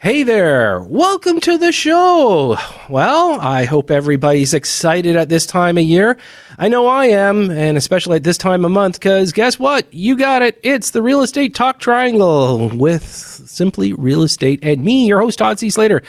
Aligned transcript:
Hey 0.00 0.22
there, 0.22 0.80
welcome 0.82 1.40
to 1.40 1.58
the 1.58 1.72
show. 1.72 2.56
Well, 2.88 3.40
I 3.40 3.64
hope 3.64 3.90
everybody's 3.90 4.54
excited 4.54 5.16
at 5.16 5.28
this 5.28 5.44
time 5.44 5.76
of 5.76 5.82
year. 5.82 6.16
I 6.56 6.68
know 6.68 6.86
I 6.86 7.06
am, 7.06 7.50
and 7.50 7.76
especially 7.76 8.14
at 8.14 8.22
this 8.22 8.38
time 8.38 8.64
of 8.64 8.70
month, 8.70 9.00
because 9.00 9.32
guess 9.32 9.58
what? 9.58 9.92
You 9.92 10.16
got 10.16 10.42
it. 10.42 10.60
It's 10.62 10.92
the 10.92 11.02
Real 11.02 11.22
Estate 11.22 11.52
Talk 11.52 11.80
Triangle 11.80 12.68
with 12.68 13.04
Simply 13.04 13.92
Real 13.92 14.22
Estate 14.22 14.60
and 14.62 14.84
me, 14.84 15.04
your 15.04 15.20
host, 15.20 15.40
Todd 15.40 15.58
C. 15.58 15.68
Slater. 15.68 16.04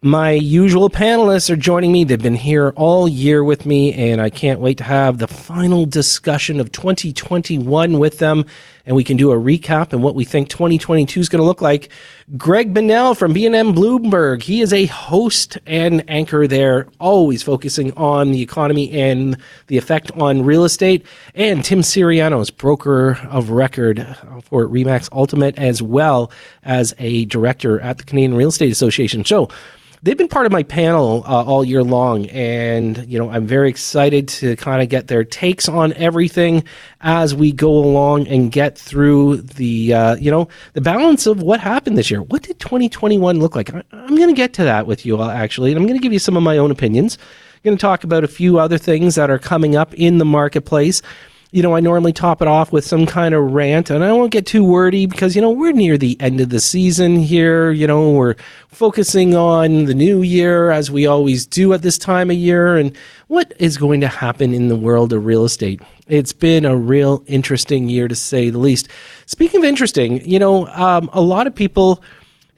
My 0.00 0.30
usual 0.30 0.88
panelists 0.88 1.50
are 1.50 1.56
joining 1.56 1.92
me. 1.92 2.04
They've 2.04 2.20
been 2.20 2.36
here 2.36 2.72
all 2.74 3.06
year 3.06 3.44
with 3.44 3.66
me, 3.66 3.92
and 3.92 4.18
I 4.22 4.30
can't 4.30 4.60
wait 4.60 4.78
to 4.78 4.84
have 4.84 5.18
the 5.18 5.28
final 5.28 5.84
discussion 5.84 6.58
of 6.58 6.72
2021 6.72 7.98
with 7.98 8.18
them. 8.18 8.46
And 8.86 8.96
we 8.96 9.04
can 9.04 9.16
do 9.16 9.32
a 9.32 9.36
recap 9.36 9.92
and 9.92 10.02
what 10.02 10.14
we 10.14 10.24
think 10.24 10.48
2022 10.48 11.20
is 11.20 11.28
going 11.28 11.40
to 11.40 11.46
look 11.46 11.60
like. 11.60 11.90
Greg 12.36 12.72
Bonnell 12.72 13.14
from 13.14 13.34
BNN 13.34 13.74
Bloomberg. 13.74 14.42
He 14.42 14.60
is 14.60 14.72
a 14.72 14.86
host 14.86 15.58
and 15.66 16.08
anchor 16.08 16.46
there, 16.46 16.86
always 17.00 17.42
focusing 17.42 17.92
on 17.94 18.32
the 18.32 18.42
economy 18.42 18.90
and 18.92 19.36
the 19.66 19.76
effect 19.76 20.10
on 20.12 20.44
real 20.44 20.64
estate. 20.64 21.04
And 21.34 21.64
Tim 21.64 21.80
Syriano 21.80 22.40
is 22.40 22.50
broker 22.50 23.18
of 23.28 23.50
record 23.50 24.16
for 24.44 24.66
Remax 24.66 25.08
Ultimate, 25.12 25.58
as 25.58 25.82
well 25.82 26.30
as 26.62 26.94
a 26.98 27.24
director 27.26 27.80
at 27.80 27.98
the 27.98 28.04
Canadian 28.04 28.34
Real 28.34 28.48
Estate 28.48 28.72
Association. 28.72 29.24
So, 29.24 29.48
they've 30.02 30.16
been 30.16 30.28
part 30.28 30.46
of 30.46 30.52
my 30.52 30.62
panel 30.62 31.24
uh, 31.26 31.44
all 31.44 31.64
year 31.64 31.82
long, 31.82 32.26
and 32.26 33.06
you 33.06 33.18
know 33.18 33.30
I'm 33.30 33.46
very 33.46 33.68
excited 33.68 34.28
to 34.28 34.56
kind 34.56 34.82
of 34.82 34.88
get 34.88 35.08
their 35.08 35.24
takes 35.24 35.68
on 35.68 35.92
everything 35.94 36.64
as 37.00 37.34
we 37.34 37.52
go 37.52 37.70
along 37.70 38.28
and 38.28 38.50
get 38.50 38.78
through 38.78 39.38
the 39.38 39.94
uh, 39.94 40.16
you 40.16 40.30
know 40.30 40.48
the 40.74 40.80
balance 40.80 41.26
of 41.26 41.42
what 41.42 41.60
happened 41.60 41.98
this 41.98 42.10
year. 42.10 42.22
What 42.22 42.42
did 42.42 42.58
2021 42.58 43.40
look 43.40 43.56
like? 43.56 43.72
I, 43.74 43.82
am 43.92 44.16
going 44.16 44.28
to 44.28 44.34
get 44.34 44.52
to 44.54 44.64
that 44.64 44.86
with 44.86 45.06
you 45.06 45.16
all 45.16 45.30
actually, 45.30 45.72
and 45.72 45.78
I'm 45.78 45.86
going 45.86 45.98
to 45.98 46.02
give 46.02 46.12
you 46.12 46.18
some 46.18 46.36
of 46.36 46.42
my 46.42 46.58
own 46.58 46.70
opinions. 46.70 47.18
I'm 47.54 47.60
going 47.70 47.76
to 47.76 47.80
talk 47.80 48.04
about 48.04 48.24
a 48.24 48.28
few 48.28 48.58
other 48.58 48.78
things 48.78 49.16
that 49.16 49.30
are 49.30 49.38
coming 49.38 49.76
up 49.76 49.92
in 49.94 50.18
the 50.18 50.24
marketplace 50.24 51.02
you 51.52 51.62
know, 51.62 51.74
I 51.74 51.80
normally 51.80 52.12
top 52.12 52.42
it 52.42 52.48
off 52.48 52.72
with 52.72 52.84
some 52.84 53.06
kind 53.06 53.34
of 53.34 53.52
rant, 53.52 53.90
and 53.90 54.04
I 54.04 54.12
won't 54.12 54.32
get 54.32 54.46
too 54.46 54.64
wordy 54.64 55.06
because, 55.06 55.36
you 55.36 55.42
know, 55.42 55.50
we're 55.50 55.72
near 55.72 55.96
the 55.96 56.20
end 56.20 56.40
of 56.40 56.50
the 56.50 56.60
season 56.60 57.16
here. 57.16 57.70
You 57.70 57.86
know, 57.86 58.10
we're 58.10 58.34
focusing 58.68 59.34
on 59.34 59.84
the 59.84 59.94
new 59.94 60.22
year 60.22 60.70
as 60.70 60.90
we 60.90 61.06
always 61.06 61.46
do 61.46 61.72
at 61.72 61.82
this 61.82 61.98
time 61.98 62.30
of 62.30 62.36
year 62.36 62.76
and 62.76 62.96
what 63.28 63.52
is 63.58 63.78
going 63.78 64.00
to 64.00 64.08
happen 64.08 64.52
in 64.52 64.68
the 64.68 64.76
world 64.76 65.12
of 65.12 65.24
real 65.24 65.44
estate. 65.44 65.80
It's 66.08 66.32
been 66.32 66.64
a 66.64 66.76
real 66.76 67.24
interesting 67.26 67.88
year 67.88 68.06
to 68.08 68.14
say 68.14 68.50
the 68.50 68.58
least. 68.58 68.88
Speaking 69.26 69.60
of 69.60 69.64
interesting, 69.64 70.24
you 70.28 70.38
know, 70.38 70.66
um, 70.68 71.08
a 71.12 71.20
lot 71.20 71.46
of 71.46 71.54
people 71.54 72.02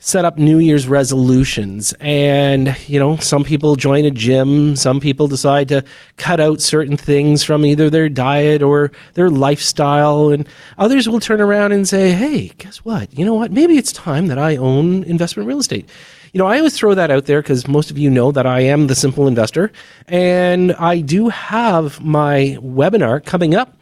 set 0.01 0.25
up 0.25 0.39
New 0.39 0.59
Year's 0.59 0.87
resolutions. 0.87 1.93
And, 2.01 2.77
you 2.87 3.01
know, 3.01 3.17
some 3.17 3.43
people 3.43 3.75
join 3.77 4.05
a 4.05 4.11
gym, 4.11 4.77
some 4.77 5.01
people 5.01 5.27
decide 5.27 5.69
to 5.69 5.85
cut 6.17 6.39
out 6.41 6.61
certain 6.61 6.97
things 6.97 7.43
from 7.43 7.67
either 7.67 7.91
their 7.91 8.09
diet 8.09 8.63
or 8.63 8.93
their 9.15 9.29
lifestyle. 9.29 10.31
And 10.31 10.49
others 10.79 11.09
will 11.09 11.21
turn 11.21 11.41
around 11.41 11.73
and 11.73 11.89
say, 11.89 12.13
hey, 12.13 12.53
guess 12.59 12.79
what? 12.79 13.17
You 13.17 13.25
know 13.25 13.35
what? 13.35 13.51
Maybe 13.51 13.77
it's 13.77 13.93
time 13.93 14.29
that 14.29 14.39
I 14.39 14.57
own 14.57 15.03
investment 15.05 15.49
real 15.49 15.59
estate. 15.59 15.89
You 16.33 16.39
know, 16.39 16.47
I 16.47 16.59
always 16.59 16.77
throw 16.77 16.95
that 16.95 17.11
out 17.11 17.25
there 17.25 17.43
because 17.43 17.67
most 17.67 17.91
of 17.91 17.99
you 17.99 18.11
know 18.11 18.31
that 18.33 18.47
I 18.47 18.61
am 18.61 18.87
the 18.87 18.95
simple 18.95 19.27
investor. 19.27 19.73
And 20.07 20.75
I 20.75 21.01
do 21.01 21.31
have 21.31 22.01
my 22.05 22.59
webinar 22.61 23.25
coming 23.25 23.55
up 23.55 23.77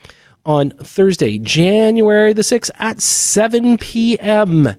on 0.47 0.71
Thursday, 0.71 1.39
January 1.39 2.33
the 2.33 2.43
6th 2.43 2.71
at 2.79 3.03
7 3.03 3.79
p.m 3.79 4.77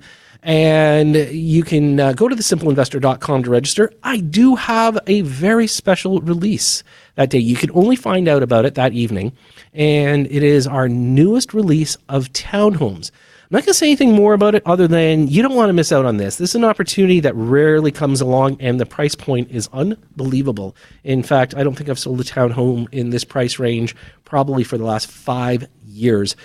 and 0.48 1.14
you 1.14 1.62
can 1.62 2.00
uh, 2.00 2.14
go 2.14 2.30
to 2.30 2.36
thesimpleinvestor.com 2.36 3.44
to 3.44 3.50
register. 3.50 3.92
I 4.02 4.22
do 4.22 4.56
have 4.56 4.98
a 5.06 5.20
very 5.22 5.67
special 5.67 6.22
release 6.22 6.84
that 7.16 7.30
day. 7.30 7.39
You 7.39 7.58
can 7.58 7.70
only 7.73 7.98
find 7.98 8.30
out 8.30 8.42
about 8.42 8.64
it 8.64 8.76
that 8.76 8.94
evening, 8.94 9.34
and 9.73 10.26
it 10.27 10.44
is 10.44 10.66
our 10.66 10.88
newest 10.88 11.54
release 11.54 11.98
of 12.08 12.32
townhomes. 12.32 13.11
I'm 13.49 13.55
not 13.55 13.64
going 13.64 13.67
to 13.67 13.73
say 13.76 13.88
anything 13.88 14.14
more 14.14 14.33
about 14.33 14.55
it 14.55 14.64
other 14.66 14.88
than 14.88 15.27
you 15.27 15.42
don't 15.42 15.55
want 15.55 15.70
to 15.70 15.73
miss 15.73 15.92
out 15.92 16.05
on 16.05 16.16
this. 16.16 16.38
This 16.38 16.52
is 16.52 16.55
an 16.55 16.66
opportunity 16.66 17.20
that 17.21 17.36
rarely 17.36 17.92
comes 17.92 18.21
along, 18.21 18.58
and 18.61 18.80
the 18.80 18.86
price 18.86 19.16
point 19.16 19.52
is 19.52 19.70
unbelievable. 19.73 20.77
In 21.04 21.23
fact, 21.23 21.55
I 21.55 21.64
don't 21.64 21.76
think 21.76 21.89
I've 21.89 22.00
sold 22.00 22.21
a 22.21 22.26
townhome 22.26 22.88
in 22.94 23.10
this 23.10 23.26
price 23.26 23.60
range 23.60 23.95
probably 24.23 24.64
for 24.64 24.77
the 24.77 24.83
last 24.83 25.08
five 25.08 25.67
years. 25.86 26.36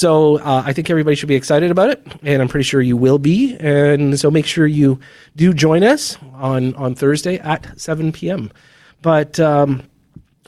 So 0.00 0.38
uh, 0.38 0.62
I 0.64 0.72
think 0.72 0.88
everybody 0.88 1.14
should 1.14 1.28
be 1.28 1.34
excited 1.34 1.70
about 1.70 1.90
it, 1.90 2.02
and 2.22 2.40
I'm 2.40 2.48
pretty 2.48 2.64
sure 2.64 2.80
you 2.80 2.96
will 2.96 3.18
be. 3.18 3.54
And 3.60 4.18
so 4.18 4.30
make 4.30 4.46
sure 4.46 4.66
you 4.66 4.98
do 5.36 5.52
join 5.52 5.82
us 5.82 6.16
on 6.32 6.74
on 6.76 6.94
Thursday 6.94 7.38
at 7.38 7.78
7 7.78 8.10
p.m. 8.10 8.50
But 9.02 9.38
um, 9.38 9.82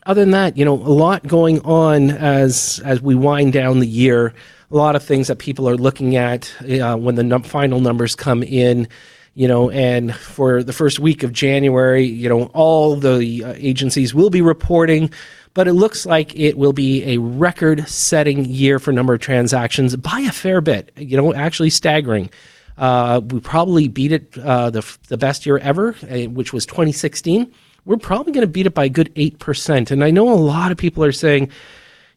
other 0.06 0.22
than 0.22 0.30
that, 0.30 0.56
you 0.56 0.64
know, 0.64 0.72
a 0.72 0.96
lot 0.96 1.26
going 1.26 1.60
on 1.66 2.12
as 2.12 2.80
as 2.82 3.02
we 3.02 3.14
wind 3.14 3.52
down 3.52 3.80
the 3.80 3.86
year 3.86 4.32
a 4.70 4.74
lot 4.74 4.96
of 4.96 5.02
things 5.02 5.28
that 5.28 5.38
people 5.38 5.68
are 5.68 5.76
looking 5.76 6.16
at 6.16 6.50
uh, 6.62 6.96
when 6.96 7.16
the 7.16 7.22
num- 7.22 7.42
final 7.42 7.78
numbers 7.78 8.14
come 8.14 8.42
in. 8.42 8.88
You 9.34 9.48
know, 9.48 9.70
and 9.70 10.14
for 10.14 10.62
the 10.62 10.74
first 10.74 10.98
week 10.98 11.22
of 11.22 11.32
January, 11.32 12.04
you 12.04 12.28
know, 12.28 12.44
all 12.54 12.96
the 12.96 13.44
uh, 13.44 13.54
agencies 13.56 14.14
will 14.14 14.28
be 14.28 14.42
reporting, 14.42 15.10
but 15.54 15.68
it 15.68 15.74
looks 15.74 16.06
like 16.06 16.34
it 16.38 16.56
will 16.56 16.72
be 16.72 17.04
a 17.04 17.18
record 17.18 17.88
setting 17.88 18.44
year 18.44 18.78
for 18.78 18.92
number 18.92 19.14
of 19.14 19.20
transactions 19.20 19.96
by 19.96 20.20
a 20.20 20.32
fair 20.32 20.60
bit, 20.60 20.92
you 20.96 21.16
know, 21.16 21.34
actually 21.34 21.70
staggering. 21.70 22.30
Uh, 22.78 23.20
we 23.28 23.40
probably 23.40 23.88
beat 23.88 24.12
it 24.12 24.38
uh, 24.38 24.70
the, 24.70 24.98
the 25.08 25.18
best 25.18 25.44
year 25.44 25.58
ever, 25.58 25.94
uh, 26.10 26.28
which 26.30 26.52
was 26.52 26.64
2016. 26.66 27.52
We're 27.84 27.96
probably 27.96 28.32
going 28.32 28.46
to 28.46 28.52
beat 28.52 28.66
it 28.66 28.74
by 28.74 28.86
a 28.86 28.88
good 28.88 29.14
8%. 29.14 29.90
And 29.90 30.02
I 30.02 30.10
know 30.10 30.32
a 30.32 30.34
lot 30.34 30.72
of 30.72 30.78
people 30.78 31.04
are 31.04 31.12
saying, 31.12 31.50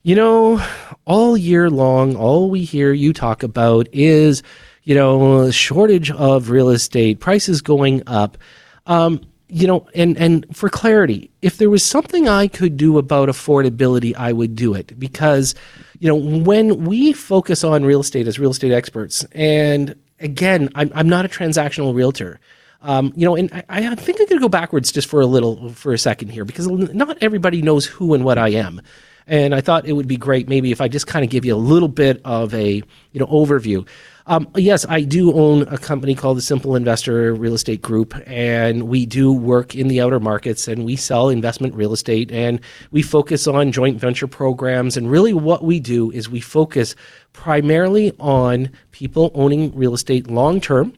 you 0.03 0.15
know, 0.15 0.63
all 1.05 1.35
year 1.35 1.69
long, 1.69 2.15
all 2.15 2.49
we 2.49 2.63
hear 2.63 2.93
you 2.93 3.11
talk 3.11 3.43
about 3.43 3.87
is, 3.91 4.43
you 4.83 4.95
know, 4.95 5.49
shortage 5.49 6.11
of 6.11 6.51
real 6.51 6.69
estate, 6.69 7.19
prices 7.19 7.61
going 7.61 8.03
up. 8.07 8.37
Um, 8.85 9.21
you 9.47 9.67
know, 9.67 9.87
and 9.93 10.17
and 10.17 10.45
for 10.55 10.69
clarity, 10.69 11.29
if 11.41 11.57
there 11.57 11.69
was 11.69 11.83
something 11.83 12.27
I 12.27 12.47
could 12.47 12.77
do 12.77 12.97
about 12.97 13.29
affordability, 13.29 14.15
I 14.15 14.33
would 14.33 14.55
do 14.55 14.73
it 14.73 14.99
because, 14.99 15.53
you 15.99 16.07
know, 16.07 16.15
when 16.15 16.85
we 16.85 17.13
focus 17.13 17.63
on 17.63 17.85
real 17.85 17.99
estate 17.99 18.27
as 18.27 18.39
real 18.39 18.51
estate 18.51 18.71
experts, 18.71 19.23
and 19.33 19.95
again, 20.19 20.69
I'm 20.75 20.91
I'm 20.95 21.09
not 21.09 21.25
a 21.25 21.29
transactional 21.29 21.93
realtor. 21.93 22.39
Um, 22.81 23.13
you 23.15 23.25
know, 23.25 23.35
and 23.35 23.51
I, 23.67 23.87
I 23.87 23.95
think 23.95 24.19
I'm 24.19 24.27
going 24.27 24.37
to 24.37 24.45
go 24.45 24.49
backwards 24.49 24.91
just 24.91 25.07
for 25.07 25.19
a 25.19 25.25
little, 25.25 25.69
for 25.71 25.91
a 25.91 25.97
second 25.97 26.29
here, 26.29 26.45
because 26.45 26.67
not 26.67 27.17
everybody 27.19 27.63
knows 27.63 27.87
who 27.87 28.13
and 28.13 28.23
what 28.23 28.37
I 28.37 28.49
am. 28.49 28.79
And 29.25 29.55
I 29.55 29.61
thought 29.61 29.87
it 29.87 29.93
would 29.93 30.07
be 30.07 30.17
great 30.17 30.47
maybe 30.47 30.71
if 30.71 30.81
I 30.81 30.87
just 30.87 31.07
kind 31.07 31.25
of 31.25 31.31
give 31.31 31.45
you 31.45 31.55
a 31.55 31.57
little 31.57 31.87
bit 31.87 32.21
of 32.23 32.53
a 32.53 32.83
you 33.11 33.19
know 33.19 33.25
overview. 33.27 33.87
Um, 34.27 34.49
yes, 34.55 34.87
I 34.89 35.01
do 35.01 35.33
own 35.33 35.63
a 35.63 35.77
company 35.77 36.15
called 36.15 36.37
the 36.37 36.41
Simple 36.41 36.75
Investor 36.75 37.33
Real 37.35 37.53
Estate 37.53 37.83
Group, 37.83 38.15
and 38.25 38.83
we 38.83 39.05
do 39.05 39.31
work 39.31 39.75
in 39.75 39.87
the 39.87 40.01
outer 40.01 40.19
markets 40.19 40.67
and 40.67 40.83
we 40.83 40.95
sell 40.95 41.29
investment 41.29 41.75
real 41.75 41.93
estate 41.93 42.31
and 42.31 42.59
we 42.89 43.03
focus 43.03 43.45
on 43.45 43.71
joint 43.71 43.99
venture 43.99 44.25
programs. 44.25 44.97
And 44.97 45.11
really, 45.11 45.33
what 45.33 45.63
we 45.63 45.79
do 45.79 46.09
is 46.09 46.27
we 46.27 46.41
focus 46.41 46.95
primarily 47.33 48.13
on 48.19 48.71
people 48.91 49.29
owning 49.35 49.75
real 49.75 49.93
estate 49.93 50.27
long 50.27 50.59
term, 50.59 50.93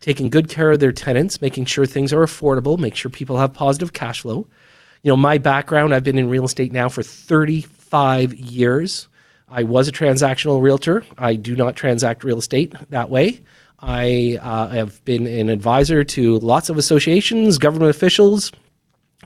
taking 0.00 0.30
good 0.30 0.48
care 0.48 0.70
of 0.70 0.80
their 0.80 0.92
tenants, 0.92 1.42
making 1.42 1.66
sure 1.66 1.84
things 1.84 2.10
are 2.10 2.24
affordable, 2.24 2.78
make 2.78 2.94
sure 2.94 3.10
people 3.10 3.36
have 3.36 3.52
positive 3.52 3.92
cash 3.92 4.22
flow 4.22 4.46
you 5.02 5.10
know, 5.10 5.16
my 5.16 5.38
background, 5.38 5.94
I've 5.94 6.04
been 6.04 6.18
in 6.18 6.28
real 6.28 6.44
estate 6.44 6.72
now 6.72 6.88
for 6.88 7.02
35 7.02 8.34
years. 8.34 9.08
I 9.52 9.64
was 9.64 9.86
a 9.86 9.92
transactional 9.92 10.62
realtor. 10.62 11.04
I 11.18 11.34
do 11.34 11.54
not 11.54 11.76
transact 11.76 12.24
real 12.24 12.38
estate 12.38 12.74
that 12.88 13.10
way. 13.10 13.42
I 13.80 14.38
uh, 14.40 14.68
have 14.68 15.04
been 15.04 15.26
an 15.26 15.50
advisor 15.50 16.04
to 16.04 16.38
lots 16.38 16.70
of 16.70 16.78
associations, 16.78 17.58
government 17.58 17.90
officials, 17.90 18.50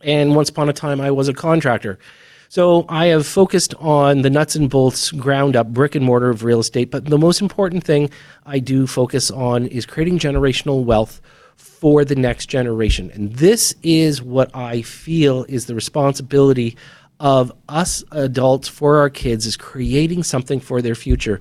and 0.03 0.35
once 0.35 0.49
upon 0.49 0.69
a 0.69 0.73
time 0.73 1.01
I 1.01 1.13
was 1.13 1.29
a 1.29 1.35
contractor. 1.35 2.01
So 2.49 2.87
I 2.89 3.07
have 3.07 3.27
focused 3.27 3.75
on 3.77 4.23
the 4.23 4.31
nuts 4.31 4.57
and 4.57 4.69
bolts, 4.69 5.13
ground 5.13 5.55
up 5.55 5.69
brick 5.69 5.95
and 5.95 6.05
mortar 6.05 6.31
of 6.31 6.43
real 6.43 6.61
estate. 6.61 6.91
But 6.91 7.05
the 7.05 7.19
most 7.19 7.41
important 7.41 7.85
thing 7.85 8.11
I 8.45 8.59
do 8.59 8.87
focus 8.87 9.31
on 9.31 9.67
is 9.67 9.87
creating 9.87 10.19
generational 10.19 10.85
wealth 10.85 11.21
for 11.57 12.05
the 12.05 12.17
next 12.17 12.47
generation. 12.47 13.11
And 13.13 13.33
this 13.35 13.75
is 13.83 14.23
what 14.23 14.55
I 14.55 14.83
feel 14.83 15.45
is 15.45 15.67
the 15.67 15.75
responsibility 15.75 16.77
of 17.19 17.53
us 17.69 18.05
adults 18.11 18.69
for 18.69 18.99
our 18.99 19.11
kids 19.11 19.47
is 19.47 19.57
creating 19.57 20.23
something 20.23 20.61
for 20.61 20.83
their 20.83 20.95
future. 20.95 21.41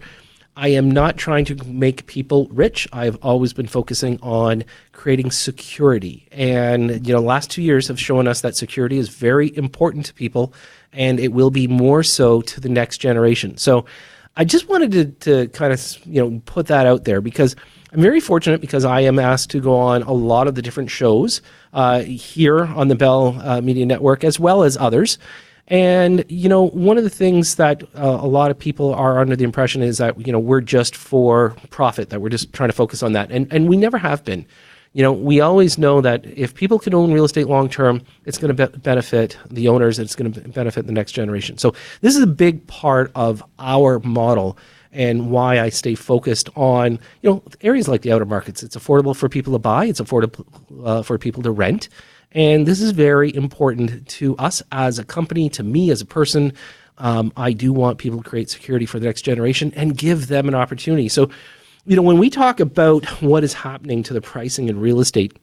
I 0.57 0.69
am 0.69 0.89
not 0.89 1.17
trying 1.17 1.43
to 1.45 1.55
make 1.65 2.07
people 2.07 2.47
rich. 2.49 2.87
I've 2.93 3.17
always 3.17 3.51
been 3.51 3.67
focusing 3.67 4.19
on 4.21 4.63
creating 4.93 5.31
security. 5.31 6.27
And, 6.31 7.05
you 7.05 7.13
know, 7.13 7.19
last 7.19 7.51
two 7.51 7.61
years 7.61 7.89
have 7.89 7.99
shown 7.99 8.25
us 8.25 8.39
that 8.41 8.55
security 8.55 8.97
is 8.97 9.09
very 9.09 9.55
important 9.57 10.05
to 10.05 10.13
people 10.13 10.53
and 10.93 11.19
it 11.19 11.33
will 11.33 11.51
be 11.51 11.67
more 11.67 12.03
so 12.03 12.41
to 12.41 12.61
the 12.61 12.69
next 12.69 12.99
generation. 12.99 13.57
So 13.57 13.85
I 14.37 14.45
just 14.45 14.69
wanted 14.69 14.91
to, 14.93 15.05
to 15.05 15.47
kind 15.49 15.73
of, 15.73 16.05
you 16.05 16.21
know, 16.21 16.41
put 16.45 16.67
that 16.67 16.87
out 16.87 17.03
there 17.03 17.19
because 17.19 17.57
I'm 17.91 18.01
very 18.01 18.21
fortunate 18.21 18.61
because 18.61 18.85
I 18.85 19.01
am 19.01 19.19
asked 19.19 19.49
to 19.51 19.59
go 19.59 19.75
on 19.75 20.03
a 20.03 20.13
lot 20.13 20.47
of 20.47 20.55
the 20.55 20.61
different 20.61 20.89
shows 20.89 21.41
uh, 21.73 22.01
here 22.01 22.65
on 22.65 22.87
the 22.87 22.95
Bell 22.95 23.37
uh, 23.41 23.59
Media 23.59 23.85
Network 23.85 24.23
as 24.23 24.39
well 24.39 24.63
as 24.63 24.77
others. 24.77 25.17
And 25.67 26.23
you 26.29 26.47
know, 26.47 26.67
one 26.67 26.97
of 26.97 27.03
the 27.03 27.09
things 27.09 27.55
that 27.55 27.83
uh, 27.95 28.19
a 28.21 28.27
lot 28.27 28.51
of 28.51 28.59
people 28.59 28.93
are 28.93 29.19
under 29.19 29.35
the 29.35 29.43
impression 29.43 29.81
is 29.81 29.97
that 29.97 30.25
you 30.25 30.31
know 30.31 30.39
we're 30.39 30.61
just 30.61 30.95
for 30.95 31.55
profit, 31.71 32.09
that 32.11 32.21
we're 32.21 32.29
just 32.29 32.53
trying 32.53 32.69
to 32.69 32.75
focus 32.75 33.01
on 33.01 33.13
that, 33.13 33.31
and 33.31 33.51
and 33.51 33.67
we 33.67 33.77
never 33.77 33.97
have 33.97 34.23
been. 34.23 34.45
You 34.93 35.01
know, 35.01 35.11
we 35.11 35.41
always 35.41 35.77
know 35.77 35.99
that 35.99 36.25
if 36.25 36.55
people 36.55 36.79
can 36.79 36.93
own 36.93 37.11
real 37.11 37.25
estate 37.25 37.47
long 37.47 37.67
term, 37.67 38.01
it's 38.23 38.37
going 38.37 38.55
to 38.55 38.67
be- 38.67 38.77
benefit 38.77 39.37
the 39.51 39.67
owners, 39.67 39.99
it's 39.99 40.15
going 40.15 40.31
to 40.31 40.39
benefit 40.39 40.87
the 40.87 40.93
next 40.93 41.11
generation. 41.11 41.57
So 41.57 41.73
this 41.99 42.15
is 42.15 42.21
a 42.21 42.27
big 42.27 42.65
part 42.67 43.11
of 43.13 43.43
our 43.59 43.99
model 43.99 44.57
and 44.93 45.29
why 45.29 45.59
I 45.59 45.69
stay 45.69 45.95
focused 45.95 46.49
on 46.55 46.99
you 47.21 47.29
know 47.29 47.43
areas 47.61 47.87
like 47.87 48.03
the 48.03 48.13
outer 48.13 48.25
markets. 48.25 48.63
It's 48.63 48.77
affordable 48.77 49.15
for 49.15 49.27
people 49.29 49.51
to 49.53 49.59
buy. 49.59 49.85
It's 49.85 49.99
affordable 49.99 50.45
uh, 50.85 51.01
for 51.01 51.17
people 51.17 51.43
to 51.43 51.51
rent. 51.51 51.89
And 52.35 52.67
this 52.67 52.81
is 52.81 52.91
very 52.91 53.33
important 53.33 54.07
to 54.09 54.35
us 54.37 54.61
as 54.73 54.99
a 54.99 55.05
company, 55.05 55.49
to 55.51 55.63
me 55.63 55.89
as 55.89 56.01
a 56.01 56.05
person. 56.05 56.51
Um, 56.97 57.31
I 57.37 57.53
do 57.53 57.71
want 57.71 57.97
people 57.97 58.21
to 58.21 58.29
create 58.29 58.49
security 58.49 58.85
for 58.85 58.99
the 58.99 59.05
next 59.05 59.21
generation 59.21 59.71
and 59.75 59.97
give 59.97 60.27
them 60.27 60.49
an 60.49 60.53
opportunity. 60.53 61.07
So, 61.07 61.29
you 61.85 61.95
know, 61.95 62.01
when 62.01 62.17
we 62.17 62.29
talk 62.29 62.59
about 62.59 63.05
what 63.21 63.45
is 63.45 63.53
happening 63.53 64.03
to 64.03 64.13
the 64.13 64.21
pricing 64.21 64.67
in 64.67 64.79
real 64.79 64.99
estate, 64.99 65.37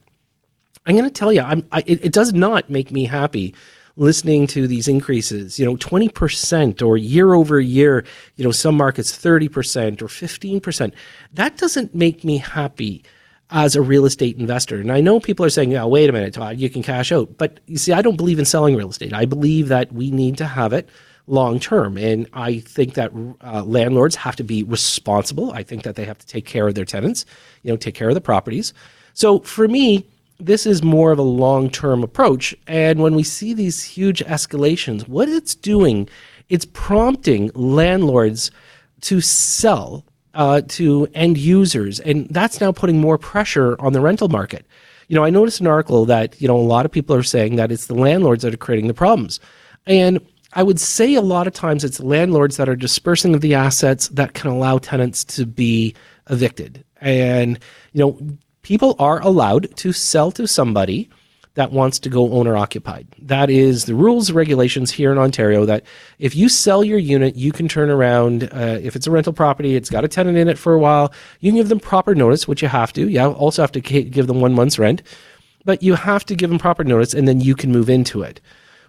I'm 0.85 0.95
going 0.95 1.09
to 1.09 1.13
tell 1.13 1.33
you, 1.33 1.41
I, 1.41 1.63
it, 1.85 2.05
it 2.05 2.13
does 2.13 2.31
not 2.31 2.69
make 2.69 2.91
me 2.91 3.05
happy 3.05 3.55
listening 3.95 4.47
to 4.47 4.67
these 4.67 4.87
increases, 4.87 5.57
you 5.57 5.65
know, 5.65 5.77
20% 5.77 6.85
or 6.85 6.97
year 6.97 7.33
over 7.33 7.59
year, 7.59 8.03
you 8.35 8.43
know, 8.43 8.51
some 8.51 8.75
markets 8.75 9.11
30% 9.15 10.01
or 10.01 10.07
15%. 10.07 10.93
That 11.33 11.57
doesn't 11.57 11.95
make 11.95 12.23
me 12.23 12.37
happy 12.37 13.03
as 13.53 13.75
a 13.75 13.81
real 13.81 14.05
estate 14.05 14.37
investor. 14.37 14.79
And 14.79 14.91
I 14.91 14.99
know 14.99 15.19
people 15.19 15.45
are 15.45 15.49
saying, 15.49 15.73
"Oh, 15.77 15.87
wait 15.87 16.09
a 16.09 16.13
minute, 16.13 16.33
Todd, 16.33 16.59
you 16.59 16.69
can 16.69 16.83
cash 16.83 17.11
out." 17.11 17.37
But 17.37 17.59
you 17.67 17.77
see, 17.77 17.93
I 17.93 18.01
don't 18.01 18.17
believe 18.17 18.39
in 18.39 18.45
selling 18.45 18.75
real 18.75 18.89
estate. 18.89 19.13
I 19.13 19.25
believe 19.25 19.69
that 19.69 19.93
we 19.93 20.11
need 20.11 20.37
to 20.39 20.45
have 20.45 20.73
it 20.73 20.89
long 21.27 21.59
term. 21.59 21.97
And 21.97 22.27
I 22.33 22.59
think 22.59 22.95
that 22.95 23.11
uh, 23.41 23.63
landlords 23.63 24.15
have 24.17 24.35
to 24.37 24.43
be 24.43 24.63
responsible. 24.63 25.51
I 25.53 25.63
think 25.63 25.83
that 25.83 25.95
they 25.95 26.03
have 26.03 26.17
to 26.17 26.27
take 26.27 26.45
care 26.45 26.67
of 26.67 26.75
their 26.75 26.83
tenants, 26.83 27.25
you 27.61 27.71
know, 27.71 27.77
take 27.77 27.95
care 27.95 28.09
of 28.09 28.15
the 28.15 28.21
properties. 28.21 28.73
So 29.13 29.39
for 29.39 29.67
me, 29.67 30.05
this 30.39 30.65
is 30.65 30.83
more 30.83 31.11
of 31.11 31.19
a 31.19 31.23
long 31.23 31.69
term 31.69 32.03
approach. 32.03 32.55
And 32.67 33.01
when 33.01 33.15
we 33.15 33.23
see 33.23 33.53
these 33.53 33.83
huge 33.83 34.23
escalations, 34.25 35.07
what 35.07 35.29
it's 35.29 35.55
doing, 35.55 36.09
it's 36.49 36.65
prompting 36.65 37.51
landlords 37.53 38.51
to 39.01 39.21
sell 39.21 40.03
uh, 40.33 40.61
to 40.67 41.07
end 41.13 41.37
users, 41.37 41.99
and 41.99 42.27
that's 42.29 42.59
now 42.59 42.71
putting 42.71 42.99
more 42.99 43.17
pressure 43.17 43.79
on 43.79 43.93
the 43.93 44.01
rental 44.01 44.27
market. 44.27 44.65
You 45.07 45.15
know, 45.15 45.23
I 45.23 45.29
noticed 45.29 45.59
an 45.59 45.67
article 45.67 46.05
that 46.05 46.41
you 46.41 46.47
know 46.47 46.57
a 46.57 46.61
lot 46.61 46.85
of 46.85 46.91
people 46.91 47.15
are 47.15 47.23
saying 47.23 47.55
that 47.57 47.71
it's 47.71 47.87
the 47.87 47.95
landlords 47.95 48.43
that 48.43 48.53
are 48.53 48.57
creating 48.57 48.87
the 48.87 48.93
problems, 48.93 49.39
and 49.85 50.19
I 50.53 50.63
would 50.63 50.79
say 50.79 51.15
a 51.15 51.21
lot 51.21 51.47
of 51.47 51.53
times 51.53 51.83
it's 51.83 51.99
landlords 51.99 52.57
that 52.57 52.69
are 52.69 52.75
dispersing 52.75 53.35
of 53.35 53.41
the 53.41 53.55
assets 53.55 54.07
that 54.09 54.33
can 54.33 54.49
allow 54.49 54.77
tenants 54.77 55.23
to 55.25 55.45
be 55.45 55.93
evicted, 56.29 56.83
and 57.01 57.59
you 57.91 57.99
know, 57.99 58.19
people 58.61 58.95
are 58.99 59.21
allowed 59.21 59.75
to 59.77 59.93
sell 59.93 60.31
to 60.31 60.47
somebody 60.47 61.09
that 61.55 61.71
wants 61.71 61.99
to 61.99 62.09
go 62.09 62.31
owner 62.31 62.57
occupied. 62.57 63.07
That 63.19 63.49
is 63.49 63.85
the 63.85 63.93
rules 63.93 64.31
regulations 64.31 64.89
here 64.91 65.11
in 65.11 65.17
Ontario 65.19 65.65
that 65.65 65.83
if 66.17 66.35
you 66.35 66.49
sell 66.49 66.83
your 66.83 66.97
unit, 66.97 67.35
you 67.35 67.51
can 67.51 67.67
turn 67.67 67.89
around. 67.89 68.45
Uh, 68.45 68.79
if 68.81 68.95
it's 68.95 69.05
a 69.05 69.11
rental 69.11 69.33
property, 69.33 69.75
it's 69.75 69.89
got 69.89 70.03
a 70.03 70.07
tenant 70.07 70.37
in 70.37 70.47
it 70.47 70.57
for 70.57 70.73
a 70.73 70.79
while. 70.79 71.13
You 71.41 71.51
can 71.51 71.57
give 71.57 71.69
them 71.69 71.79
proper 71.79 72.15
notice, 72.15 72.47
which 72.47 72.63
you 72.63 72.69
have 72.69 72.91
to. 72.93 73.07
You 73.07 73.21
also 73.21 73.61
have 73.61 73.71
to 73.73 73.81
give 73.81 74.25
them 74.25 74.41
one 74.41 74.53
month's 74.53 74.79
rent, 74.79 75.03
but 75.63 75.83
you 75.83 75.93
have 75.93 76.25
to 76.25 76.35
give 76.35 76.49
them 76.49 76.59
proper 76.59 76.83
notice 76.83 77.13
and 77.13 77.27
then 77.27 77.39
you 77.39 77.55
can 77.55 77.71
move 77.71 77.89
into 77.89 78.23
it. 78.23 78.41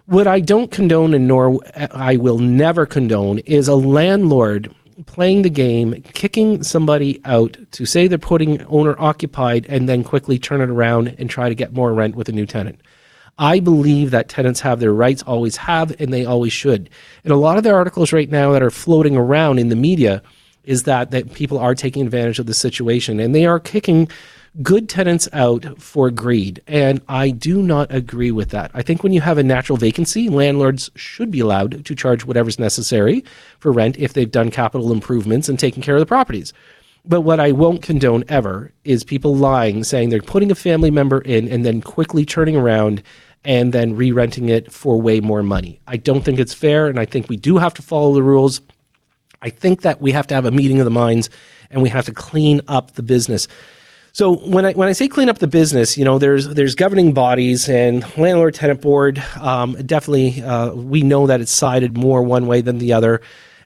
What 0.07 0.27
I 0.27 0.39
don't 0.39 0.71
condone 0.71 1.13
and 1.13 1.27
nor 1.27 1.59
I 1.91 2.17
will 2.17 2.37
never 2.39 2.85
condone 2.85 3.39
is 3.39 3.67
a 3.67 3.75
landlord 3.75 4.73
playing 5.05 5.41
the 5.41 5.49
game, 5.49 6.01
kicking 6.13 6.63
somebody 6.63 7.21
out 7.25 7.57
to 7.71 7.85
say 7.85 8.07
they're 8.07 8.17
putting 8.17 8.63
owner 8.65 8.95
occupied 8.99 9.65
and 9.67 9.89
then 9.89 10.03
quickly 10.03 10.39
turn 10.39 10.61
it 10.61 10.69
around 10.69 11.15
and 11.17 11.29
try 11.29 11.49
to 11.49 11.55
get 11.55 11.73
more 11.73 11.93
rent 11.93 12.15
with 12.15 12.29
a 12.29 12.31
new 12.31 12.45
tenant. 12.45 12.79
I 13.37 13.59
believe 13.59 14.11
that 14.11 14.29
tenants 14.29 14.61
have 14.61 14.79
their 14.79 14.93
rights, 14.93 15.21
always 15.23 15.57
have, 15.57 15.99
and 15.99 16.13
they 16.13 16.25
always 16.25 16.53
should. 16.53 16.89
And 17.23 17.33
a 17.33 17.37
lot 17.37 17.57
of 17.57 17.63
the 17.63 17.73
articles 17.73 18.13
right 18.13 18.29
now 18.29 18.53
that 18.53 18.63
are 18.63 18.71
floating 18.71 19.17
around 19.17 19.59
in 19.59 19.69
the 19.69 19.75
media 19.75 20.21
is 20.63 20.83
that, 20.83 21.11
that 21.11 21.33
people 21.33 21.59
are 21.59 21.75
taking 21.75 22.05
advantage 22.05 22.39
of 22.39 22.45
the 22.45 22.53
situation 22.53 23.19
and 23.19 23.35
they 23.35 23.45
are 23.45 23.59
kicking 23.59 24.07
good 24.61 24.87
tenants 24.87 25.27
out 25.33 25.81
for 25.81 26.09
greed. 26.09 26.61
And 26.67 27.01
I 27.07 27.29
do 27.29 27.61
not 27.61 27.93
agree 27.93 28.31
with 28.31 28.49
that. 28.49 28.71
I 28.73 28.81
think 28.81 29.03
when 29.03 29.13
you 29.13 29.21
have 29.21 29.37
a 29.37 29.43
natural 29.43 29.77
vacancy, 29.77 30.29
landlords 30.29 30.89
should 30.95 31.31
be 31.31 31.39
allowed 31.39 31.85
to 31.85 31.95
charge 31.95 32.25
whatever's 32.25 32.59
necessary 32.59 33.23
for 33.59 33.71
rent 33.71 33.97
if 33.97 34.13
they've 34.13 34.29
done 34.29 34.51
capital 34.51 34.91
improvements 34.91 35.49
and 35.49 35.59
taken 35.59 35.81
care 35.81 35.95
of 35.95 35.99
the 35.99 36.05
properties. 36.05 36.53
But 37.07 37.21
what 37.21 37.39
I 37.39 37.51
won't 37.51 37.83
condone 37.83 38.23
ever 38.27 38.71
is 38.83 39.03
people 39.03 39.35
lying, 39.35 39.83
saying 39.83 40.09
they're 40.09 40.21
putting 40.21 40.51
a 40.51 40.55
family 40.55 40.89
member 40.89 41.19
in 41.21 41.47
and 41.47 41.63
then 41.63 41.81
quickly 41.81 42.25
turning 42.25 42.55
around 42.55 43.03
and 43.43 43.73
then 43.73 43.95
re 43.95 44.11
renting 44.11 44.49
it 44.49 44.71
for 44.71 44.99
way 44.99 45.19
more 45.19 45.43
money. 45.43 45.79
I 45.85 45.97
don't 45.97 46.23
think 46.23 46.39
it's 46.39 46.53
fair, 46.53 46.87
and 46.87 46.99
I 46.99 47.05
think 47.05 47.29
we 47.29 47.37
do 47.37 47.57
have 47.57 47.75
to 47.75 47.83
follow 47.83 48.13
the 48.13 48.23
rules. 48.23 48.59
I 49.43 49.51
think 49.51 49.81
that 49.81 50.01
we 50.01 50.11
have 50.13 50.25
to 50.27 50.33
have 50.33 50.45
a 50.45 50.51
meeting 50.51 50.79
of 50.79 50.85
the 50.85 50.91
minds 50.91 51.29
and 51.69 51.83
we 51.83 51.89
have 51.89 52.05
to 52.05 52.13
clean 52.13 52.61
up 52.67 52.93
the 52.93 53.03
business. 53.03 53.47
So 54.15 54.33
when 54.33 54.63
I 54.63 54.71
when 54.71 54.87
I 54.87 54.93
say 54.93 55.09
clean 55.09 55.27
up 55.27 55.39
the 55.39 55.47
business, 55.47 55.97
you 55.97 56.05
know, 56.05 56.17
there's 56.19 56.47
there's 56.47 56.73
governing 56.73 57.11
bodies 57.11 57.67
and 57.67 58.01
landlord 58.17 58.53
tenant 58.53 58.79
board. 58.79 59.21
Um, 59.41 59.73
definitely, 59.85 60.41
uh, 60.41 60.71
we 60.73 61.01
know 61.01 61.27
that 61.27 61.41
it's 61.41 61.51
sided 61.51 61.97
more 61.97 62.23
one 62.23 62.47
way 62.47 62.61
than 62.61 62.77
the 62.77 62.93
other. 62.93 63.19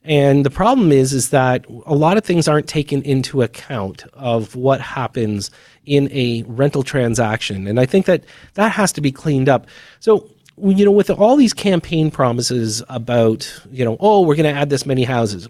And 0.03 0.43
the 0.43 0.49
problem 0.49 0.91
is, 0.91 1.13
is 1.13 1.29
that 1.29 1.67
a 1.85 1.93
lot 1.93 2.17
of 2.17 2.23
things 2.23 2.47
aren't 2.47 2.67
taken 2.67 3.03
into 3.03 3.43
account 3.43 4.05
of 4.13 4.55
what 4.55 4.81
happens 4.81 5.51
in 5.85 6.09
a 6.11 6.41
rental 6.47 6.81
transaction. 6.81 7.67
And 7.67 7.79
I 7.79 7.85
think 7.85 8.07
that 8.07 8.23
that 8.55 8.71
has 8.71 8.91
to 8.93 9.01
be 9.01 9.11
cleaned 9.11 9.49
up. 9.49 9.67
So, 9.99 10.27
you 10.57 10.83
know, 10.83 10.89
with 10.89 11.11
all 11.11 11.35
these 11.35 11.53
campaign 11.53 12.09
promises 12.09 12.81
about, 12.89 13.47
you 13.69 13.85
know, 13.85 13.97
oh, 13.99 14.21
we're 14.21 14.35
going 14.35 14.51
to 14.51 14.59
add 14.59 14.71
this 14.71 14.87
many 14.87 15.03
houses, 15.03 15.47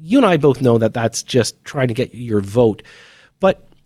you 0.00 0.16
and 0.16 0.26
I 0.26 0.36
both 0.36 0.62
know 0.62 0.78
that 0.78 0.94
that's 0.94 1.24
just 1.24 1.64
trying 1.64 1.88
to 1.88 1.94
get 1.94 2.14
your 2.14 2.40
vote. 2.40 2.84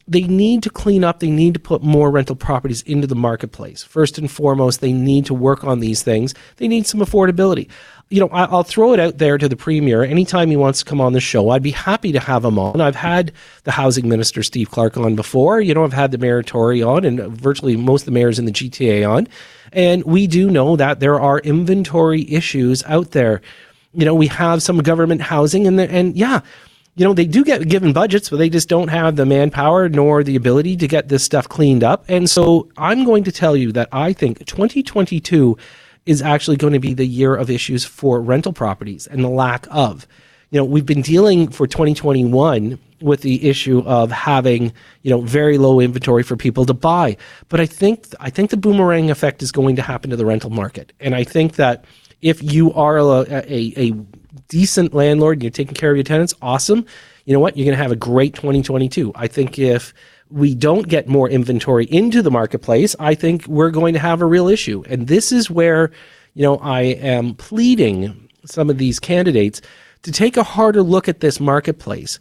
They 0.08 0.22
need 0.22 0.62
to 0.64 0.70
clean 0.70 1.04
up. 1.04 1.20
They 1.20 1.31
need 1.31 1.54
to 1.54 1.60
put 1.60 1.82
more 1.82 2.10
rental 2.10 2.37
properties 2.37 2.82
into 2.82 3.06
the 3.06 3.14
marketplace. 3.14 3.82
First 3.82 4.18
and 4.18 4.30
foremost, 4.30 4.80
they 4.80 4.92
need 4.92 5.26
to 5.26 5.35
work 5.35 5.64
on 5.64 5.80
these 5.80 6.02
things. 6.02 6.35
They 6.56 6.68
need 6.68 6.87
some 6.87 7.00
affordability. 7.00 7.68
You 8.11 8.21
know, 8.21 8.28
I'll 8.28 8.62
throw 8.62 8.92
it 8.92 9.00
out 9.00 9.18
there 9.18 9.38
to 9.38 9.49
the 9.49 9.56
premier. 9.56 10.04
Anytime 10.04 10.50
he 10.50 10.56
wants 10.56 10.80
to 10.80 10.85
come 10.85 11.00
on 11.00 11.14
the 11.14 11.21
show, 11.21 11.49
I'd 11.49 11.62
be 11.62 11.71
happy 11.71 12.12
to 12.12 12.21
have 12.21 12.44
him 12.44 12.59
on. 12.59 12.80
I've 12.80 12.97
had 12.97 13.32
the 13.64 13.71
housing 13.71 14.06
minister, 14.06 14.42
Steve 14.42 14.71
Clark, 14.71 14.99
on 14.99 15.16
before. 15.16 15.62
You 15.62 15.73
know, 15.73 15.85
I've 15.85 15.94
had 15.94 16.11
the 16.11 16.18
mayor 16.18 16.42
Tory 16.42 16.82
on 16.82 17.06
and 17.06 17.21
virtually 17.21 17.76
most 17.76 18.02
of 18.02 18.06
the 18.06 18.12
mayors 18.12 18.38
in 18.38 18.44
the 18.44 18.52
GTA 18.52 19.09
on. 19.09 19.28
And 19.73 20.04
we 20.04 20.26
do 20.26 20.50
know 20.50 20.76
that 20.76 21.00
there 21.00 21.18
are 21.18 21.38
inventory 21.38 22.30
issues 22.30 22.85
out 22.85 23.12
there. 23.12 23.40
You 23.94 24.04
know, 24.04 24.14
we 24.14 24.26
have 24.26 24.62
some 24.62 24.78
government 24.78 25.23
housing 25.23 25.66
and, 25.66 25.78
the, 25.78 25.90
and 25.90 26.14
yeah, 26.14 26.40
you 26.94 27.04
know, 27.04 27.14
they 27.14 27.25
do 27.25 27.44
get 27.44 27.68
given 27.68 27.92
budgets, 27.92 28.28
but 28.28 28.37
they 28.37 28.50
just 28.50 28.68
don't 28.68 28.88
have 28.88 29.16
the 29.16 29.25
manpower 29.25 29.88
nor 29.88 30.22
the 30.22 30.37
ability 30.37 30.76
to 30.76 30.87
get 30.87 31.08
this 31.08 31.25
stuff 31.25 31.49
cleaned 31.49 31.82
up. 31.82 32.04
And 32.08 32.28
so 32.28 32.68
I'm 32.76 33.04
going 33.04 33.25
to 33.25 33.32
tell 33.32 33.56
you 33.56 33.72
that 33.72 33.88
I 33.92 34.12
think 34.12 34.44
2022 34.44 35.56
is 36.04 36.20
actually 36.20 36.56
going 36.56 36.75
to 36.75 36.80
be 36.80 36.94
the 36.94 37.06
year 37.06 37.34
of 37.34 37.49
issues 37.49 37.84
for 37.84 38.20
rental 38.20 38.52
properties 38.52 39.06
and 39.06 39.25
the 39.25 39.28
lack 39.28 39.66
of. 39.70 40.06
You 40.50 40.58
know, 40.58 40.64
we've 40.64 40.84
been 40.84 41.00
dealing 41.00 41.49
for 41.49 41.66
2021 41.66 42.78
with 43.00 43.22
the 43.22 43.49
issue 43.49 43.82
of 43.87 44.11
having, 44.11 44.72
you 45.00 45.11
know, 45.11 45.22
very 45.22 45.56
low 45.56 45.80
inventory 45.80 46.22
for 46.22 46.37
people 46.37 46.66
to 46.66 46.75
buy. 46.75 47.16
But 47.49 47.61
I 47.61 47.66
think 47.66 48.06
I 48.20 48.28
think 48.28 48.50
the 48.50 48.56
boomerang 48.58 49.11
effect 49.11 49.42
is 49.42 49.50
going 49.50 49.76
to 49.76 49.82
happen 49.82 50.11
to 50.11 50.16
the 50.16 50.26
rental 50.26 50.50
market. 50.50 50.92
And 51.00 51.14
I 51.14 51.25
think 51.25 51.54
that 51.54 51.87
if 52.20 52.42
you 52.42 52.72
are 52.75 52.99
a, 52.99 53.04
a, 53.04 53.72
a 53.76 53.92
decent 54.49 54.95
landlord 54.95 55.37
and 55.37 55.43
you're 55.43 55.51
taking 55.51 55.75
care 55.75 55.91
of 55.91 55.97
your 55.97 56.05
tenants, 56.05 56.35
awesome. 56.43 56.87
You 57.25 57.33
know 57.33 57.41
what? 57.41 57.57
You're 57.57 57.67
going 57.67 57.77
to 57.77 57.83
have 57.83 57.93
a 57.93 57.97
great 57.97 58.35
2022. 58.35 59.12
I 59.15 59.27
think 59.27 59.59
if 59.59 59.93
we 60.31 60.55
don't 60.55 60.89
get 60.89 61.09
more 61.09 61.29
inventory 61.29 61.85
into 61.87 62.23
the 62.23 62.31
marketplace, 62.31 62.97
I 62.99 63.15
think 63.15 63.47
we're 63.47 63.71
going 63.71 63.95
to 63.95 64.01
have 64.01 64.23
a 64.23 64.27
real 64.27 64.49
issue. 64.49 64.83
And 64.89 65.07
this 65.07 65.31
is 65.31 65.51
where, 65.51 65.91
you 66.35 66.43
know, 66.43 66.57
I 66.59 66.81
am 66.83 67.35
pleading 67.35 68.29
some 68.45 68.71
of 68.71 68.79
these 68.79 68.99
candidates 68.99 69.61
to 70.03 70.11
take 70.11 70.37
a 70.37 70.43
harder 70.43 70.83
look 70.83 71.09
at 71.09 71.21
this 71.21 71.39
marketplace. 71.39 72.19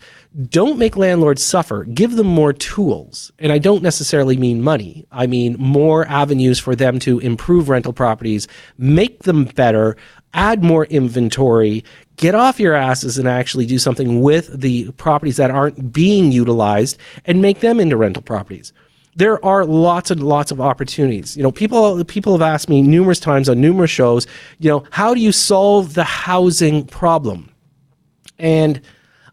Don't 0.49 0.77
make 0.77 0.95
landlords 0.95 1.43
suffer. 1.43 1.83
Give 1.85 2.15
them 2.15 2.27
more 2.27 2.53
tools. 2.53 3.31
And 3.39 3.51
I 3.51 3.57
don't 3.57 3.81
necessarily 3.81 4.37
mean 4.37 4.61
money. 4.61 5.07
I 5.11 5.25
mean 5.25 5.55
more 5.57 6.07
avenues 6.07 6.59
for 6.59 6.75
them 6.75 6.99
to 6.99 7.17
improve 7.19 7.69
rental 7.69 7.93
properties, 7.93 8.47
make 8.77 9.23
them 9.23 9.45
better, 9.45 9.97
add 10.33 10.63
more 10.63 10.85
inventory, 10.85 11.83
get 12.17 12.35
off 12.35 12.59
your 12.59 12.73
asses 12.73 13.17
and 13.17 13.27
actually 13.27 13.65
do 13.65 13.79
something 13.79 14.21
with 14.21 14.61
the 14.61 14.91
properties 14.93 15.37
that 15.37 15.51
aren't 15.51 15.91
being 15.91 16.31
utilized 16.31 16.97
and 17.25 17.41
make 17.41 17.59
them 17.59 17.79
into 17.79 17.97
rental 17.97 18.21
properties 18.21 18.73
there 19.15 19.43
are 19.45 19.65
lots 19.65 20.09
and 20.11 20.23
lots 20.23 20.51
of 20.51 20.61
opportunities. 20.61 21.35
You 21.35 21.43
know, 21.43 21.51
people 21.51 22.03
people 22.05 22.33
have 22.33 22.41
asked 22.41 22.69
me 22.69 22.81
numerous 22.81 23.19
times 23.19 23.49
on 23.49 23.59
numerous 23.59 23.91
shows, 23.91 24.25
you 24.59 24.69
know, 24.69 24.83
how 24.91 25.13
do 25.13 25.19
you 25.19 25.31
solve 25.31 25.93
the 25.93 26.03
housing 26.03 26.85
problem? 26.85 27.53
And 28.39 28.81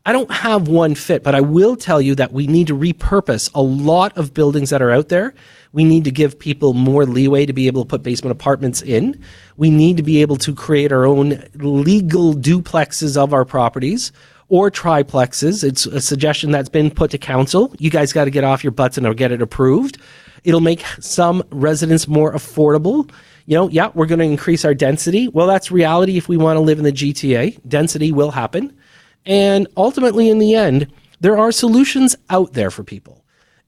I 0.05 0.13
don't 0.13 0.31
have 0.31 0.69
one 0.69 0.95
fit, 0.95 1.23
but 1.23 1.35
I 1.35 1.41
will 1.41 1.77
tell 1.77 2.01
you 2.01 2.15
that 2.17 2.33
we 2.33 2.47
need 2.47 2.67
to 2.69 2.77
repurpose 2.77 3.51
a 3.55 3.63
lot 3.63 4.17
of 4.17 4.35
buildings 4.35 4.71
that 4.71 4.83
are 4.83 4.91
out 4.91 5.09
there 5.09 5.35
we 5.73 5.85
need 5.85 6.05
to 6.05 6.11
give 6.11 6.39
people 6.39 6.73
more 6.75 7.05
leeway 7.05 7.47
to 7.47 7.53
be 7.53 7.67
able 7.67 7.85
to 7.85 7.89
put 7.89 8.03
basement 8.03 8.33
apartments 8.33 8.83
in. 8.83 9.21
We 9.57 9.71
need 9.71 9.97
to 9.97 10.03
be 10.03 10.23
able 10.23 10.37
to 10.37 10.55
create 10.55 10.93
our 10.93 11.05
own 11.05 11.43
legal 11.55 12.35
duplexes 12.35 13.17
of 13.17 13.33
our 13.33 13.45
properties 13.45 14.13
or 14.49 14.71
triplexes. 14.71 15.63
It's 15.63 15.87
a 15.87 16.01
suggestion 16.01 16.51
that's 16.51 16.69
been 16.69 16.91
put 16.91 17.11
to 17.11 17.19
council. 17.19 17.75
You 17.79 17.91
guys 17.91 18.13
got 18.13 18.25
to 18.25 18.31
get 18.31 18.45
off 18.45 18.65
your 18.65 18.71
butts 18.71 18.97
and 18.97 19.17
get 19.17 19.33
it 19.33 19.43
approved. 19.43 19.99
It'll 20.45 20.61
make 20.61 20.85
some 21.01 21.43
residents 21.51 22.09
more 22.09 22.33
affordable. 22.33 23.11
You 23.47 23.57
know, 23.57 23.69
yeah, 23.69 23.91
we're 23.95 24.07
going 24.07 24.19
to 24.21 24.25
increase 24.25 24.65
our 24.65 24.75
density. 24.75 25.29
Well, 25.29 25.47
that's 25.47 25.71
reality 25.71 26.17
if 26.17 26.29
we 26.29 26.37
want 26.37 26.57
to 26.57 26.61
live 26.61 26.79
in 26.79 26.85
the 26.85 26.93
GTA. 26.93 27.59
Density 27.67 28.13
will 28.13 28.31
happen. 28.31 28.77
And 29.27 29.67
ultimately, 29.77 30.31
in 30.31 30.39
the 30.39 30.55
end, 30.55 30.91
there 31.21 31.37
are 31.37 31.53
solutions 31.53 32.17
out 32.31 32.53
there 32.53 32.71
for 32.71 32.85
people. 32.85 33.18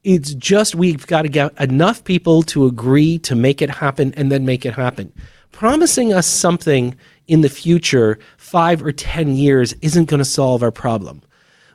It's 0.03 0.33
just 0.33 0.73
we've 0.73 1.05
got 1.05 1.23
to 1.23 1.29
get 1.29 1.59
enough 1.61 2.03
people 2.03 2.41
to 2.43 2.65
agree 2.65 3.19
to 3.19 3.35
make 3.35 3.61
it 3.61 3.69
happen 3.69 4.13
and 4.15 4.31
then 4.31 4.45
make 4.45 4.65
it 4.65 4.73
happen. 4.73 5.13
Promising 5.51 6.11
us 6.11 6.25
something 6.25 6.95
in 7.27 7.41
the 7.41 7.49
future, 7.49 8.17
five 8.37 8.83
or 8.83 8.91
10 8.91 9.35
years, 9.35 9.73
isn't 9.81 10.09
going 10.09 10.19
to 10.19 10.25
solve 10.25 10.63
our 10.63 10.71
problem. 10.71 11.21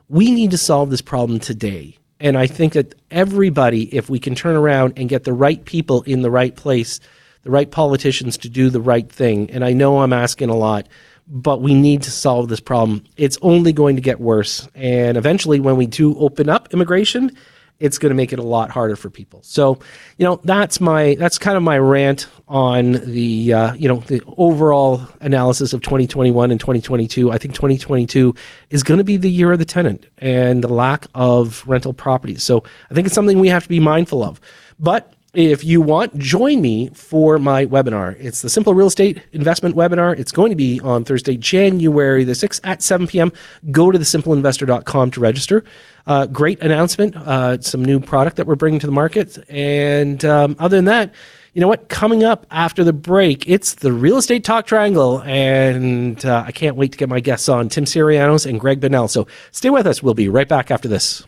We 0.09 0.29
need 0.31 0.51
to 0.51 0.57
solve 0.57 0.89
this 0.89 1.01
problem 1.01 1.39
today. 1.39 1.97
And 2.19 2.37
I 2.37 2.47
think 2.47 2.73
that 2.73 2.95
everybody, 3.11 3.95
if 3.95 4.09
we 4.09 4.19
can 4.19 4.35
turn 4.35 4.55
around 4.55 4.93
and 4.97 5.07
get 5.07 5.23
the 5.23 5.33
right 5.33 5.63
people 5.63 6.01
in 6.03 6.21
the 6.21 6.31
right 6.31 6.55
place, 6.55 6.99
the 7.43 7.51
right 7.51 7.69
politicians 7.69 8.37
to 8.39 8.49
do 8.49 8.69
the 8.69 8.81
right 8.81 9.09
thing, 9.09 9.49
and 9.51 9.63
I 9.63 9.71
know 9.71 9.99
I'm 9.99 10.13
asking 10.13 10.49
a 10.49 10.55
lot, 10.55 10.87
but 11.27 11.61
we 11.61 11.73
need 11.73 12.01
to 12.03 12.11
solve 12.11 12.49
this 12.49 12.59
problem. 12.59 13.03
It's 13.15 13.37
only 13.41 13.71
going 13.71 13.95
to 13.95 14.01
get 14.01 14.19
worse. 14.19 14.67
And 14.75 15.17
eventually, 15.17 15.59
when 15.59 15.77
we 15.77 15.85
do 15.85 16.17
open 16.17 16.49
up 16.49 16.73
immigration, 16.73 17.31
it's 17.79 17.97
going 17.97 18.09
to 18.09 18.15
make 18.15 18.33
it 18.33 18.39
a 18.39 18.43
lot 18.43 18.69
harder 18.71 18.95
for 18.95 19.09
people. 19.09 19.41
So, 19.43 19.79
you 20.17 20.25
know, 20.25 20.39
that's 20.43 20.81
my 20.81 21.15
that's 21.15 21.37
kind 21.37 21.57
of 21.57 21.63
my 21.63 21.77
rant 21.77 22.27
on 22.47 22.93
the 22.93 23.53
uh, 23.53 23.73
you 23.73 23.87
know 23.87 23.97
the 24.07 24.21
overall 24.37 25.01
analysis 25.21 25.73
of 25.73 25.81
2021 25.81 26.51
and 26.51 26.59
2022. 26.59 27.31
I 27.31 27.37
think 27.37 27.53
2022 27.53 28.33
is 28.69 28.83
going 28.83 28.97
to 28.97 29.03
be 29.03 29.17
the 29.17 29.29
year 29.29 29.51
of 29.51 29.59
the 29.59 29.65
tenant 29.65 30.07
and 30.17 30.63
the 30.63 30.73
lack 30.73 31.07
of 31.13 31.63
rental 31.67 31.93
properties. 31.93 32.43
So, 32.43 32.63
I 32.89 32.93
think 32.93 33.05
it's 33.05 33.15
something 33.15 33.39
we 33.39 33.49
have 33.49 33.63
to 33.63 33.69
be 33.69 33.79
mindful 33.79 34.23
of. 34.23 34.41
But 34.79 35.13
if 35.33 35.63
you 35.63 35.81
want, 35.81 36.17
join 36.17 36.61
me 36.61 36.89
for 36.89 37.37
my 37.37 37.65
webinar. 37.65 38.15
It's 38.19 38.41
the 38.41 38.49
Simple 38.49 38.73
Real 38.73 38.87
Estate 38.87 39.21
Investment 39.33 39.75
Webinar. 39.75 40.17
It's 40.17 40.31
going 40.31 40.49
to 40.51 40.55
be 40.55 40.79
on 40.79 41.03
Thursday, 41.03 41.37
January 41.37 42.23
the 42.23 42.31
6th 42.31 42.61
at 42.63 42.81
7 42.81 43.07
p.m. 43.07 43.31
Go 43.69 43.91
to 43.91 43.99
thesimpleinvestor.com 43.99 45.11
to 45.11 45.19
register. 45.19 45.63
Uh, 46.07 46.25
great 46.25 46.61
announcement, 46.61 47.15
uh, 47.17 47.59
some 47.59 47.83
new 47.83 47.99
product 47.99 48.37
that 48.37 48.47
we're 48.47 48.55
bringing 48.55 48.79
to 48.79 48.87
the 48.87 48.93
market. 48.93 49.37
And 49.49 50.23
um, 50.23 50.55
other 50.59 50.77
than 50.77 50.85
that, 50.85 51.13
you 51.53 51.61
know 51.61 51.67
what? 51.67 51.89
Coming 51.89 52.23
up 52.23 52.45
after 52.49 52.83
the 52.83 52.93
break, 52.93 53.49
it's 53.49 53.75
the 53.75 53.91
Real 53.91 54.17
Estate 54.17 54.43
Talk 54.43 54.65
Triangle. 54.65 55.21
And 55.23 56.25
uh, 56.25 56.45
I 56.47 56.51
can't 56.51 56.77
wait 56.77 56.93
to 56.93 56.97
get 56.97 57.09
my 57.09 57.19
guests 57.19 57.49
on 57.49 57.67
Tim 57.67 57.83
Syrianos 57.83 58.45
and 58.45 58.59
Greg 58.59 58.79
Bonnell. 58.79 59.09
So 59.09 59.27
stay 59.51 59.69
with 59.69 59.85
us. 59.85 60.01
We'll 60.01 60.13
be 60.13 60.29
right 60.29 60.47
back 60.47 60.71
after 60.71 60.87
this. 60.87 61.25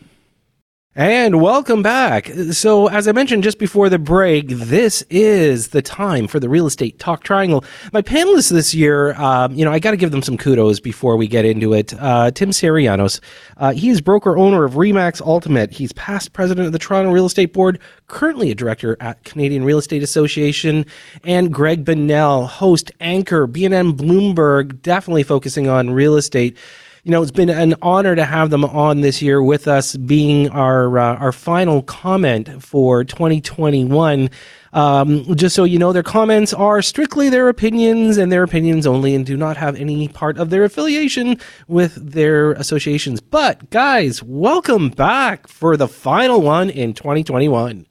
And 0.96 1.40
welcome 1.40 1.84
back. 1.84 2.26
So, 2.50 2.88
as 2.88 3.06
I 3.06 3.12
mentioned 3.12 3.44
just 3.44 3.60
before 3.60 3.88
the 3.88 3.98
break, 3.98 4.48
this 4.48 5.02
is 5.08 5.68
the 5.68 5.82
time 5.82 6.26
for 6.26 6.40
the 6.40 6.48
real 6.48 6.66
estate 6.66 6.98
talk 6.98 7.22
triangle. 7.22 7.64
My 7.92 8.02
panelists 8.02 8.50
this 8.50 8.74
year, 8.74 9.14
um, 9.14 9.54
you 9.54 9.64
know, 9.64 9.70
I 9.70 9.78
got 9.78 9.92
to 9.92 9.96
give 9.96 10.10
them 10.10 10.20
some 10.20 10.36
kudos 10.36 10.80
before 10.80 11.16
we 11.16 11.28
get 11.28 11.44
into 11.44 11.74
it. 11.74 11.94
Uh, 11.94 12.32
Tim 12.32 12.50
Syrianos, 12.50 13.20
uh, 13.58 13.72
he 13.72 13.88
is 13.88 14.00
broker 14.00 14.36
owner 14.36 14.64
of 14.64 14.72
Remax 14.72 15.22
Ultimate. 15.24 15.70
He's 15.70 15.92
past 15.92 16.32
president 16.32 16.66
of 16.66 16.72
the 16.72 16.78
Toronto 16.80 17.12
Real 17.12 17.26
Estate 17.26 17.52
Board, 17.52 17.78
currently 18.08 18.50
a 18.50 18.56
director 18.56 18.96
at 18.98 19.22
Canadian 19.22 19.62
Real 19.62 19.78
Estate 19.78 20.02
Association, 20.02 20.84
and 21.22 21.54
Greg 21.54 21.84
Bonnell, 21.84 22.48
host, 22.48 22.90
anchor, 22.98 23.46
BNN 23.46 23.92
Bloomberg, 23.92 24.82
definitely 24.82 25.22
focusing 25.22 25.68
on 25.68 25.90
real 25.90 26.16
estate 26.16 26.56
you 27.04 27.10
know, 27.10 27.22
it's 27.22 27.30
been 27.30 27.48
an 27.48 27.74
honor 27.80 28.14
to 28.14 28.24
have 28.24 28.50
them 28.50 28.64
on 28.64 29.00
this 29.00 29.22
year 29.22 29.42
with 29.42 29.66
us, 29.66 29.96
being 29.96 30.50
our 30.50 30.98
uh, 30.98 31.16
our 31.16 31.32
final 31.32 31.82
comment 31.82 32.62
for 32.62 33.04
2021. 33.04 34.28
Um, 34.72 35.34
just 35.34 35.56
so 35.56 35.64
you 35.64 35.78
know, 35.78 35.92
their 35.92 36.02
comments 36.02 36.52
are 36.52 36.82
strictly 36.82 37.28
their 37.28 37.48
opinions 37.48 38.18
and 38.18 38.30
their 38.30 38.42
opinions 38.42 38.86
only, 38.86 39.14
and 39.14 39.24
do 39.24 39.36
not 39.36 39.56
have 39.56 39.76
any 39.76 40.08
part 40.08 40.38
of 40.38 40.50
their 40.50 40.64
affiliation 40.64 41.38
with 41.68 41.94
their 42.12 42.52
associations. 42.52 43.20
But 43.20 43.70
guys, 43.70 44.22
welcome 44.22 44.90
back 44.90 45.48
for 45.48 45.76
the 45.76 45.88
final 45.88 46.42
one 46.42 46.70
in 46.70 46.92
2021. 46.92 47.86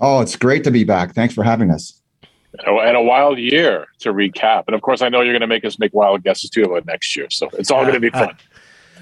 Oh, 0.00 0.20
it's 0.20 0.36
great 0.36 0.64
to 0.64 0.70
be 0.70 0.84
back. 0.84 1.14
Thanks 1.14 1.34
for 1.34 1.42
having 1.42 1.70
us 1.70 2.00
and 2.60 2.96
a 2.96 3.02
wild 3.02 3.38
year 3.38 3.86
to 4.00 4.12
recap. 4.12 4.64
And 4.66 4.74
of 4.74 4.82
course, 4.82 5.02
I 5.02 5.08
know 5.08 5.20
you're 5.20 5.32
going 5.32 5.40
to 5.40 5.46
make 5.46 5.64
us 5.64 5.78
make 5.78 5.92
wild 5.92 6.22
guesses 6.22 6.50
too 6.50 6.62
about 6.62 6.86
next 6.86 7.16
year. 7.16 7.28
So 7.30 7.48
it's 7.54 7.70
all 7.70 7.82
going 7.82 7.94
to 7.94 8.00
be 8.00 8.10
fun. 8.10 8.36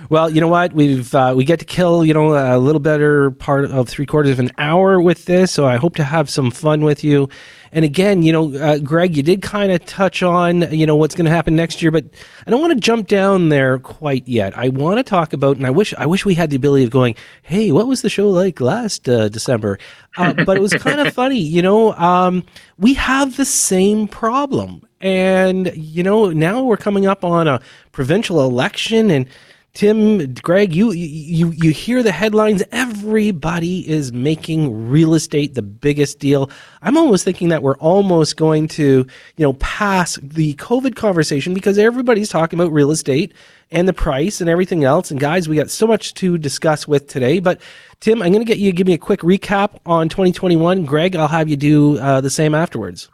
Well, 0.08 0.30
you 0.30 0.40
know 0.40 0.48
what? 0.48 0.72
We've 0.72 1.14
uh, 1.14 1.34
we 1.36 1.44
get 1.44 1.58
to 1.60 1.64
kill 1.64 2.04
you 2.04 2.14
know 2.14 2.34
a 2.34 2.58
little 2.58 2.80
better 2.80 3.30
part 3.30 3.66
of 3.66 3.88
three 3.88 4.06
quarters 4.06 4.32
of 4.32 4.38
an 4.40 4.50
hour 4.58 5.00
with 5.00 5.26
this, 5.26 5.52
so 5.52 5.66
I 5.66 5.76
hope 5.76 5.96
to 5.96 6.04
have 6.04 6.28
some 6.28 6.50
fun 6.50 6.82
with 6.82 7.04
you. 7.04 7.28
And 7.72 7.86
again, 7.86 8.22
you 8.22 8.32
know, 8.32 8.54
uh, 8.54 8.78
Greg, 8.78 9.16
you 9.16 9.22
did 9.22 9.40
kind 9.40 9.72
of 9.72 9.84
touch 9.86 10.22
on, 10.22 10.70
you 10.72 10.84
know, 10.84 10.94
what's 10.94 11.14
going 11.14 11.24
to 11.24 11.30
happen 11.30 11.56
next 11.56 11.80
year, 11.80 11.90
but 11.90 12.04
I 12.46 12.50
don't 12.50 12.60
want 12.60 12.74
to 12.74 12.78
jump 12.78 13.08
down 13.08 13.48
there 13.48 13.78
quite 13.78 14.28
yet. 14.28 14.56
I 14.56 14.68
want 14.68 14.98
to 14.98 15.02
talk 15.02 15.32
about, 15.32 15.56
and 15.56 15.66
I 15.66 15.70
wish, 15.70 15.94
I 15.94 16.04
wish 16.04 16.26
we 16.26 16.34
had 16.34 16.50
the 16.50 16.56
ability 16.56 16.84
of 16.84 16.90
going, 16.90 17.14
Hey, 17.42 17.72
what 17.72 17.86
was 17.86 18.02
the 18.02 18.10
show 18.10 18.28
like 18.28 18.60
last 18.60 19.08
uh, 19.08 19.30
December? 19.30 19.78
Uh, 20.18 20.32
but 20.44 20.58
it 20.58 20.60
was 20.60 20.74
kind 20.74 21.00
of 21.00 21.14
funny, 21.14 21.38
you 21.38 21.62
know, 21.62 21.94
um, 21.94 22.44
we 22.78 22.92
have 22.94 23.36
the 23.36 23.46
same 23.46 24.06
problem. 24.06 24.86
And, 25.00 25.72
you 25.74 26.02
know, 26.02 26.30
now 26.30 26.62
we're 26.62 26.76
coming 26.76 27.06
up 27.06 27.24
on 27.24 27.48
a 27.48 27.60
provincial 27.90 28.40
election 28.42 29.10
and, 29.10 29.26
Tim, 29.74 30.34
Greg, 30.34 30.74
you 30.74 30.92
you 30.92 31.50
you 31.52 31.70
hear 31.70 32.02
the 32.02 32.12
headlines. 32.12 32.62
Everybody 32.72 33.88
is 33.88 34.12
making 34.12 34.90
real 34.90 35.14
estate 35.14 35.54
the 35.54 35.62
biggest 35.62 36.18
deal. 36.18 36.50
I'm 36.82 36.98
almost 36.98 37.24
thinking 37.24 37.48
that 37.48 37.62
we're 37.62 37.78
almost 37.78 38.36
going 38.36 38.68
to, 38.68 38.82
you 38.82 39.06
know, 39.38 39.54
pass 39.54 40.18
the 40.22 40.52
COVID 40.56 40.94
conversation 40.94 41.54
because 41.54 41.78
everybody's 41.78 42.28
talking 42.28 42.60
about 42.60 42.70
real 42.70 42.90
estate 42.90 43.32
and 43.70 43.88
the 43.88 43.94
price 43.94 44.42
and 44.42 44.50
everything 44.50 44.84
else. 44.84 45.10
And 45.10 45.18
guys, 45.18 45.48
we 45.48 45.56
got 45.56 45.70
so 45.70 45.86
much 45.86 46.12
to 46.14 46.36
discuss 46.36 46.86
with 46.86 47.08
today. 47.08 47.38
But 47.38 47.58
Tim, 48.00 48.20
I'm 48.20 48.30
going 48.30 48.44
to 48.44 48.48
get 48.48 48.58
you 48.58 48.72
give 48.72 48.86
me 48.86 48.92
a 48.92 48.98
quick 48.98 49.20
recap 49.20 49.78
on 49.86 50.10
2021. 50.10 50.84
Greg, 50.84 51.16
I'll 51.16 51.28
have 51.28 51.48
you 51.48 51.56
do 51.56 51.98
uh, 51.98 52.20
the 52.20 52.28
same 52.28 52.54
afterwards. 52.54 53.08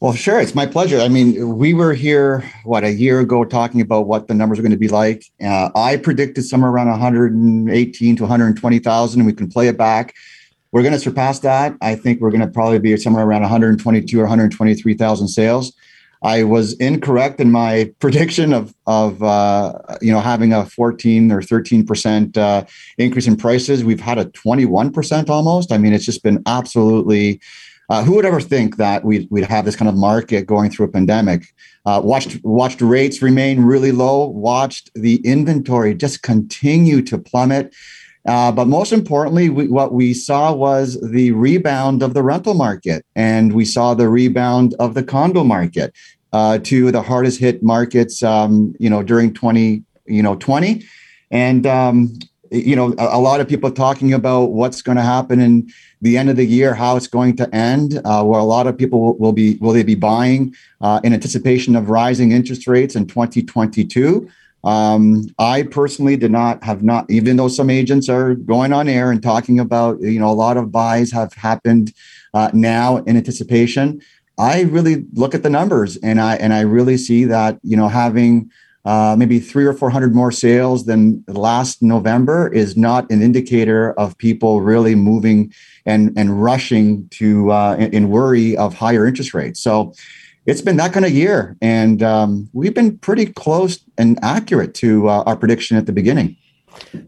Well, 0.00 0.14
sure. 0.14 0.40
It's 0.40 0.54
my 0.54 0.64
pleasure. 0.64 0.98
I 0.98 1.08
mean, 1.08 1.58
we 1.58 1.74
were 1.74 1.92
here, 1.92 2.42
what, 2.64 2.84
a 2.84 2.90
year 2.90 3.20
ago 3.20 3.44
talking 3.44 3.82
about 3.82 4.06
what 4.06 4.28
the 4.28 4.34
numbers 4.34 4.58
are 4.58 4.62
going 4.62 4.72
to 4.72 4.78
be 4.78 4.88
like. 4.88 5.26
Uh, 5.44 5.68
I 5.74 5.98
predicted 5.98 6.46
somewhere 6.46 6.70
around 6.70 6.88
118 6.88 8.16
to 8.16 8.22
120,000, 8.22 9.20
and 9.20 9.26
we 9.26 9.34
can 9.34 9.50
play 9.50 9.68
it 9.68 9.76
back. 9.76 10.14
We're 10.72 10.80
going 10.80 10.94
to 10.94 10.98
surpass 10.98 11.40
that. 11.40 11.76
I 11.82 11.96
think 11.96 12.22
we're 12.22 12.30
going 12.30 12.40
to 12.40 12.46
probably 12.46 12.78
be 12.78 12.96
somewhere 12.96 13.26
around 13.26 13.42
122 13.42 14.18
or 14.18 14.22
123,000 14.22 15.28
sales. 15.28 15.74
I 16.22 16.44
was 16.44 16.72
incorrect 16.74 17.38
in 17.38 17.50
my 17.50 17.92
prediction 17.98 18.54
of 18.54 18.74
of 18.86 19.22
uh, 19.22 19.78
you 20.02 20.12
know 20.12 20.20
having 20.20 20.52
a 20.52 20.66
14 20.66 21.32
or 21.32 21.40
13 21.40 21.86
percent 21.86 22.36
uh, 22.36 22.64
increase 22.98 23.26
in 23.26 23.36
prices. 23.36 23.84
We've 23.84 24.00
had 24.00 24.18
a 24.18 24.26
21 24.26 24.92
percent 24.92 25.30
almost. 25.30 25.72
I 25.72 25.78
mean, 25.78 25.94
it's 25.94 26.04
just 26.04 26.22
been 26.22 26.42
absolutely 26.44 27.40
uh, 27.90 28.02
who 28.04 28.14
would 28.14 28.24
ever 28.24 28.40
think 28.40 28.76
that 28.76 29.04
we'd, 29.04 29.28
we'd 29.30 29.44
have 29.44 29.64
this 29.64 29.76
kind 29.76 29.88
of 29.88 29.96
market 29.96 30.46
going 30.46 30.70
through 30.70 30.86
a 30.86 30.90
pandemic? 30.90 31.42
Uh, 31.84 32.00
watched 32.02 32.42
watched 32.44 32.80
rates 32.80 33.20
remain 33.20 33.62
really 33.72 33.92
low. 33.92 34.26
Watched 34.26 34.90
the 34.94 35.16
inventory 35.16 35.94
just 35.94 36.22
continue 36.22 37.02
to 37.02 37.18
plummet. 37.18 37.74
Uh, 38.26 38.52
but 38.52 38.66
most 38.66 38.92
importantly, 38.92 39.48
we, 39.48 39.66
what 39.66 39.92
we 39.92 40.12
saw 40.12 40.52
was 40.52 41.00
the 41.00 41.30
rebound 41.32 42.02
of 42.02 42.12
the 42.12 42.22
rental 42.22 42.52
market, 42.52 43.04
and 43.16 43.54
we 43.54 43.64
saw 43.64 43.94
the 43.94 44.08
rebound 44.08 44.74
of 44.78 44.92
the 44.92 45.02
condo 45.02 45.42
market, 45.42 45.94
uh, 46.32 46.58
to 46.58 46.92
the 46.92 47.02
hardest 47.02 47.40
hit 47.40 47.62
markets, 47.62 48.22
um, 48.22 48.74
you 48.78 48.90
know, 48.90 49.02
during 49.02 49.32
twenty, 49.32 49.82
you 50.06 50.22
know, 50.22 50.36
twenty, 50.36 50.84
and 51.30 51.66
um, 51.66 52.12
you 52.50 52.74
know, 52.74 52.94
a, 52.98 53.16
a, 53.16 53.20
lot 53.20 53.40
of 53.40 53.48
people 53.48 53.70
talking 53.70 54.12
about 54.12 54.46
what's 54.46 54.82
going 54.82 54.96
to 54.96 55.02
happen 55.02 55.40
in 55.40 55.70
the 56.02 56.18
end 56.18 56.30
of 56.30 56.36
the 56.36 56.44
year, 56.44 56.74
how 56.74 56.96
it's 56.96 57.06
going 57.06 57.36
to 57.36 57.54
end, 57.54 58.00
uh, 58.04 58.22
where 58.24 58.40
a 58.40 58.44
lot 58.44 58.66
of 58.66 58.76
people 58.76 59.00
will, 59.00 59.16
will 59.18 59.32
be 59.32 59.56
will 59.56 59.72
they 59.72 59.82
be 59.82 59.94
buying 59.94 60.54
uh, 60.80 61.00
in 61.04 61.12
anticipation 61.12 61.76
of 61.76 61.90
rising 61.90 62.32
interest 62.32 62.66
rates 62.66 62.96
in 62.96 63.06
2022. 63.06 64.28
Um, 64.62 65.26
I 65.38 65.62
personally 65.62 66.16
did 66.16 66.30
not 66.30 66.62
have 66.64 66.82
not, 66.82 67.10
even 67.10 67.36
though 67.36 67.48
some 67.48 67.70
agents 67.70 68.08
are 68.08 68.34
going 68.34 68.72
on 68.72 68.88
air 68.88 69.10
and 69.10 69.22
talking 69.22 69.58
about, 69.58 70.00
you 70.00 70.20
know, 70.20 70.30
a 70.30 70.32
lot 70.32 70.58
of 70.58 70.70
buys 70.70 71.10
have 71.12 71.32
happened 71.32 71.94
uh, 72.34 72.50
now 72.52 72.98
in 72.98 73.16
anticipation. 73.16 74.02
I 74.38 74.62
really 74.62 75.04
look 75.12 75.34
at 75.34 75.42
the 75.42 75.50
numbers 75.50 75.96
and 75.98 76.20
I 76.20 76.36
and 76.36 76.54
I 76.54 76.60
really 76.60 76.96
see 76.96 77.24
that 77.26 77.58
you 77.62 77.76
know 77.76 77.88
having 77.88 78.50
uh, 78.90 79.14
maybe 79.16 79.38
three 79.38 79.66
or 79.70 79.72
four 79.72 79.90
hundred 79.90 80.12
more 80.14 80.32
sales 80.32 80.84
than 80.84 81.22
last 81.28 81.80
November 81.80 82.52
is 82.52 82.76
not 82.76 83.02
an 83.12 83.22
indicator 83.22 83.92
of 83.92 84.18
people 84.18 84.52
really 84.72 84.96
moving 84.96 85.52
and 85.86 86.12
and 86.18 86.42
rushing 86.42 87.08
to 87.10 87.52
uh, 87.52 87.76
in, 87.78 87.88
in 87.94 88.08
worry 88.08 88.56
of 88.56 88.74
higher 88.74 89.06
interest 89.06 89.32
rates. 89.32 89.60
So 89.62 89.92
it's 90.44 90.60
been 90.60 90.76
that 90.78 90.92
kind 90.92 91.06
of 91.06 91.12
year, 91.12 91.56
and 91.62 92.02
um, 92.02 92.48
we've 92.52 92.74
been 92.74 92.98
pretty 92.98 93.26
close 93.26 93.78
and 93.96 94.18
accurate 94.22 94.74
to 94.82 95.08
uh, 95.08 95.22
our 95.24 95.36
prediction 95.36 95.76
at 95.76 95.86
the 95.86 95.92
beginning. 95.92 96.36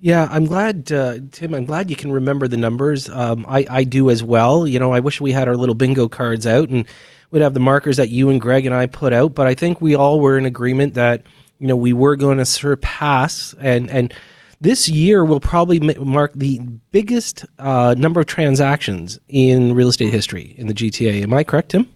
Yeah, 0.00 0.28
I'm 0.30 0.44
glad, 0.44 0.92
uh, 0.92 1.18
Tim. 1.32 1.54
I'm 1.54 1.64
glad 1.64 1.90
you 1.90 1.96
can 1.96 2.12
remember 2.12 2.46
the 2.46 2.56
numbers. 2.56 3.08
Um, 3.08 3.44
I 3.48 3.66
I 3.68 3.84
do 3.84 4.10
as 4.10 4.22
well. 4.22 4.68
You 4.68 4.78
know, 4.78 4.92
I 4.92 5.00
wish 5.00 5.20
we 5.20 5.32
had 5.32 5.48
our 5.48 5.56
little 5.56 5.74
bingo 5.74 6.08
cards 6.08 6.46
out 6.46 6.68
and 6.68 6.86
we'd 7.32 7.42
have 7.42 7.54
the 7.54 7.60
markers 7.72 7.96
that 7.96 8.10
you 8.10 8.30
and 8.30 8.40
Greg 8.40 8.66
and 8.66 8.74
I 8.74 8.86
put 8.86 9.12
out. 9.12 9.34
But 9.34 9.48
I 9.48 9.54
think 9.54 9.80
we 9.80 9.96
all 9.96 10.20
were 10.20 10.38
in 10.38 10.46
agreement 10.46 10.94
that 10.94 11.22
you 11.62 11.68
know 11.68 11.76
we 11.76 11.92
were 11.92 12.16
going 12.16 12.38
to 12.38 12.44
surpass 12.44 13.54
and 13.60 13.88
and 13.88 14.12
this 14.60 14.88
year 14.88 15.24
will 15.24 15.40
probably 15.40 15.80
mark 15.80 16.32
the 16.34 16.60
biggest 16.92 17.44
uh, 17.58 17.94
number 17.98 18.20
of 18.20 18.26
transactions 18.26 19.18
in 19.28 19.74
real 19.74 19.88
estate 19.88 20.12
history 20.12 20.54
in 20.56 20.68
the 20.68 20.74
GTA. 20.74 21.22
Am 21.22 21.34
I 21.34 21.42
correct, 21.42 21.70
Tim? 21.70 21.88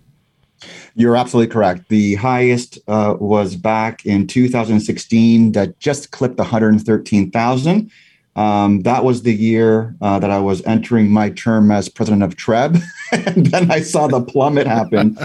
You're 0.97 1.17
absolutely 1.17 1.53
correct. 1.53 1.89
The 1.91 2.17
highest 2.17 2.81
uh, 2.89 3.15
was 3.21 3.55
back 3.55 4.05
in 4.05 4.27
2016 4.27 5.53
that 5.53 5.79
just 5.79 6.11
clipped 6.11 6.39
113,000. 6.39 7.91
Um, 8.35 8.83
that 8.83 9.05
was 9.05 9.23
the 9.23 9.35
year 9.35 9.95
uh, 10.01 10.19
that 10.19 10.31
I 10.31 10.41
was 10.41 10.61
entering 10.67 11.09
my 11.09 11.31
term 11.31 11.71
as 11.71 11.89
president 11.89 12.25
of 12.25 12.35
TREB. 12.35 12.83
and 13.13 13.47
then 13.47 13.71
I 13.71 13.81
saw 13.81 14.09
the 14.09 14.23
plummet 14.23 14.67
happen 14.67 15.17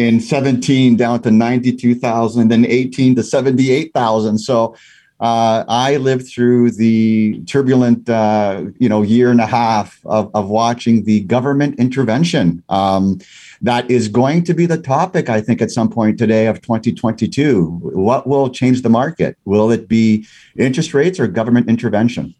in 0.00 0.20
17 0.20 0.96
down 0.96 1.22
to 1.22 1.30
92,000, 1.30 2.48
then 2.48 2.64
18 2.66 3.14
to 3.16 3.22
78,000. 3.22 4.38
So 4.38 4.74
uh, 5.20 5.64
I 5.68 5.96
lived 5.98 6.26
through 6.28 6.70
the 6.72 7.42
turbulent, 7.44 8.08
uh, 8.08 8.64
you 8.78 8.88
know, 8.88 9.02
year 9.02 9.30
and 9.30 9.40
a 9.40 9.46
half 9.46 10.00
of, 10.06 10.30
of 10.34 10.48
watching 10.48 11.04
the 11.04 11.20
government 11.20 11.78
intervention. 11.78 12.64
Um, 12.70 13.20
that 13.60 13.90
is 13.90 14.08
going 14.08 14.44
to 14.44 14.54
be 14.54 14.64
the 14.64 14.78
topic, 14.78 15.28
I 15.28 15.42
think, 15.42 15.60
at 15.60 15.70
some 15.70 15.90
point 15.90 16.18
today 16.18 16.46
of 16.46 16.62
2022. 16.62 17.66
What 17.82 18.26
will 18.26 18.48
change 18.48 18.80
the 18.80 18.88
market? 18.88 19.36
Will 19.44 19.70
it 19.70 19.86
be 19.86 20.26
interest 20.56 20.94
rates 20.94 21.20
or 21.20 21.26
government 21.26 21.68
intervention? 21.68 22.34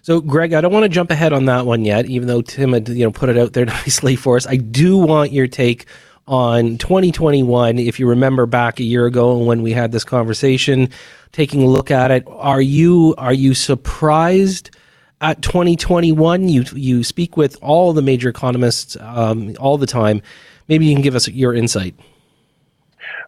So, 0.00 0.20
Greg, 0.20 0.54
I 0.54 0.60
don't 0.62 0.72
want 0.72 0.84
to 0.84 0.88
jump 0.88 1.10
ahead 1.10 1.32
on 1.32 1.44
that 1.44 1.66
one 1.66 1.84
yet, 1.84 2.06
even 2.06 2.26
though 2.26 2.42
Tim 2.42 2.72
had 2.72 2.88
you 2.88 3.04
know 3.04 3.12
put 3.12 3.28
it 3.28 3.36
out 3.36 3.52
there 3.52 3.64
nicely 3.66 4.16
for 4.16 4.36
us. 4.36 4.46
I 4.46 4.56
do 4.56 4.96
want 4.96 5.32
your 5.32 5.46
take 5.46 5.86
on 6.26 6.78
2021. 6.78 7.78
If 7.78 7.98
you 7.98 8.08
remember 8.08 8.46
back 8.46 8.80
a 8.80 8.84
year 8.84 9.06
ago 9.06 9.38
when 9.38 9.62
we 9.62 9.72
had 9.72 9.92
this 9.92 10.04
conversation, 10.04 10.88
taking 11.32 11.62
a 11.62 11.66
look 11.66 11.90
at 11.90 12.10
it, 12.10 12.24
are 12.28 12.62
you 12.62 13.14
are 13.18 13.34
you 13.34 13.54
surprised? 13.54 14.70
At 15.20 15.40
2021, 15.40 16.48
you 16.48 16.64
you 16.74 17.04
speak 17.04 17.36
with 17.36 17.56
all 17.62 17.92
the 17.92 18.02
major 18.02 18.28
economists 18.28 18.96
um, 19.00 19.54
all 19.60 19.78
the 19.78 19.86
time. 19.86 20.20
Maybe 20.66 20.86
you 20.86 20.94
can 20.94 21.02
give 21.02 21.14
us 21.14 21.28
your 21.28 21.54
insight 21.54 21.94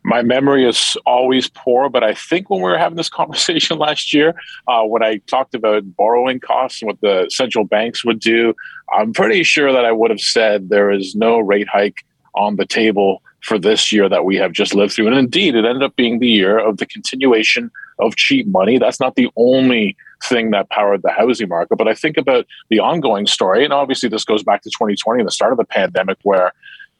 my 0.04 0.22
memory 0.22 0.68
is 0.68 0.96
always 1.06 1.48
poor, 1.48 1.88
but 1.88 2.04
I 2.04 2.12
think 2.14 2.50
when 2.50 2.60
we 2.60 2.68
were 2.68 2.78
having 2.78 2.96
this 2.96 3.08
conversation 3.20 3.78
last 3.78 4.12
year, 4.12 4.34
uh, 4.68 4.82
when 4.82 5.02
I 5.02 5.16
talked 5.26 5.54
about 5.54 5.96
borrowing 5.96 6.40
costs 6.40 6.82
and 6.82 6.88
what 6.88 7.00
the 7.00 7.28
central 7.30 7.64
banks 7.64 8.04
would 8.04 8.20
do, 8.20 8.54
I'm 8.92 9.12
pretty 9.12 9.42
sure 9.42 9.72
that 9.72 9.84
I 9.84 9.92
would 9.92 10.10
have 10.10 10.20
said 10.20 10.68
there 10.68 10.90
is 10.90 11.16
no 11.16 11.38
rate 11.38 11.68
hike 11.68 12.04
on 12.34 12.56
the 12.56 12.66
table 12.66 13.22
for 13.40 13.58
this 13.58 13.92
year 13.92 14.08
that 14.08 14.24
we 14.24 14.36
have 14.36 14.52
just 14.52 14.74
lived 14.74 14.94
through. 14.94 15.06
And 15.06 15.16
indeed, 15.16 15.54
it 15.54 15.64
ended 15.64 15.82
up 15.82 15.96
being 15.96 16.18
the 16.18 16.28
year 16.28 16.58
of 16.58 16.78
the 16.78 16.86
continuation 16.86 17.70
of 17.98 18.16
cheap 18.16 18.46
money. 18.46 18.78
That's 18.78 19.00
not 19.00 19.16
the 19.16 19.28
only 19.36 19.96
thing 20.24 20.50
that 20.50 20.70
powered 20.70 21.02
the 21.02 21.10
housing 21.10 21.48
market. 21.48 21.76
But 21.76 21.88
I 21.88 21.94
think 21.94 22.16
about 22.16 22.46
the 22.70 22.80
ongoing 22.80 23.26
story, 23.26 23.64
and 23.64 23.72
obviously 23.72 24.08
this 24.08 24.24
goes 24.24 24.42
back 24.42 24.62
to 24.62 24.70
2020 24.70 25.20
and 25.20 25.26
the 25.26 25.32
start 25.32 25.52
of 25.52 25.58
the 25.58 25.64
pandemic, 25.64 26.18
where 26.22 26.52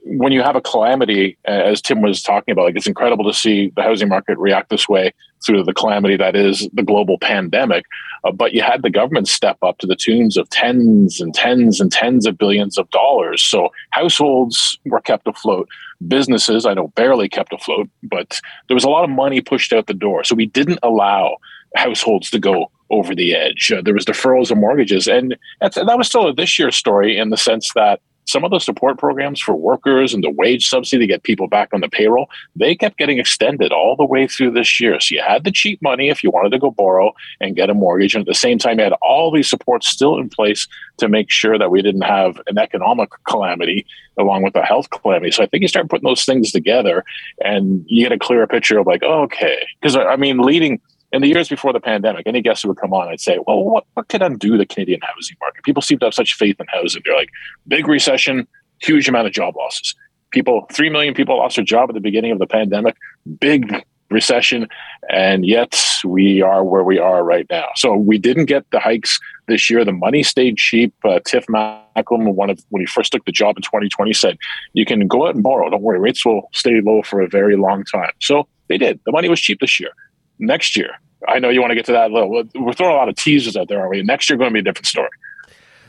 when 0.07 0.33
you 0.33 0.43
have 0.43 0.55
a 0.55 0.61
calamity, 0.61 1.39
as 1.47 1.81
Tim 1.81 2.03
was 2.03 2.23
talking 2.23 2.53
about, 2.53 2.67
like 2.67 2.77
it's 2.77 2.87
incredible 2.87 3.25
to 3.25 3.33
see 3.33 3.73
the 3.75 3.83
housing 3.83 4.09
market 4.09 4.37
react 4.39 4.69
this 4.69 4.87
way 4.87 5.13
through 5.45 5.65
the 5.65 5.73
calamity 5.73 6.17
that 6.17 6.37
is 6.37 6.69
the 6.75 6.83
global 6.83 7.19
pandemic. 7.19 7.87
Uh, 8.23 8.31
but 8.31 8.53
you 8.53 8.63
had 8.63 8.83
the 8.83 8.91
government 8.91 9.29
step 9.29 9.57
up 9.63 9.79
to 9.79 9.87
the 9.87 9.97
tunes 9.97 10.37
of 10.37 10.49
tens 10.51 11.21
and 11.21 11.35
tens 11.35 11.81
and 11.81 11.91
tens 11.91 12.27
of 12.27 12.37
billions 12.37 12.77
of 12.77 12.89
dollars. 12.91 13.43
So 13.43 13.71
households 13.91 14.79
were 14.85 15.01
kept 15.01 15.27
afloat. 15.27 15.69
Businesses, 16.07 16.67
I 16.67 16.75
know, 16.75 16.89
barely 16.89 17.29
kept 17.29 17.55
afloat, 17.55 17.89
but 18.03 18.41
there 18.69 18.75
was 18.75 18.85
a 18.85 18.91
lot 18.91 19.05
of 19.05 19.11
money 19.11 19.41
pushed 19.41 19.73
out 19.73 19.87
the 19.87 19.95
door. 19.95 20.23
So 20.25 20.35
we 20.35 20.47
didn't 20.47 20.81
allow 20.83 21.39
households 21.77 22.31
to 22.31 22.39
go 22.39 22.71
over 22.91 23.15
the 23.15 23.35
edge. 23.35 23.73
Uh, 23.73 23.81
there 23.83 23.95
was 23.95 24.05
deferrals 24.05 24.51
of 24.51 24.59
mortgages, 24.59 25.09
and 25.09 25.35
that 25.61 25.99
was 25.99 26.07
still 26.07 26.29
a 26.29 26.35
this 26.35 26.59
year's 26.59 26.77
story 26.77 27.17
in 27.17 27.31
the 27.31 27.37
sense 27.39 27.73
that 27.75 28.01
some 28.27 28.45
of 28.45 28.51
the 28.51 28.59
support 28.59 28.99
programs 28.99 29.41
for 29.41 29.55
workers 29.55 30.15
and 30.15 30.25
the 30.25 30.31
wage 30.31 30.69
subsidy 30.69 31.01
to 31.01 31.07
get 31.07 31.23
people 31.23 31.47
back 31.47 31.69
on 31.73 31.81
the 31.81 31.89
payroll, 31.89 32.29
they 32.57 32.75
kept 32.75 32.99
getting 32.99 33.19
extended 33.19 33.73
all 33.73 33.97
the 33.97 34.05
way 34.05 34.27
through 34.27 34.51
this 34.51 34.81
year. 34.81 34.99
So 35.01 35.15
you 35.15 35.23
had 35.23 35.45
the 35.45 35.51
cheap 35.51 35.81
money 35.83 36.09
if 36.09 36.25
you 36.25 36.31
wanted 36.31 36.51
to 36.51 36.59
go 36.59 36.71
borrow 36.71 37.13
and 37.41 37.57
get 37.57 37.71
a 37.71 37.75
mortgage. 37.75 38.15
And 38.15 38.23
at 38.23 38.27
the 38.27 38.35
same 38.35 38.59
time, 38.59 38.79
you 38.79 38.85
had 38.85 38.95
all 39.03 39.31
these 39.31 39.49
supports 39.49 39.89
still 39.89 40.19
in 40.19 40.29
place 40.29 40.67
to 40.99 41.09
make 41.09 41.31
sure 41.31 41.59
that 41.59 41.71
we 41.71 41.83
didn't 41.83 42.03
have 42.03 42.41
an 42.47 42.59
economic 42.59 43.11
calamity 43.29 43.87
along 44.19 44.43
with 44.43 44.55
a 44.55 44.63
health 44.63 44.89
calamity. 44.91 45.31
So 45.31 45.43
I 45.43 45.47
think 45.47 45.63
you 45.63 45.69
start 45.69 45.91
putting 45.91 46.09
those 46.09 46.25
things 46.25 46.53
together 46.53 47.05
and 47.41 47.85
you 47.89 48.05
get 48.05 48.13
a 48.13 48.19
clearer 48.19 48.47
picture 48.47 48.79
of 48.79 48.87
like, 48.87 49.03
okay. 49.03 49.67
Because 49.81 49.97
I 49.97 50.17
mean, 50.17 50.39
leading 50.39 50.81
in 51.15 51.23
the 51.23 51.29
years 51.29 51.49
before 51.49 51.73
the 51.73 51.81
pandemic, 51.81 52.27
any 52.27 52.43
guest 52.43 52.63
who 52.63 52.69
would 52.69 52.77
come 52.77 52.93
on, 52.93 53.07
I'd 53.09 53.21
say, 53.21 53.39
well, 53.47 53.63
what, 53.63 53.85
what 53.95 54.09
could 54.09 54.21
undo 54.21 54.59
the 54.59 54.67
Canadian 54.67 55.01
housing 55.01 55.37
market? 55.41 55.63
People 55.63 55.81
seem 55.81 56.01
to 56.01 56.07
have 56.07 56.15
such 56.15 56.35
faith 56.35 56.57
in 56.59 56.67
housing. 56.69 57.03
They're 57.05 57.17
like, 57.17 57.31
big 57.69 57.87
recession, 57.87 58.49
huge 58.83 59.09
amount 59.09 59.29
of 59.29 59.33
job 59.33 59.55
losses. 59.55 59.95
People, 60.33 60.67
3 60.73 60.91
million 60.91 61.15
people 61.15 61.39
lost 61.39 61.55
their 61.55 61.65
job 61.65 61.89
at 61.89 61.95
the 61.95 62.01
beginning 62.01 62.33
of 62.33 62.41
the 62.41 62.49
pandemic, 62.49 62.97
big 63.39 63.85
recession, 64.11 64.67
and 65.09 65.47
yet 65.47 65.81
we 66.05 66.43
are 66.43 66.65
where 66.65 66.83
we 66.83 66.99
are 66.99 67.23
right 67.23 67.47
now. 67.49 67.67
So 67.77 67.95
we 67.95 68.19
didn't 68.19 68.47
get 68.47 68.69
the 68.73 68.81
hikes 68.81 69.21
this 69.47 69.71
year. 69.71 69.85
The 69.85 69.93
money 69.93 70.25
stayed 70.25 70.57
cheap. 70.57 70.93
Uh, 71.05 71.21
Tiff 71.25 71.47
Macklem, 71.47 72.35
one 72.35 72.51
of 72.51 72.59
when 72.71 72.83
he 72.83 72.87
first 72.87 73.13
took 73.13 73.25
the 73.25 73.33
job 73.33 73.57
in 73.57 73.63
2020, 73.63 74.13
said, 74.13 74.37
"You 74.73 74.85
can 74.85 75.07
go 75.07 75.29
out 75.29 75.37
and 75.37 75.45
borrow. 75.45 75.71
Don't 75.71 75.83
worry, 75.83 76.01
rates 76.01 76.27
will 76.27 76.49
stay 76.53 76.81
low 76.81 77.03
for 77.03 77.21
a 77.21 77.29
very 77.29 77.57
long 77.57 77.85
time." 77.85 78.13
So 78.21 78.49
they 78.69 78.79
did. 78.79 79.01
The 79.07 79.13
money 79.13 79.29
was 79.29 79.41
cheap 79.41 79.61
this 79.61 79.79
year. 79.79 79.91
Next 80.39 80.77
year, 80.77 80.91
I 81.29 81.39
know 81.39 81.49
you 81.49 81.61
want 81.61 81.71
to 81.71 81.75
get 81.75 81.87
to 81.87 81.93
that. 81.93 82.11
Little. 82.11 82.45
We're 82.55 82.73
throwing 82.73 82.95
a 82.95 82.97
lot 82.97 83.09
of 83.09 83.17
teasers 83.17 83.57
out 83.57 83.69
there, 83.69 83.79
aren't 83.79 83.91
we? 83.91 84.03
Next 84.03 84.29
year, 84.29 84.37
going 84.37 84.51
to 84.51 84.55
be 84.55 84.61
a 84.61 84.63
different 84.63 84.87
story. 84.87 85.09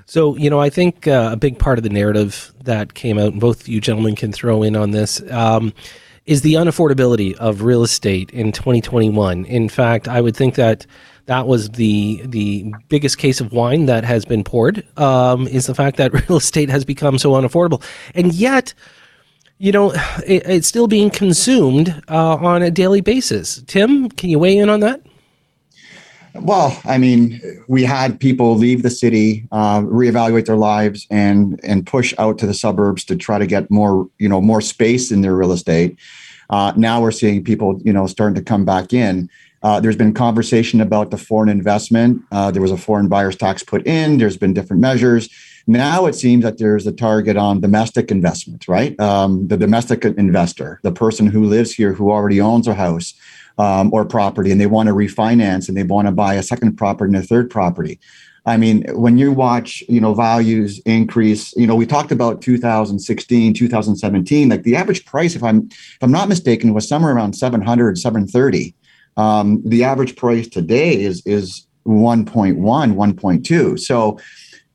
So, 0.08 0.36
you 0.38 0.49
know, 0.49 0.60
I 0.60 0.69
think 0.69 1.08
uh, 1.08 1.29
a 1.34 1.36
big 1.36 1.58
part 1.58 1.79
of 1.79 1.84
the 1.84 1.89
narrative 1.89 2.53
that 2.63 2.93
came 2.93 3.17
out, 3.17 3.31
and 3.31 3.41
both 3.41 3.67
you 3.67 3.81
gentlemen 3.81 4.15
can 4.15 4.31
throw 4.31 4.62
in 4.62 4.75
on 4.75 4.91
this, 4.91 5.21
um, 5.31 5.73
is 6.27 6.41
the 6.41 6.53
unaffordability 6.53 7.36
of 7.36 7.63
real 7.63 7.84
estate 7.84 8.29
in 8.31 8.51
2021. 8.51 9.45
In 9.45 9.67
fact, 9.67 10.08
I 10.08 10.21
would 10.21 10.36
think 10.36 10.55
that 10.55 10.86
that 11.25 11.47
was 11.47 11.71
the 11.71 12.21
the 12.25 12.71
biggest 12.88 13.17
case 13.17 13.41
of 13.41 13.51
wine 13.51 13.88
that 13.88 14.03
has 14.03 14.25
been 14.25 14.43
poured. 14.43 14.86
Um, 14.97 15.47
is 15.47 15.65
the 15.65 15.75
fact 15.75 15.97
that 15.97 16.13
real 16.29 16.38
estate 16.38 16.69
has 16.69 16.86
become 16.86 17.17
so 17.17 17.31
unaffordable, 17.31 17.84
and 18.13 18.34
yet 18.34 18.73
you 19.57 19.71
know, 19.71 19.91
it, 20.25 20.43
it's 20.45 20.67
still 20.67 20.87
being 20.87 21.09
consumed 21.09 22.01
uh, 22.09 22.35
on 22.35 22.61
a 22.61 22.71
daily 22.71 23.01
basis. 23.01 23.61
Tim, 23.67 24.09
can 24.09 24.29
you 24.29 24.39
weigh 24.39 24.57
in 24.57 24.69
on 24.69 24.79
that? 24.81 25.01
Well, 26.41 26.77
I 26.83 26.97
mean, 26.97 27.39
we 27.69 27.83
had 27.83 28.19
people 28.19 28.55
leave 28.55 28.83
the 28.83 28.89
city, 28.89 29.47
uh, 29.53 29.79
reevaluate 29.81 30.45
their 30.45 30.57
lives, 30.57 31.07
and 31.09 31.59
and 31.63 31.87
push 31.87 32.13
out 32.17 32.37
to 32.39 32.45
the 32.45 32.53
suburbs 32.53 33.05
to 33.05 33.15
try 33.15 33.39
to 33.39 33.47
get 33.47 33.71
more, 33.71 34.09
you 34.17 34.27
know, 34.27 34.41
more 34.41 34.59
space 34.59 35.11
in 35.11 35.21
their 35.21 35.33
real 35.33 35.53
estate. 35.53 35.97
Uh, 36.49 36.73
now 36.75 37.01
we're 37.01 37.11
seeing 37.11 37.43
people, 37.43 37.81
you 37.85 37.93
know, 37.93 38.05
starting 38.05 38.35
to 38.35 38.41
come 38.41 38.65
back 38.65 38.91
in. 38.91 39.29
Uh, 39.63 39.79
there's 39.79 39.95
been 39.95 40.13
conversation 40.13 40.81
about 40.81 41.09
the 41.09 41.17
foreign 41.17 41.49
investment. 41.49 42.21
Uh, 42.31 42.51
there 42.51 42.61
was 42.61 42.71
a 42.71 42.77
foreign 42.77 43.07
buyers 43.07 43.35
tax 43.35 43.63
put 43.63 43.85
in. 43.87 44.17
There's 44.17 44.37
been 44.37 44.53
different 44.53 44.81
measures. 44.81 45.29
Now 45.67 46.06
it 46.06 46.13
seems 46.13 46.43
that 46.43 46.58
there's 46.58 46.86
a 46.86 46.91
target 46.91 47.38
on 47.38 47.60
domestic 47.60 48.12
investment, 48.12 48.67
right? 48.67 48.99
Um, 48.99 49.47
the 49.47 49.58
domestic 49.58 50.06
investor, 50.06 50.80
the 50.84 50.91
person 50.91 51.28
who 51.28 51.45
lives 51.45 51.73
here 51.73 51.93
who 51.93 52.12
already 52.12 52.39
owns 52.39 52.67
a 52.67 52.75
house 52.75 53.13
um, 53.58 53.91
or 53.93 54.06
property 54.06 54.51
and 54.51 54.62
they 54.62 54.67
want 54.67 54.88
to 54.88 54.93
refinance 54.93 55.67
and 55.67 55.75
they 55.75 55.84
want 55.84 56.08
to 56.08 56.12
buy 56.12 56.36
a 56.36 56.43
second 56.43 56.75
property 56.75 57.15
and 57.15 57.23
a 57.23 57.28
third 57.28 57.49
property. 57.49 57.99
I 58.47 58.58
mean, 58.58 58.86
when 58.93 59.17
you 59.17 59.32
watch, 59.32 59.84
you 59.89 59.99
know, 59.99 60.13
values 60.13 60.80
increase, 60.86 61.56
you 61.56 61.65
know, 61.65 61.75
we 61.75 61.88
talked 61.88 62.12
about 62.12 62.43
2016, 62.43 63.56
2017, 63.56 64.49
like 64.49 64.62
the 64.62 64.75
average 64.75 65.04
price, 65.06 65.36
if 65.36 65.43
I'm 65.43 65.67
if 65.71 65.97
I'm 66.01 66.12
not 66.12 66.30
mistaken, 66.30 66.73
was 66.73 66.88
somewhere 66.88 67.15
around 67.15 67.34
700, 67.34 67.97
730. 67.97 68.75
Um, 69.17 69.63
the 69.65 69.84
average 69.84 70.15
price 70.15 70.47
today 70.47 71.01
is 71.01 71.25
is 71.25 71.65
1.1, 71.88 72.56
1.2. 72.56 73.80
So, 73.80 74.19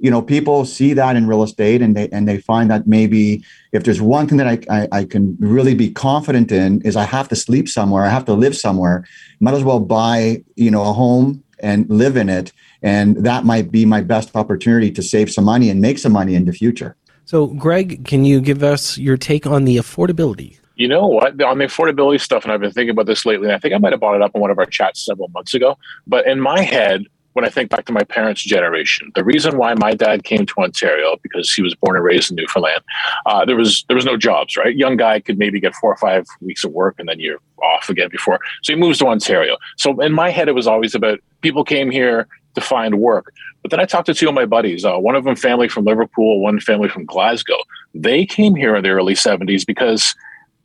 you 0.01 0.11
know, 0.11 0.23
people 0.23 0.65
see 0.65 0.93
that 0.95 1.15
in 1.15 1.27
real 1.27 1.43
estate 1.43 1.83
and 1.83 1.97
they 1.97 2.09
and 2.09 2.27
they 2.27 2.39
find 2.39 2.71
that 2.71 2.87
maybe 2.87 3.45
if 3.73 3.85
there's 3.85 4.01
one 4.01 4.27
thing 4.27 4.39
that 4.39 4.49
I, 4.49 4.59
I, 4.71 4.89
I 4.93 5.05
can 5.05 5.37
really 5.39 5.75
be 5.75 5.91
confident 5.91 6.51
in 6.51 6.81
is 6.83 6.97
I 6.97 7.05
have 7.05 7.29
to 7.29 7.37
sleep 7.37 7.69
somewhere, 7.69 8.05
I 8.05 8.09
have 8.09 8.25
to 8.25 8.35
live 8.35 8.57
somewhere, 8.57 9.05
might 9.41 9.55
as 9.55 9.63
well 9.63 9.81
buy, 9.81 10.43
you 10.57 10.71
know, 10.71 10.83
a 10.83 10.93
home 10.93 11.45
and 11.61 11.89
live 11.91 12.17
in 12.17 12.29
it 12.29 12.53
and 12.83 13.17
that 13.19 13.45
might 13.45 13.71
be 13.71 13.85
my 13.85 14.01
best 14.01 14.35
opportunity 14.35 14.91
to 14.93 15.03
save 15.03 15.31
some 15.31 15.45
money 15.45 15.69
and 15.69 15.81
make 15.81 15.99
some 15.99 16.13
money 16.13 16.35
in 16.35 16.45
the 16.45 16.53
future. 16.53 16.97
So, 17.25 17.49
Greg, 17.49 18.05
can 18.05 18.25
you 18.25 18.41
give 18.41 18.63
us 18.63 18.99
your 18.99 19.17
take 19.17 19.47
on 19.47 19.65
the 19.65 19.77
affordability? 19.77 20.59
You 20.77 20.89
know 20.89 21.07
what? 21.07 21.41
On 21.43 21.59
the 21.59 21.67
affordability 21.67 22.21
stuff, 22.21 22.45
and 22.45 22.53
I've 22.53 22.61
been 22.61 22.73
thinking 22.73 22.91
about 22.91 23.07
this 23.07 23.27
lately, 23.27 23.47
and 23.47 23.55
I 23.55 23.59
think 23.59 23.75
I 23.75 23.79
might 23.79 23.93
have 23.93 24.01
brought 24.01 24.17
it 24.17 24.23
up 24.23 24.33
in 24.35 24.41
one 24.41 24.51
of 24.51 24.59
our 24.59 24.67
chats 24.67 25.05
several 25.05 25.29
months 25.29 25.55
ago. 25.55 25.77
But 26.07 26.27
in 26.27 26.41
my 26.41 26.63
head, 26.63 27.05
when 27.35 27.45
I 27.45 27.49
think 27.49 27.71
back 27.71 27.87
to 27.87 27.93
my 27.93 28.03
parents' 28.03 28.43
generation, 28.43 29.13
the 29.15 29.25
reason 29.25 29.57
why 29.57 29.75
my 29.75 29.95
dad 29.95 30.25
came 30.25 30.47
to 30.47 30.55
Ontario 30.59 31.17
because 31.23 31.53
he 31.53 31.63
was 31.63 31.75
born 31.75 31.97
and 31.97 32.05
raised 32.05 32.31
in 32.31 32.37
Newfoundland, 32.37 32.83
uh, 33.27 33.45
there 33.45 33.57
was 33.57 33.85
there 33.89 33.95
was 33.97 34.05
no 34.05 34.17
jobs, 34.17 34.57
right? 34.57 34.77
Young 34.77 34.97
guy 34.97 35.21
could 35.21 35.39
maybe 35.39 35.61
get 35.61 35.75
four 35.75 35.93
or 35.93 35.97
five 35.97 36.27
weeks 36.41 36.65
of 36.65 36.73
work, 36.73 36.97
and 36.99 37.09
then 37.09 37.21
you're 37.21 37.41
off 37.63 37.89
again 37.89 38.09
before. 38.11 38.41
So 38.63 38.73
he 38.73 38.79
moves 38.79 38.99
to 38.99 39.07
Ontario. 39.07 39.57
So 39.77 40.01
in 40.01 40.13
my 40.13 40.31
head, 40.31 40.49
it 40.49 40.55
was 40.55 40.67
always 40.67 40.95
about 40.95 41.21
people 41.41 41.65
came 41.65 41.91
here 41.91 42.27
to 42.55 42.61
find 42.61 42.99
work. 42.99 43.33
But 43.63 43.71
then 43.71 43.81
I 43.81 43.85
talked 43.85 44.07
to 44.07 44.15
two 44.15 44.29
of 44.29 44.35
my 44.35 44.47
buddies, 44.47 44.85
uh, 44.85 44.97
one 44.97 45.15
of 45.15 45.25
them 45.25 45.37
family 45.37 45.69
from 45.69 45.85
Liverpool, 45.85 46.41
one 46.41 46.61
family 46.61 46.89
from 46.89 47.05
Glasgow. 47.05 47.59
They 47.95 48.25
came 48.25 48.55
here 48.55 48.75
in 48.75 48.83
the 48.83 48.91
early 48.91 49.15
70s 49.15 49.67
because 49.67 50.15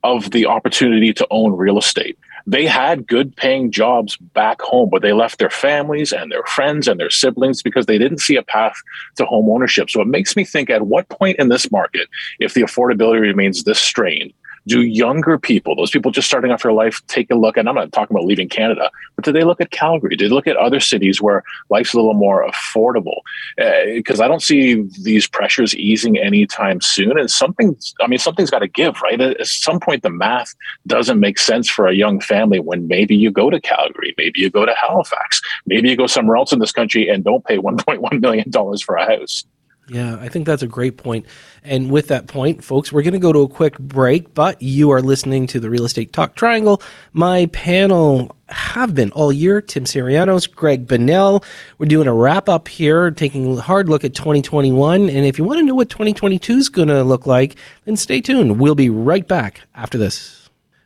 of 0.06 0.30
the 0.30 0.46
opportunity 0.46 1.12
to 1.12 1.28
own 1.32 1.54
real 1.54 1.80
estate. 1.80 2.18
They 2.46 2.68
had 2.68 3.08
good 3.08 3.36
paying 3.36 3.72
jobs 3.72 4.18
back 4.18 4.62
home, 4.62 4.90
but 4.92 5.02
they 5.02 5.14
left 5.14 5.40
their 5.40 5.50
families 5.50 6.14
and 6.14 6.32
their 6.32 6.44
friends 6.44 6.88
and 6.88 7.00
their 7.00 7.10
siblings 7.10 7.64
because 7.64 7.88
they 7.88 7.98
didn't 7.98 8.20
see 8.20 8.36
a 8.36 8.44
path 8.44 8.76
to 9.16 9.26
home 9.26 9.50
ownership. 9.50 9.90
So 9.90 10.02
it 10.02 10.08
makes 10.08 10.36
me 10.36 10.46
think 10.46 10.70
at 10.70 10.86
what 10.86 11.10
point 11.10 11.40
in 11.40 11.50
this 11.50 11.72
market, 11.72 12.08
if 12.40 12.54
the 12.54 12.62
affordability 12.62 13.22
remains 13.22 13.64
this 13.64 13.80
strained, 13.80 14.32
do 14.68 14.82
younger 14.82 15.38
people, 15.38 15.76
those 15.76 15.92
people 15.92 16.12
just 16.12 16.28
starting 16.28 16.52
off 16.52 16.64
their 16.64 16.72
life, 16.72 17.02
take 17.08 17.30
a 17.30 17.36
look? 17.36 17.58
And 17.58 17.70
I'm 17.70 17.76
not 17.76 17.92
talking 17.92 18.16
about 18.16 18.26
leaving 18.26 18.50
Canada, 18.50 18.90
but 19.16 19.26
do 19.26 19.32
they 19.32 19.44
look 19.44 19.62
at 19.62 19.72
Calgary? 19.72 20.16
Do 20.16 20.28
they 20.28 20.34
look 20.34 20.48
at 20.48 20.56
other 20.58 20.80
cities 20.80 21.22
where 21.22 21.44
life's 21.70 21.94
a 21.94 21.98
little 21.98 22.14
more 22.14 22.48
affordable? 22.48 23.20
Because 23.58 24.20
uh, 24.20 24.26
I 24.26 24.28
don't 24.28 24.42
see 24.42 24.84
these 25.02 25.28
pressures 25.28 25.76
easing 25.76 26.18
anytime 26.18 26.82
soon. 26.82 27.18
And 27.18 27.30
something, 27.30 27.78
I 28.02 28.08
mean, 28.08 28.20
something's 28.20 28.50
got 28.50 28.60
to 28.60 28.68
give, 28.68 29.02
right? 29.02 29.20
At 29.20 29.46
some 29.46 29.80
point, 29.80 30.04
the 30.04 30.10
math 30.10 30.54
doesn't 30.88 31.20
make 31.20 31.38
sense 31.38 31.70
for 31.70 31.88
a 31.88 31.94
young 31.94 32.20
family 32.20 32.60
when 32.60 32.88
maybe 32.88 33.16
you 33.16 33.32
go 33.32 33.50
to 33.50 33.62
Calgary, 33.62 34.14
maybe 34.18 34.40
you 34.40 34.50
go 34.50 34.66
to 34.66 34.74
Halifax, 34.74 35.42
maybe 35.66 35.90
you 35.90 35.96
go 35.96 36.08
somewhere 36.08 36.38
else 36.38 36.52
in 36.52 36.60
this 36.60 36.72
country 36.72 37.08
and 37.08 37.24
don't 37.24 37.46
pay 37.46 37.58
$1.1 37.66 38.22
million 38.22 38.52
for 38.86 38.96
a 38.96 39.06
house. 39.06 39.46
Yeah, 39.88 40.18
I 40.20 40.30
think 40.30 40.48
that's 40.48 40.64
a 40.64 40.68
great 40.68 40.98
point. 40.98 41.28
And 41.64 41.92
with 41.92 42.08
that 42.08 42.28
point, 42.28 42.64
folks, 42.64 42.92
we're 42.92 43.04
going 43.04 43.14
to 43.14 43.20
go 43.20 43.32
to 43.32 43.42
a 43.42 43.48
quick 43.48 43.78
break, 43.78 44.34
but 44.34 44.60
you 44.60 44.90
are 44.92 45.02
listening 45.02 45.46
to 45.48 45.60
the 45.60 45.70
Real 45.70 45.86
Estate 45.86 46.12
Talk 46.12 46.36
Triangle. 46.36 46.82
My 47.14 47.46
panel 47.48 48.36
have 48.50 48.96
been 48.96 49.12
all 49.12 49.32
year 49.32 49.62
Tim 49.62 49.84
Syrianos, 49.84 50.52
Greg 50.52 50.88
Bonnell. 50.88 51.44
We're 51.78 51.86
doing 51.86 52.08
a 52.08 52.14
wrap 52.14 52.50
up 52.50 52.68
here, 52.68 53.12
taking 53.12 53.58
a 53.58 53.62
hard 53.62 53.88
look 53.88 54.04
at 54.04 54.16
2021. 54.16 55.02
And 55.02 55.26
if 55.26 55.38
you 55.38 55.44
want 55.44 55.60
to 55.60 55.66
know 55.66 55.76
what 55.76 55.90
2022 55.90 56.54
is 56.54 56.70
going 56.70 56.88
to 56.88 57.04
look 57.04 57.28
like, 57.28 57.56
then 57.86 57.96
stay 57.96 58.22
tuned. 58.22 58.60
We'll 58.60 58.76
be 58.76 58.90
right 58.90 59.28
back 59.28 59.62
after 59.76 60.00
this. 60.00 60.35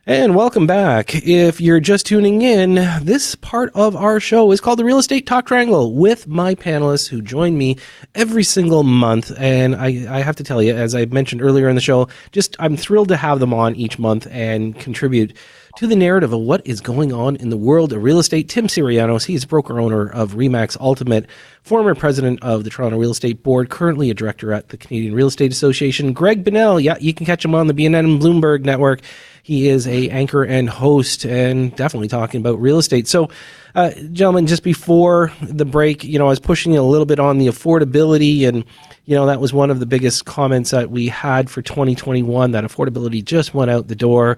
And 0.06 0.34
welcome 0.34 0.66
back. 0.66 1.14
If 1.14 1.60
you're 1.60 1.78
just 1.78 2.06
tuning 2.06 2.40
in, 2.40 2.76
this 3.04 3.34
part 3.34 3.70
of 3.74 3.94
our 3.94 4.18
show 4.18 4.50
is 4.50 4.58
called 4.58 4.78
the 4.78 4.84
Real 4.84 4.98
Estate 4.98 5.26
Talk 5.26 5.44
Triangle 5.44 5.94
with 5.94 6.26
my 6.26 6.54
panelists 6.54 7.06
who 7.06 7.20
join 7.20 7.58
me 7.58 7.76
every 8.14 8.42
single 8.42 8.82
month. 8.82 9.30
And 9.36 9.76
I, 9.76 10.06
I 10.08 10.22
have 10.22 10.36
to 10.36 10.42
tell 10.42 10.62
you, 10.62 10.74
as 10.74 10.94
I 10.94 11.04
mentioned 11.04 11.42
earlier 11.42 11.68
in 11.68 11.74
the 11.74 11.82
show, 11.82 12.08
just 12.32 12.56
I'm 12.58 12.78
thrilled 12.78 13.08
to 13.08 13.16
have 13.18 13.40
them 13.40 13.52
on 13.52 13.76
each 13.76 13.98
month 13.98 14.26
and 14.30 14.74
contribute 14.80 15.36
to 15.76 15.86
the 15.86 15.96
narrative 15.96 16.32
of 16.32 16.40
what 16.40 16.66
is 16.66 16.80
going 16.80 17.12
on 17.12 17.36
in 17.36 17.50
the 17.50 17.56
world 17.56 17.92
of 17.92 18.02
real 18.02 18.18
estate. 18.18 18.48
Tim 18.48 18.66
Syrianos, 18.66 19.24
he's 19.24 19.44
broker 19.44 19.80
owner 19.80 20.08
of 20.08 20.32
Remax 20.32 20.76
Ultimate, 20.80 21.26
former 21.62 21.94
president 21.94 22.42
of 22.42 22.64
the 22.64 22.70
Toronto 22.70 22.98
Real 22.98 23.12
Estate 23.12 23.42
Board, 23.42 23.70
currently 23.70 24.10
a 24.10 24.14
director 24.14 24.52
at 24.52 24.70
the 24.70 24.76
Canadian 24.76 25.14
Real 25.14 25.28
Estate 25.28 25.52
Association. 25.52 26.12
Greg 26.12 26.44
Bonnell, 26.44 26.80
yeah, 26.80 26.96
you 27.00 27.14
can 27.14 27.26
catch 27.26 27.44
him 27.44 27.54
on 27.54 27.66
the 27.66 27.74
BNN 27.74 27.98
and 28.00 28.20
Bloomberg 28.20 28.64
network. 28.64 29.00
He 29.42 29.68
is 29.68 29.86
a 29.86 30.10
anchor 30.10 30.44
and 30.44 30.68
host 30.68 31.24
and 31.24 31.74
definitely 31.74 32.08
talking 32.08 32.40
about 32.40 32.60
real 32.60 32.78
estate. 32.78 33.08
So, 33.08 33.30
uh, 33.74 33.90
gentlemen, 34.12 34.46
just 34.46 34.62
before 34.62 35.32
the 35.40 35.64
break, 35.64 36.04
you 36.04 36.18
know, 36.18 36.26
I 36.26 36.30
was 36.30 36.40
pushing 36.40 36.72
you 36.72 36.80
a 36.80 36.82
little 36.82 37.06
bit 37.06 37.18
on 37.18 37.38
the 37.38 37.46
affordability 37.46 38.46
and, 38.46 38.64
you 39.06 39.14
know, 39.14 39.26
that 39.26 39.40
was 39.40 39.52
one 39.52 39.70
of 39.70 39.80
the 39.80 39.86
biggest 39.86 40.24
comments 40.24 40.70
that 40.70 40.90
we 40.90 41.08
had 41.08 41.48
for 41.48 41.62
2021, 41.62 42.50
that 42.50 42.64
affordability 42.64 43.24
just 43.24 43.54
went 43.54 43.70
out 43.70 43.88
the 43.88 43.96
door. 43.96 44.36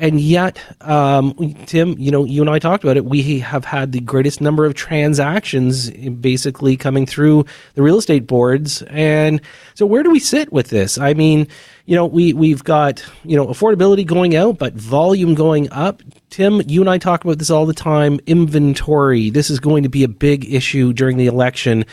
And 0.00 0.18
yet, 0.18 0.58
um, 0.80 1.34
Tim, 1.66 1.94
you 1.98 2.10
know, 2.10 2.24
you 2.24 2.40
and 2.40 2.48
I 2.48 2.58
talked 2.58 2.82
about 2.82 2.96
it. 2.96 3.04
We 3.04 3.38
have 3.40 3.66
had 3.66 3.92
the 3.92 4.00
greatest 4.00 4.40
number 4.40 4.64
of 4.64 4.72
transactions 4.72 5.90
basically 5.90 6.78
coming 6.78 7.04
through 7.04 7.44
the 7.74 7.82
real 7.82 7.98
estate 7.98 8.26
boards. 8.26 8.80
And 8.88 9.42
so, 9.74 9.84
where 9.84 10.02
do 10.02 10.10
we 10.10 10.18
sit 10.18 10.50
with 10.54 10.70
this? 10.70 10.96
I 10.96 11.12
mean, 11.12 11.46
you 11.84 11.94
know, 11.94 12.06
we 12.06 12.32
we've 12.32 12.64
got 12.64 13.04
you 13.24 13.36
know 13.36 13.48
affordability 13.48 14.06
going 14.06 14.34
out, 14.34 14.58
but 14.58 14.72
volume 14.72 15.34
going 15.34 15.70
up. 15.70 16.02
Tim, 16.30 16.62
you 16.66 16.80
and 16.80 16.88
I 16.88 16.96
talk 16.96 17.22
about 17.22 17.38
this 17.38 17.50
all 17.50 17.66
the 17.66 17.74
time. 17.74 18.20
Inventory. 18.26 19.28
This 19.28 19.50
is 19.50 19.60
going 19.60 19.82
to 19.82 19.90
be 19.90 20.02
a 20.02 20.08
big 20.08 20.50
issue 20.50 20.94
during 20.94 21.18
the 21.18 21.26
election. 21.26 21.84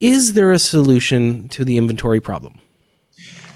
Is 0.00 0.32
there 0.32 0.52
a 0.52 0.58
solution 0.58 1.48
to 1.50 1.66
the 1.66 1.76
inventory 1.76 2.20
problem? 2.20 2.60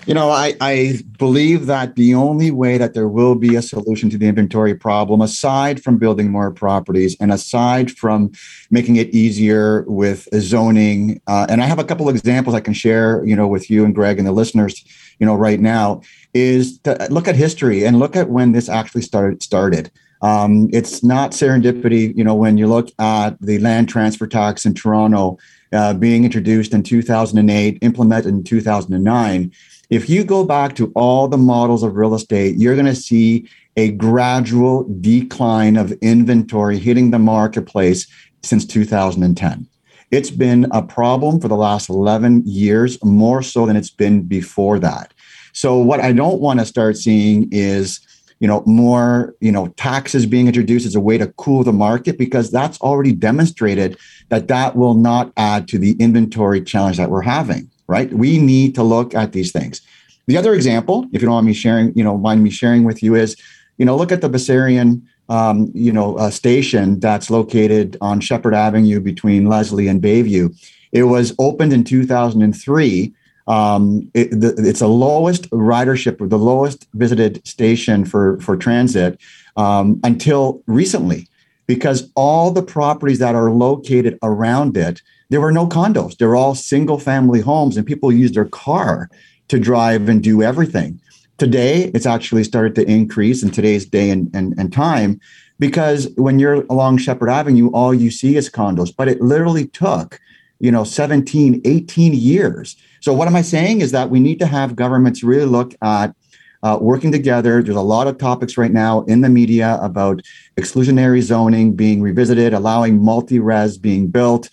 You 0.07 0.15
know, 0.15 0.31
I, 0.31 0.55
I 0.61 1.01
believe 1.19 1.67
that 1.67 1.95
the 1.95 2.15
only 2.15 2.51
way 2.51 2.79
that 2.79 2.95
there 2.95 3.07
will 3.07 3.35
be 3.35 3.55
a 3.55 3.63
solution 3.63 4.09
to 4.11 4.19
the 4.19 4.27
inventory 4.27 4.75
problem, 4.75 5.21
aside 5.21 5.83
from 5.83 5.99
building 5.99 6.31
more 6.31 6.51
properties 6.51 7.17
and 7.21 7.31
aside 7.31 7.91
from 7.91 8.33
making 8.71 8.97
it 8.97 9.11
easier 9.11 9.85
with 9.87 10.27
zoning, 10.35 11.21
uh, 11.27 11.47
and 11.51 11.63
I 11.63 11.67
have 11.67 11.79
a 11.79 11.85
couple 11.85 12.09
of 12.09 12.17
examples 12.17 12.57
I 12.57 12.61
can 12.61 12.73
share, 12.73 13.23
you 13.27 13.37
know, 13.37 13.47
with 13.47 13.71
you 13.71 13.85
and 13.85 13.95
Greg 13.95 14.19
and 14.19 14.27
the 14.27 14.33
listeners, 14.33 14.83
you 15.19 15.27
know, 15.27 15.35
right 15.35 15.61
now, 15.61 16.01
is 16.33 16.79
to 16.81 17.07
look 17.11 17.29
at 17.29 17.37
history 17.37 17.85
and 17.85 17.99
look 17.99 18.17
at 18.17 18.31
when 18.31 18.53
this 18.53 18.69
actually 18.69 19.03
started. 19.03 19.43
started. 19.43 19.91
Um, 20.23 20.69
it's 20.73 21.03
not 21.03 21.33
serendipity, 21.33 22.15
you 22.17 22.25
know, 22.25 22.35
when 22.35 22.59
you 22.59 22.67
look 22.67 22.91
at 22.99 23.41
the 23.41 23.59
land 23.59 23.89
transfer 23.89 24.27
tax 24.27 24.67
in 24.67 24.75
Toronto 24.75 25.39
uh, 25.73 25.95
being 25.95 26.25
introduced 26.25 26.75
in 26.75 26.83
2008, 26.83 27.79
implemented 27.81 28.35
in 28.35 28.45
2009 28.45 29.53
if 29.91 30.09
you 30.09 30.23
go 30.23 30.45
back 30.45 30.77
to 30.77 30.93
all 30.95 31.27
the 31.27 31.37
models 31.37 31.83
of 31.83 31.97
real 31.97 32.15
estate, 32.15 32.57
you're 32.57 32.77
going 32.77 32.87
to 32.87 32.95
see 32.95 33.49
a 33.77 33.91
gradual 33.93 34.87
decline 35.01 35.77
of 35.77 35.93
inventory 36.01 36.79
hitting 36.79 37.11
the 37.11 37.19
marketplace 37.19 38.07
since 38.43 38.65
2010. 38.65 39.67
It's 40.13 40.31
been 40.31 40.67
a 40.71 40.83
problem 40.83 41.41
for 41.41 41.49
the 41.49 41.57
last 41.57 41.89
11 41.89 42.45
years, 42.47 43.03
more 43.05 43.43
so 43.43 43.67
than 43.67 43.77
it's 43.77 43.91
been 43.91 44.23
before 44.23 44.79
that. 44.79 45.13
So, 45.53 45.79
what 45.79 46.01
I 46.01 46.13
don't 46.13 46.41
want 46.41 46.61
to 46.61 46.67
start 46.67 46.97
seeing 46.97 47.49
is 47.51 48.01
you 48.39 48.49
know 48.49 48.63
more 48.67 49.35
you 49.41 49.53
know 49.53 49.69
taxes 49.77 50.25
being 50.27 50.47
introduced 50.47 50.87
as 50.87 50.95
a 50.95 51.01
way 51.01 51.19
to 51.19 51.27
cool 51.37 51.63
the 51.63 51.73
market 51.73 52.17
because 52.17 52.51
that's 52.51 52.81
already 52.81 53.13
demonstrated 53.13 53.99
that 54.31 54.49
that 54.49 54.77
will 54.77 54.95
not 54.95 55.33
add 55.37 55.69
to 55.69 55.79
the 55.79 55.93
inventory 56.01 56.61
challenge 56.63 56.97
that 56.97 57.11
we're 57.11 57.23
having 57.23 57.71
right? 57.91 58.13
We 58.13 58.39
need 58.39 58.77
to 58.77 58.85
look 58.85 59.15
at 59.17 59.33
these 59.33 59.51
things. 59.51 59.81
The 60.29 60.37
other 60.37 60.55
example, 60.55 61.07
if 61.13 61.21
you 61.21 61.27
don't 61.27 61.35
mind 61.35 61.47
me 61.49 61.55
sharing, 61.55 61.93
you 61.97 62.05
know, 62.05 62.17
mind 62.17 62.45
me 62.45 62.51
sharing 62.51 62.85
with 62.85 63.03
you 63.03 63.17
is, 63.17 63.37
you 63.79 63.85
know, 63.85 63.97
look 63.97 64.13
at 64.13 64.21
the 64.21 64.31
Bessarion, 64.31 65.03
um, 65.29 65.73
you 65.75 65.91
know, 65.91 66.17
uh, 66.17 66.31
station 66.31 67.01
that's 67.01 67.31
located 67.31 67.97
on 68.01 68.21
Sheppard 68.21 68.55
Avenue 68.55 69.01
between 69.01 69.47
Leslie 69.47 69.89
and 69.89 70.01
Bayview. 70.01 70.57
It 70.93 71.05
was 71.05 71.35
opened 71.41 71.73
in 71.73 71.83
2003. 71.83 73.13
Um, 73.49 74.09
it, 74.15 74.31
the, 74.31 74.55
it's 74.59 74.79
the 74.79 74.89
lowest 74.89 75.51
ridership 75.51 76.21
or 76.21 76.29
the 76.29 76.39
lowest 76.39 76.87
visited 76.95 77.45
station 77.45 78.05
for 78.05 78.41
for 78.41 78.57
transit 78.57 79.19
um, 79.57 79.99
until 80.05 80.63
recently, 80.67 81.27
because 81.67 82.09
all 82.15 82.53
the 82.53 82.63
properties 82.63 83.19
that 83.19 83.35
are 83.35 83.51
located 83.51 84.17
around 84.23 84.77
it 84.77 85.03
there 85.31 85.41
were 85.41 85.53
no 85.53 85.67
condos. 85.67 86.17
They're 86.19 86.37
all 86.37 86.55
single 86.55 86.99
family 86.99 87.41
homes, 87.41 87.77
and 87.77 87.87
people 87.87 88.13
use 88.13 88.33
their 88.33 88.45
car 88.45 89.09
to 89.49 89.59
drive 89.59 90.09
and 90.09 90.23
do 90.23 90.43
everything. 90.43 91.01
Today, 91.39 91.91
it's 91.95 92.07
actually 92.07 92.45
started 92.45 92.75
to 92.75 92.89
increase 92.91 93.43
in 93.43 93.51
today's 93.51 93.87
day 93.87 94.11
and, 94.11 94.31
and, 94.35 94.55
and 94.59 94.73
time 94.73 95.19
because 95.59 96.09
when 96.17 96.39
you're 96.39 96.65
along 96.67 96.99
Sheppard 96.99 97.31
Avenue, 97.31 97.71
all 97.71 97.95
you 97.95 98.11
see 98.11 98.37
is 98.37 98.51
condos. 98.51 98.95
But 98.95 99.09
it 99.09 99.23
literally 99.23 99.67
took 99.67 100.21
you 100.61 100.71
know 100.71 100.85
17 100.85 101.63
18 101.65 102.13
years 102.13 102.77
so 103.01 103.13
what 103.13 103.27
am 103.27 103.35
i 103.35 103.43
saying 103.43 103.81
is 103.81 103.93
that 103.93 104.11
we 104.11 104.21
need 104.21 104.39
to 104.39 104.47
have 104.47 104.77
governments 104.77 105.23
really 105.25 105.47
look 105.47 105.75
at 105.83 106.15
uh, 106.63 106.77
working 106.81 107.11
together 107.11 107.63
there's 107.63 107.77
a 107.77 107.81
lot 107.81 108.07
of 108.07 108.19
topics 108.19 108.59
right 108.59 108.71
now 108.71 109.01
in 109.05 109.23
the 109.23 109.29
media 109.29 109.79
about 109.81 110.21
exclusionary 110.57 111.23
zoning 111.23 111.75
being 111.75 112.03
revisited 112.03 112.53
allowing 112.53 113.03
multi-res 113.03 113.79
being 113.79 114.07
built 114.07 114.51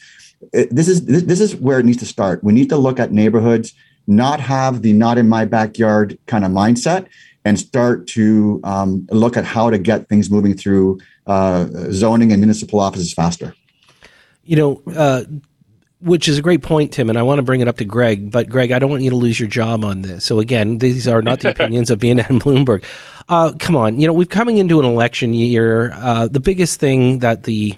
it, 0.53 0.73
this 0.73 0.87
is 0.87 1.05
this, 1.05 1.23
this 1.23 1.39
is 1.39 1.55
where 1.55 1.79
it 1.79 1.85
needs 1.85 1.97
to 1.99 2.05
start 2.05 2.43
we 2.43 2.53
need 2.53 2.69
to 2.69 2.77
look 2.77 2.99
at 2.99 3.11
neighborhoods 3.11 3.73
not 4.07 4.39
have 4.39 4.81
the 4.81 4.93
not 4.93 5.17
in 5.17 5.27
my 5.27 5.45
backyard 5.45 6.17
kind 6.27 6.45
of 6.45 6.51
mindset 6.51 7.07
and 7.43 7.59
start 7.59 8.07
to 8.07 8.59
um, 8.63 9.07
look 9.11 9.37
at 9.37 9.45
how 9.45 9.69
to 9.69 9.77
get 9.77 10.09
things 10.09 10.29
moving 10.29 10.53
through 10.53 10.99
uh, 11.27 11.65
zoning 11.91 12.31
and 12.31 12.41
municipal 12.41 12.79
offices 12.79 13.13
faster 13.13 13.53
you 14.43 14.55
know 14.55 14.81
uh, 14.95 15.23
which 15.99 16.27
is 16.27 16.37
a 16.37 16.41
great 16.41 16.61
point, 16.61 16.93
Tim, 16.93 17.09
and 17.09 17.17
I 17.17 17.23
want 17.23 17.39
to 17.39 17.43
bring 17.43 17.61
it 17.61 17.67
up 17.67 17.77
to 17.77 17.85
Greg. 17.85 18.29
But 18.29 18.49
Greg, 18.49 18.71
I 18.71 18.79
don't 18.79 18.89
want 18.89 19.01
you 19.01 19.09
to 19.09 19.15
lose 19.15 19.39
your 19.39 19.49
job 19.49 19.83
on 19.83 20.03
this. 20.03 20.23
So 20.25 20.39
again, 20.39 20.77
these 20.77 21.07
are 21.07 21.21
not 21.21 21.39
the 21.39 21.49
opinions 21.53 21.89
of 21.89 21.99
BNN 21.99 22.29
and 22.29 22.41
Bloomberg. 22.41 22.83
Uh, 23.29 23.53
come 23.59 23.75
on, 23.75 23.99
you 23.99 24.07
know 24.07 24.13
we're 24.13 24.25
coming 24.25 24.57
into 24.57 24.79
an 24.79 24.85
election 24.85 25.33
year. 25.33 25.91
Uh, 25.93 26.27
the 26.27 26.39
biggest 26.39 26.79
thing 26.79 27.19
that 27.19 27.43
the 27.43 27.75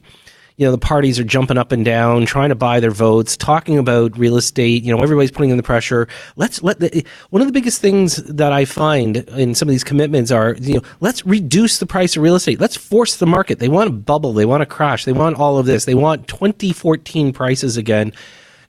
you 0.60 0.66
know 0.66 0.72
the 0.72 0.78
parties 0.78 1.18
are 1.18 1.24
jumping 1.24 1.58
up 1.58 1.72
and 1.72 1.86
down 1.86 2.26
trying 2.26 2.50
to 2.50 2.56
buy 2.56 2.82
their 2.82 2.92
votes 2.92 3.38
talking 3.38 3.78
about 3.78 4.16
real 4.18 4.36
estate 4.36 4.84
you 4.84 4.94
know 4.94 5.02
everybody's 5.02 5.32
putting 5.32 5.52
in 5.52 5.58
the 5.58 5.64
pressure. 5.64 6.08
Let's 6.36 6.62
let 6.62 6.80
the 6.82 7.06
one 7.30 7.42
of 7.42 7.48
the 7.48 7.54
biggest 7.54 7.82
things 7.82 8.18
that 8.18 8.52
i 8.52 8.66
find 8.66 9.18
in 9.18 9.56
some 9.56 9.70
of 9.70 9.72
these 9.72 9.86
commitments 9.86 10.32
are 10.32 10.56
you 10.60 10.76
know 10.76 10.82
let's 11.00 11.26
reduce 11.26 11.80
the 11.80 11.86
price 11.86 12.18
of 12.18 12.24
real 12.24 12.36
estate. 12.36 12.60
Let's 12.60 12.76
force 12.76 13.16
the 13.16 13.26
market. 13.26 13.60
They 13.60 13.70
want 13.70 13.90
a 13.90 13.94
bubble. 13.94 14.34
They 14.34 14.46
want 14.46 14.62
a 14.62 14.66
crash. 14.66 15.06
They 15.06 15.14
want 15.14 15.38
all 15.38 15.58
of 15.58 15.66
this. 15.66 15.86
They 15.86 15.96
want 15.96 16.28
2014 16.28 17.32
prices 17.32 17.78
again. 17.78 18.12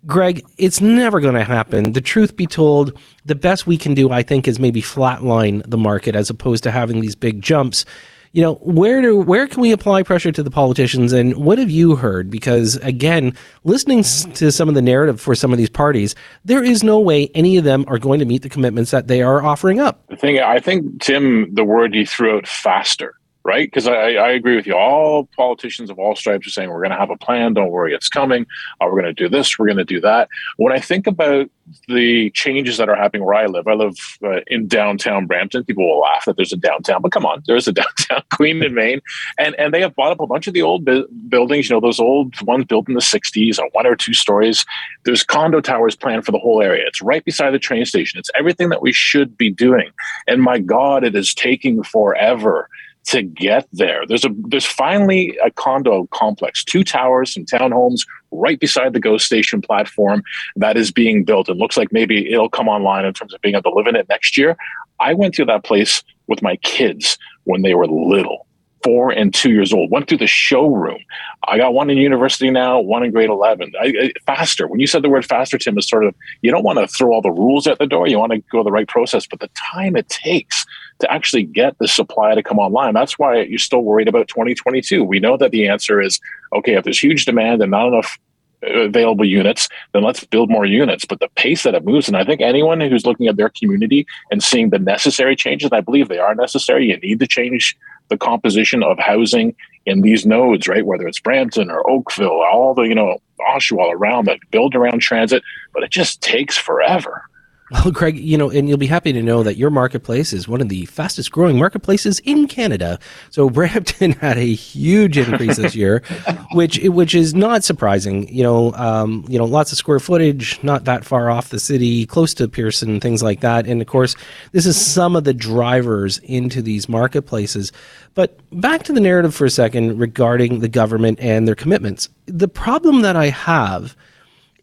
Greg, 0.07 0.47
it's 0.57 0.81
never 0.81 1.21
going 1.21 1.35
to 1.35 1.45
happen. 1.45 1.93
The 1.93 2.01
truth 2.01 2.35
be 2.35 2.47
told, 2.47 2.99
the 3.27 3.35
best 3.35 3.67
we 3.67 3.77
can 3.77 3.93
do, 3.93 4.11
I 4.11 4.23
think, 4.23 4.49
is 4.49 4.59
maybe 4.59 4.81
flatline 4.81 5.63
the 5.69 5.77
market 5.77 6.15
as 6.15 6.31
opposed 6.31 6.63
to 6.63 6.71
having 6.71 7.01
these 7.01 7.15
big 7.15 7.43
jumps 7.43 7.85
you 8.33 8.43
know 8.43 8.55
where 8.57 9.03
do 9.03 9.19
where 9.19 9.47
can 9.47 9.61
we 9.61 9.73
apply 9.73 10.03
pressure 10.03 10.31
to 10.31 10.43
the 10.43 10.51
politicians 10.51 11.13
and 11.13 11.37
what 11.37 11.59
have 11.59 11.71
you 11.71 11.97
heard? 11.97 12.31
Because 12.31 12.77
again 12.77 13.35
listening 13.65 14.03
to 14.03 14.53
some 14.53 14.69
of 14.69 14.75
the 14.75 14.83
narrative 14.83 15.21
for 15.21 15.35
some 15.35 15.53
of 15.53 15.59
these 15.59 15.71
parties 15.71 16.15
there 16.45 16.63
is 16.63 16.83
no 16.83 17.01
way 17.01 17.29
any 17.35 17.57
of 17.57 17.65
them 17.65 17.85
are 17.89 17.99
going 17.99 18.21
to 18.21 18.25
meet 18.25 18.43
the 18.43 18.49
commitments 18.49 18.91
that 18.91 19.09
they 19.09 19.23
are 19.23 19.43
offering 19.45 19.81
up. 19.81 20.07
The 20.09 20.17
thing 20.17 20.39
i 20.39 20.61
think 20.61 21.01
tim 21.03 21.53
the 21.55 21.65
word 21.65 21.95
you 21.95 22.07
threw 22.07 22.37
out 22.37 22.47
faster 22.47 23.15
right? 23.45 23.67
Because 23.67 23.87
I, 23.87 24.15
I 24.15 24.31
agree 24.31 24.57
with 24.57 24.67
you. 24.67 24.77
All 24.77 25.27
politicians 25.37 25.91
of 25.91 25.99
all 25.99 26.15
stripes 26.15 26.47
are 26.47 26.51
saying 26.51 26.71
we're 26.71 26.81
going 26.81 26.91
to 26.91 26.97
have 26.97 27.11
a 27.11 27.17
plan. 27.17 27.55
Don't 27.55 27.71
worry, 27.71 27.95
it's 27.95 28.09
coming. 28.09 28.47
Uh, 28.81 28.87
we're 28.87 29.01
going 29.01 29.05
to 29.05 29.13
do 29.13 29.29
this. 29.29 29.59
We're 29.59 29.67
going 29.67 29.79
to 29.79 29.85
do 29.85 30.01
that. 30.01 30.29
When 30.57 30.73
I 30.73 30.81
think 30.81 31.07
about 31.07 31.51
the 31.89 32.31
changes 32.31 32.77
that 32.79 32.89
are 32.89 32.97
happening 32.97 33.25
where 33.25 33.35
I 33.35 33.47
live. 33.47 33.67
I 33.69 33.75
live 33.75 33.97
uh, 34.25 34.41
in 34.47 34.67
downtown 34.67 35.27
Brampton. 35.27 35.65
People 35.65 35.89
will 35.89 36.01
laugh 36.01 36.25
that 36.25 36.37
there's 36.37 36.53
a 36.53 36.57
downtown, 36.57 37.03
but 37.03 37.13
come 37.13 37.25
on, 37.25 37.43
there's 37.47 37.69
a 37.69 37.73
downtown 37.81 38.23
Queen 38.33 38.63
and 38.63 38.75
Main, 38.75 39.01
and 39.39 39.55
and 39.59 39.73
they 39.73 39.81
have 39.81 39.95
bought 39.95 40.13
up 40.13 40.21
a 40.21 40.27
bunch 40.27 40.47
of 40.47 40.55
the 40.55 40.63
old 40.63 40.85
bu- 40.85 41.07
buildings. 41.29 41.69
You 41.69 41.77
know, 41.77 41.81
those 41.81 42.01
old 42.01 42.41
ones 42.43 42.65
built 42.65 42.89
in 42.89 42.95
the 42.95 43.01
'60s, 43.01 43.59
or 43.59 43.69
one 43.73 43.87
or 43.87 43.97
two 43.97 44.15
stories. 44.15 44.65
There's 45.05 45.23
condo 45.23 45.61
towers 45.61 45.97
planned 45.97 46.25
for 46.25 46.33
the 46.33 46.39
whole 46.39 46.63
area. 46.63 46.85
It's 46.87 47.03
right 47.03 47.25
beside 47.25 47.53
the 47.53 47.59
train 47.59 47.85
station. 47.85 48.19
It's 48.19 48.31
everything 48.37 48.69
that 48.71 48.83
we 48.83 48.93
should 48.93 49.37
be 49.37 49.51
doing. 49.51 49.91
And 50.27 50.43
my 50.43 50.59
God, 50.59 51.05
it 51.05 51.15
is 51.15 51.35
taking 51.35 51.83
forever 51.83 52.69
to 53.11 53.23
get 53.23 53.67
there. 53.73 54.07
There's 54.07 54.25
a 54.25 54.31
there's 54.49 54.65
finally 54.65 55.37
a 55.45 55.51
condo 55.51 56.07
complex, 56.13 56.65
two 56.65 56.85
towers, 56.85 57.35
some 57.35 57.45
townhomes 57.45 58.07
right 58.31 58.59
beside 58.59 58.93
the 58.93 59.01
GO 59.01 59.19
Station 59.19 59.61
platform 59.61 60.23
that 60.57 60.77
is 60.77 60.93
being 60.93 61.25
built. 61.25 61.49
It 61.49 61.57
looks 61.57 61.77
like 61.77 61.93
maybe 61.93 62.33
it'll 62.33 62.49
come 62.49 62.69
online 62.69 63.05
in 63.05 63.13
terms 63.13 63.35
of 63.35 63.41
being 63.41 63.57
able 63.57 63.71
to 63.71 63.77
live 63.77 63.89
in 63.89 63.97
it 63.97 64.09
next 64.09 64.37
year. 64.37 64.57
I 65.01 65.15
went 65.15 65.35
to 65.35 65.45
that 65.47 65.65
place 65.65 66.05
with 66.29 66.41
my 66.41 66.57
kids 66.57 67.19
when 67.45 67.63
they 67.63 67.75
were 67.75 67.87
little 67.87 68.47
four 68.85 69.11
and 69.11 69.35
two 69.35 69.51
years 69.51 69.73
old. 69.73 69.91
Went 69.91 70.09
through 70.09 70.19
the 70.19 70.27
showroom. 70.27 71.01
I 71.49 71.59
got 71.59 71.75
one 71.75 71.91
in 71.91 71.99
university 71.99 72.51
now, 72.51 72.81
one 72.81 73.03
in 73.03 73.11
grade 73.11 73.29
11. 73.29 73.73
I, 73.81 73.87
I, 73.87 74.13
faster. 74.25 74.67
When 74.67 74.81
you 74.81 74.87
said 74.87 75.03
the 75.03 75.11
word 75.11 75.27
faster, 75.27 75.59
Tim, 75.59 75.77
is 75.77 75.89
sort 75.89 76.05
of, 76.05 76.15
you 76.43 76.51
don't 76.51 76.65
want 76.65 76.79
to 76.79 76.87
throw 76.87 77.13
all 77.13 77.21
the 77.21 77.31
rules 77.31 77.67
at 77.67 77.79
the 77.79 77.87
door. 77.87 78.07
You 78.09 78.19
want 78.19 78.33
to 78.33 78.43
go 78.51 78.63
the 78.63 78.71
right 78.71 78.89
process, 78.89 79.27
but 79.27 79.41
the 79.41 79.51
time 79.73 79.97
it 79.97 80.09
takes 80.09 80.65
to 81.01 81.13
actually 81.13 81.45
get 81.45 81.79
the 81.79 81.89
supply 81.89 82.35
to 82.35 82.43
come 82.43 82.59
online. 82.59 82.95
That's 82.95 83.19
why 83.19 83.43
you're 83.43 83.59
still 83.59 83.83
worried 83.83 84.09
about 84.09 84.29
2022. 84.29 85.03
We 85.05 85.21
know 85.21 85.37
that 85.37 85.51
the 85.51 85.69
answer 85.69 86.01
is, 86.01 86.21
okay, 86.53 86.75
if 86.75 86.85
there's 86.85 87.03
huge 87.03 87.25
demand 87.25 87.63
and 87.63 87.71
not 87.71 87.89
enough 87.89 88.19
uh, 88.63 88.81
available 88.81 89.25
units, 89.25 89.69
then 89.93 90.03
let's 90.03 90.25
build 90.25 90.51
more 90.51 90.67
units. 90.67 91.05
But 91.05 91.21
the 91.21 91.29
pace 91.35 91.63
that 91.63 91.75
it 91.75 91.85
moves, 91.85 92.09
and 92.09 92.17
I 92.17 92.25
think 92.25 92.41
anyone 92.41 92.81
who's 92.81 93.07
looking 93.07 93.27
at 93.27 93.37
their 93.37 93.51
community 93.51 94.07
and 94.31 94.43
seeing 94.43 94.71
the 94.71 94.79
necessary 94.79 95.35
changes, 95.35 95.71
I 95.73 95.81
believe 95.81 96.09
they 96.09 96.19
are 96.19 96.35
necessary. 96.35 96.87
You 96.87 96.99
need 96.99 97.21
to 97.21 97.27
change 97.27 97.77
the 98.09 98.19
composition 98.19 98.83
of 98.83 98.99
housing 98.99 99.55
in 99.87 100.03
these 100.03 100.27
nodes, 100.27 100.69
right? 100.69 100.85
Whether 100.85 101.07
it's 101.09 101.21
Brampton 101.21 101.71
or 101.71 101.89
Oakville, 101.89 102.43
all 102.43 102.75
the, 102.75 102.83
you 102.83 102.95
know, 102.95 103.19
Oshawa 103.49 103.93
around 103.93 104.27
that 104.27 104.39
build 104.51 104.75
around 104.75 105.01
transit, 105.01 105.43
but 105.73 105.83
it 105.83 105.91
just 105.91 106.21
takes 106.21 106.59
forever. 106.59 107.25
Well, 107.71 107.93
Greg, 107.93 108.19
you 108.19 108.37
know, 108.37 108.51
and 108.51 108.69
you'll 108.69 108.79
be 108.79 108.89
happy 108.89 109.13
to 109.13 109.23
know 109.23 109.45
that 109.45 109.57
your 109.57 109.71
marketplace 109.71 110.33
is 110.33 110.49
one 110.49 110.61
of 110.61 110.69
the 110.69 110.87
fastest 110.87 111.31
growing 111.31 111.57
marketplaces 111.57 112.19
in 112.21 112.49
Canada. 112.49 112.99
So 113.31 113.49
Brampton 113.49 114.13
had 114.21 114.39
a 114.39 114.55
huge 114.55 115.17
increase 115.17 115.57
this 115.57 115.77
year, 115.77 116.03
which 116.53 116.81
which 116.83 117.15
is 117.15 117.33
not 117.33 117.63
surprising. 117.63 118.29
You 118.29 118.43
know, 118.43 118.73
um, 118.75 119.25
you 119.29 119.39
know, 119.39 119.45
lots 119.45 119.71
of 119.71 119.79
square 119.79 120.01
footage, 120.01 120.61
not 120.65 120.85
that 120.87 121.05
far 121.05 121.31
off 121.31 121.51
the 121.51 121.61
city, 121.61 122.07
close 122.07 122.35
to 122.35 122.49
Pearson, 122.49 122.99
things 122.99 123.23
like 123.23 123.41
that. 123.41 123.69
And 123.69 123.81
of 123.81 123.87
course, 123.87 124.17
this 124.51 124.67
is 124.67 124.81
some 124.81 125.15
of 125.15 125.23
the 125.23 125.35
drivers 125.35 126.19
into 126.19 126.63
these 126.63 126.89
marketplaces. 126.89 127.71
But 128.15 128.41
back 128.51 128.83
to 128.85 128.93
the 128.93 129.01
narrative 129.01 129.35
for 129.35 129.45
a 129.45 129.51
second 129.51 129.99
regarding 129.99 130.59
the 130.59 130.69
government 130.69 131.21
and 131.21 131.47
their 131.47 131.55
commitments. 131.55 132.09
The 132.27 132.49
problem 132.49 133.03
that 133.03 133.15
I 133.15 133.27
have 133.27 133.97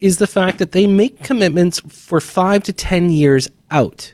is 0.01 0.17
the 0.17 0.27
fact 0.27 0.59
that 0.59 0.71
they 0.71 0.87
make 0.87 1.23
commitments 1.23 1.79
for 1.87 2.19
five 2.19 2.63
to 2.63 2.73
10 2.73 3.09
years 3.09 3.49
out, 3.71 4.13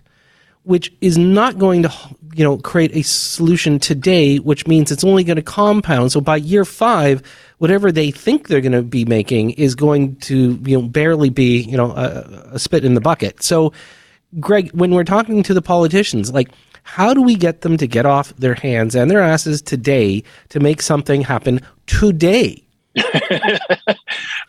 which 0.63 0.93
is 1.02 1.17
not 1.17 1.58
going 1.58 1.84
to, 1.84 1.93
you 2.34 2.43
know, 2.43 2.58
create 2.58 2.96
a 2.96 3.02
solution 3.04 3.80
today, 3.80 4.38
which 4.38 4.67
means 4.67 4.91
it's 4.91 5.04
only 5.04 5.24
going 5.24 5.36
to 5.36 5.41
compound. 5.41 6.12
So 6.12 6.22
by 6.22 6.38
year 6.38 6.65
five, 6.65 7.22
whatever 7.58 7.91
they 7.91 8.12
think 8.12 8.48
they're 8.48 8.62
going 8.62 8.72
to 8.72 8.84
be 8.84 9.06
making 9.06 9.52
is 9.52 9.76
going 9.76 10.15
to, 10.17 10.60
you 10.65 10.82
know, 10.82 10.88
barely 10.88 11.30
be, 11.30 11.62
you 11.62 11.78
know, 11.78 11.91
a, 11.91 12.52
a 12.54 12.60
spit 12.60 12.86
in 12.86 12.93
the 12.93 13.02
bucket. 13.02 13.43
So, 13.43 13.74
Greg, 14.39 14.72
when 14.72 14.91
we're 14.91 15.04
talking 15.04 15.43
to 15.43 15.54
the 15.54 15.62
politicians, 15.62 16.32
like, 16.32 16.50
how 16.84 17.13
do 17.13 17.22
we 17.22 17.36
get 17.36 17.62
them 17.62 17.78
to 17.78 17.88
get 17.88 18.06
off 18.06 18.36
their 18.36 18.56
hands 18.56 18.96
and 18.96 19.10
their 19.10 19.22
asses 19.22 19.62
today 19.62 20.24
to 20.50 20.60
make 20.60 20.82
something 20.82 21.22
happen 21.22 21.62
today? 21.88 22.62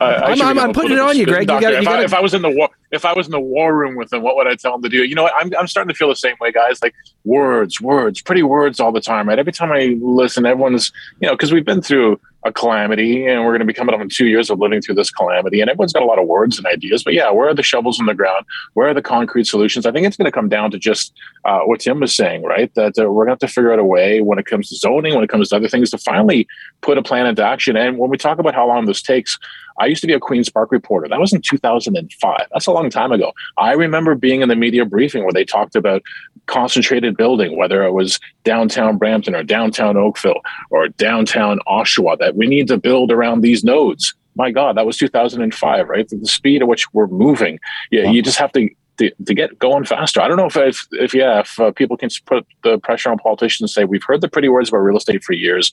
I'm, 0.01 0.43
I'm, 0.43 0.59
I'm 0.59 0.73
putting 0.73 0.93
it 0.93 0.99
on 0.99 1.17
you, 1.17 1.25
Greg. 1.25 1.43
You 1.43 1.47
gotta, 1.47 1.71
you 1.71 1.79
if, 1.79 1.85
gotta... 1.85 1.99
I, 1.99 2.05
if, 2.05 2.13
I, 2.15 2.21
was 2.21 2.35
in 2.35 2.43
the 2.43 2.51
war, 2.51 2.69
if 2.91 3.05
I 3.05 3.13
was 3.15 3.27
in 3.27 3.33
the 3.33 3.41
war 3.41 3.75
room 3.75 3.97
with 3.97 4.11
them, 4.11 4.23
what 4.23 4.37
would 4.37 4.47
I 4.47 4.55
tell 4.55 4.73
them 4.73 4.83
to 4.83 4.89
do? 4.89 5.05
You 5.05 5.15
know, 5.15 5.23
what? 5.25 5.33
I'm, 5.39 5.51
I'm 5.59 5.67
starting 5.67 5.89
to 5.89 5.95
feel 5.95 6.09
the 6.09 6.17
same 6.17 6.37
way, 6.41 6.53
guys. 6.53 6.83
Like 6.83 6.95
words, 7.25 7.81
words, 7.81 8.21
pretty 8.21 8.43
words 8.43 8.81
all 8.81 8.93
the 8.93 9.01
time, 9.01 9.29
right? 9.29 9.39
Every 9.39 9.53
time 9.53 9.73
I 9.73 9.97
listen, 10.01 10.45
everyone's, 10.45 10.93
you 11.21 11.29
know, 11.29 11.35
because 11.35 11.53
we've 11.53 11.65
been 11.65 11.81
through 11.81 12.21
a 12.45 12.53
calamity 12.53 13.27
and 13.27 13.43
we're 13.43 13.51
going 13.51 13.61
to 13.61 13.67
be 13.67 13.73
coming 13.73 13.95
up 13.95 14.01
on 14.01 14.09
two 14.09 14.27
years 14.27 14.51
of 14.51 14.59
living 14.59 14.81
through 14.83 14.95
this 14.95 15.11
calamity 15.11 15.61
and 15.61 15.71
everyone's 15.71 15.93
got 15.93 16.03
a 16.03 16.07
lot 16.07 16.19
of 16.19 16.27
words 16.27 16.59
and 16.59 16.67
ideas 16.67 17.03
but 17.03 17.15
yeah 17.15 17.31
where 17.31 17.49
are 17.49 17.55
the 17.55 17.63
shovels 17.63 17.99
in 17.99 18.07
the 18.07 18.15
ground? 18.15 18.45
Where 18.75 18.89
are 18.89 18.95
the 18.95 19.03
concrete 19.03 19.47
solutions? 19.47 19.87
I 19.87 19.93
think 19.93 20.07
it's 20.07 20.17
going 20.17 20.27
to 20.27 20.33
come 20.33 20.49
down 20.49 20.71
to 20.71 20.79
just 20.79 21.13
uh, 21.45 21.61
what 21.61 21.81
tim 21.81 22.01
was 22.01 22.15
saying 22.15 22.43
right? 22.43 22.73
That 22.75 22.99
uh, 22.99 23.11
we're 23.11 23.27
going 23.27 23.29
to 23.29 23.33
have 23.33 23.49
to 23.51 23.55
figure 23.55 23.73
out 23.73 23.79
a 23.79 23.85
way 23.85 24.21
when 24.21 24.39
it 24.39 24.47
comes 24.47 24.69
to 24.69 24.77
zoning 24.77 25.15
when 25.15 25.25
it 25.25 25.31
comes 25.31 25.49
to 25.49 25.57
other 25.57 25.69
things 25.69 25.91
to 25.91 25.99
finally 25.99 26.47
put 26.83 26.99
a 26.99 27.03
plan 27.03 27.27
into 27.27 27.43
action 27.45 27.77
and 27.77 27.99
when 27.99 28.11
we 28.11 28.19
talk 28.19 28.39
about 28.39 28.55
how 28.55 28.67
long 28.67 28.85
this 28.85 29.03
takes 29.03 29.39
I 29.79 29.87
used 29.87 30.01
to 30.03 30.07
be 30.07 30.13
a 30.13 30.21
Queen's 30.21 30.49
Park 30.49 30.71
reporter. 30.73 31.09
That 31.09 31.21
was 31.21 31.33
in 31.33 31.43
2005. 31.43 32.47
That's 32.53 32.67
a 32.67 32.73
long 32.73 32.91
time 32.91 33.13
ago. 33.13 33.33
I 33.59 33.73
remember 33.73 34.15
being 34.15 34.41
in 34.41 34.49
the 34.49 34.57
media 34.57 34.85
briefing 34.85 35.25
where 35.25 35.33
they 35.33 35.45
talked 35.45 35.75
about 35.75 36.03
concentrated 36.47 37.17
building, 37.17 37.57
whether 37.57 37.83
it 37.85 37.93
was 37.93 38.21
downtown 38.45 38.99
Brampton 38.99 39.35
or 39.35 39.43
downtown 39.43 39.97
Oakville 39.97 40.41
or 40.71 40.89
downtown 40.89 41.59
Oshawa, 41.67 42.19
that 42.19 42.37
we 42.37 42.47
need 42.47 42.69
to 42.69 42.79
build 42.79 43.11
around 43.11 43.41
these 43.41 43.65
nodes. 43.65 44.15
My 44.37 44.51
God, 44.51 44.77
that 44.77 44.87
was 44.87 44.97
2005, 44.97 45.89
right? 45.89 46.09
The 46.09 46.27
speed 46.27 46.63
at 46.63 46.69
which 46.69 46.93
we're 46.93 47.07
moving. 47.07 47.59
Yeah, 47.91 48.11
you 48.11 48.23
just 48.23 48.39
have 48.39 48.53
to 48.53 48.69
to, 48.99 49.11
to, 49.27 49.35
get 49.35 49.59
going 49.59 49.85
faster. 49.85 50.21
I 50.21 50.29
don't 50.29 50.37
know 50.37 50.47
if 50.47 50.57
if, 50.57 50.87
if 50.93 51.15
yeah, 51.15 51.41
if 51.41 51.59
uh, 51.59 51.73
people 51.73 51.97
can 51.97 52.09
put 52.27 52.47
the 52.63 52.79
pressure 52.79 53.11
on 53.11 53.19
politicians 53.19 53.63
and 53.63 53.71
say 53.71 53.85
we've 53.85 54.05
heard 54.05 54.21
the 54.21 54.29
pretty 54.29 54.49
words 54.49 54.69
about 54.69 54.79
real 54.79 54.97
estate 54.97 55.25
for 55.25 55.33
years, 55.33 55.73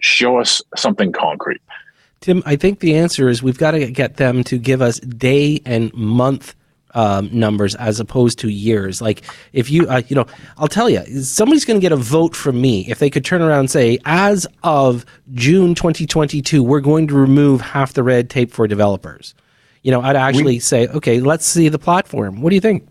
show 0.00 0.38
us 0.38 0.62
something 0.76 1.12
concrete. 1.12 1.60
Tim, 2.20 2.42
I 2.44 2.56
think 2.56 2.80
the 2.80 2.96
answer 2.96 3.30
is 3.30 3.42
we've 3.42 3.56
got 3.56 3.70
to 3.70 3.90
get 3.90 4.16
them 4.16 4.44
to 4.44 4.58
give 4.58 4.82
us 4.82 5.00
day 5.00 5.62
and 5.64 5.92
month 5.94 6.54
um, 6.94 7.30
numbers 7.32 7.74
as 7.76 7.98
opposed 7.98 8.38
to 8.40 8.50
years. 8.50 9.00
Like 9.00 9.22
if 9.54 9.70
you, 9.70 9.88
uh, 9.88 10.02
you 10.08 10.16
know, 10.16 10.26
I'll 10.58 10.68
tell 10.68 10.90
you, 10.90 11.02
somebody's 11.22 11.64
going 11.64 11.80
to 11.80 11.82
get 11.82 11.92
a 11.92 11.96
vote 11.96 12.36
from 12.36 12.60
me 12.60 12.86
if 12.90 12.98
they 12.98 13.08
could 13.08 13.24
turn 13.24 13.40
around 13.40 13.60
and 13.60 13.70
say, 13.70 13.98
as 14.04 14.46
of 14.62 15.06
June 15.32 15.74
2022, 15.74 16.62
we're 16.62 16.80
going 16.80 17.06
to 17.08 17.14
remove 17.14 17.62
half 17.62 17.94
the 17.94 18.02
red 18.02 18.28
tape 18.28 18.50
for 18.50 18.66
developers. 18.66 19.34
You 19.82 19.90
know, 19.90 20.02
I'd 20.02 20.16
actually 20.16 20.44
we, 20.44 20.58
say, 20.58 20.88
okay, 20.88 21.20
let's 21.20 21.46
see 21.46 21.70
the 21.70 21.78
platform. 21.78 22.42
What 22.42 22.50
do 22.50 22.54
you 22.54 22.60
think? 22.60 22.86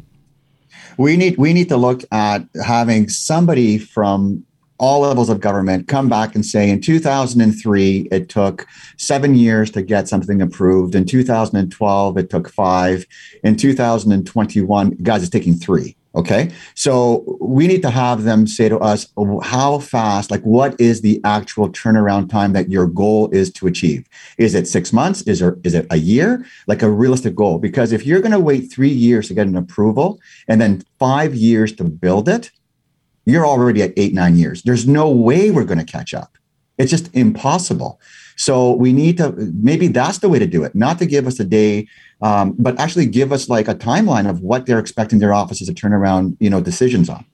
We 0.97 1.15
need 1.15 1.37
we 1.37 1.53
need 1.53 1.69
to 1.69 1.77
look 1.77 2.01
at 2.11 2.41
having 2.65 3.09
somebody 3.09 3.77
from 3.77 4.43
all 4.79 5.01
levels 5.01 5.29
of 5.29 5.41
government 5.41 5.87
come 5.87 6.09
back 6.09 6.35
and 6.35 6.45
say 6.45 6.69
in 6.69 6.81
2003 6.81 8.07
it 8.11 8.29
took 8.29 8.65
seven 8.97 9.35
years 9.35 9.69
to 9.71 9.81
get 9.81 10.07
something 10.07 10.41
approved. 10.41 10.95
In 10.95 11.05
2012 11.05 12.17
it 12.17 12.29
took 12.29 12.49
five. 12.49 13.05
In 13.43 13.55
2021 13.55 14.91
guys 15.03 15.21
it's 15.21 15.29
taking 15.29 15.55
three. 15.55 15.95
Okay? 16.15 16.51
So 16.73 17.37
we 17.39 17.67
need 17.67 17.83
to 17.83 17.89
have 17.89 18.23
them 18.23 18.47
say 18.47 18.67
to 18.67 18.79
us 18.79 19.07
how 19.43 19.79
fast 19.79 20.31
like 20.31 20.41
what 20.41 20.79
is 20.79 21.01
the 21.01 21.21
actual 21.23 21.69
turnaround 21.69 22.29
time 22.29 22.53
that 22.53 22.71
your 22.71 22.87
goal 22.87 23.29
is 23.31 23.51
to 23.53 23.67
achieve? 23.67 24.07
Is 24.37 24.55
it 24.55 24.67
six 24.67 24.91
months? 24.91 25.21
Is 25.23 25.39
there 25.39 25.57
is 25.63 25.75
it 25.75 25.85
a 25.91 25.97
year? 25.97 26.45
Like 26.67 26.81
a 26.81 26.89
realistic 26.89 27.35
goal. 27.35 27.59
Because 27.59 27.91
if 27.91 28.05
you're 28.05 28.21
going 28.21 28.31
to 28.31 28.39
wait 28.39 28.71
three 28.71 28.89
years 28.89 29.27
to 29.27 29.33
get 29.33 29.45
an 29.45 29.55
approval 29.55 30.19
and 30.47 30.59
then 30.59 30.83
five 30.97 31.35
years 31.35 31.73
to 31.73 31.83
build 31.83 32.27
it 32.27 32.49
you're 33.25 33.45
already 33.45 33.81
at 33.81 33.93
eight, 33.97 34.13
nine 34.13 34.37
years. 34.37 34.63
There's 34.63 34.87
no 34.87 35.09
way 35.09 35.51
we're 35.51 35.65
going 35.65 35.79
to 35.79 35.85
catch 35.85 36.13
up. 36.13 36.37
It's 36.77 36.89
just 36.89 37.13
impossible. 37.13 37.99
So 38.37 38.71
we 38.73 38.93
need 38.93 39.17
to 39.17 39.33
maybe 39.61 39.87
that's 39.87 40.19
the 40.19 40.29
way 40.29 40.39
to 40.39 40.47
do 40.47 40.63
it, 40.63 40.73
not 40.73 40.97
to 40.99 41.05
give 41.05 41.27
us 41.27 41.39
a 41.41 41.43
day, 41.43 41.87
um, 42.21 42.55
but 42.57 42.79
actually 42.79 43.05
give 43.05 43.33
us 43.33 43.49
like 43.49 43.67
a 43.67 43.75
timeline 43.75 44.29
of 44.29 44.39
what 44.39 44.65
they're 44.65 44.79
expecting 44.79 45.19
their 45.19 45.33
offices 45.33 45.67
to 45.67 45.73
turn 45.73 45.91
around, 45.93 46.37
you 46.39 46.49
know, 46.49 46.61
decisions 46.61 47.09
on. 47.09 47.25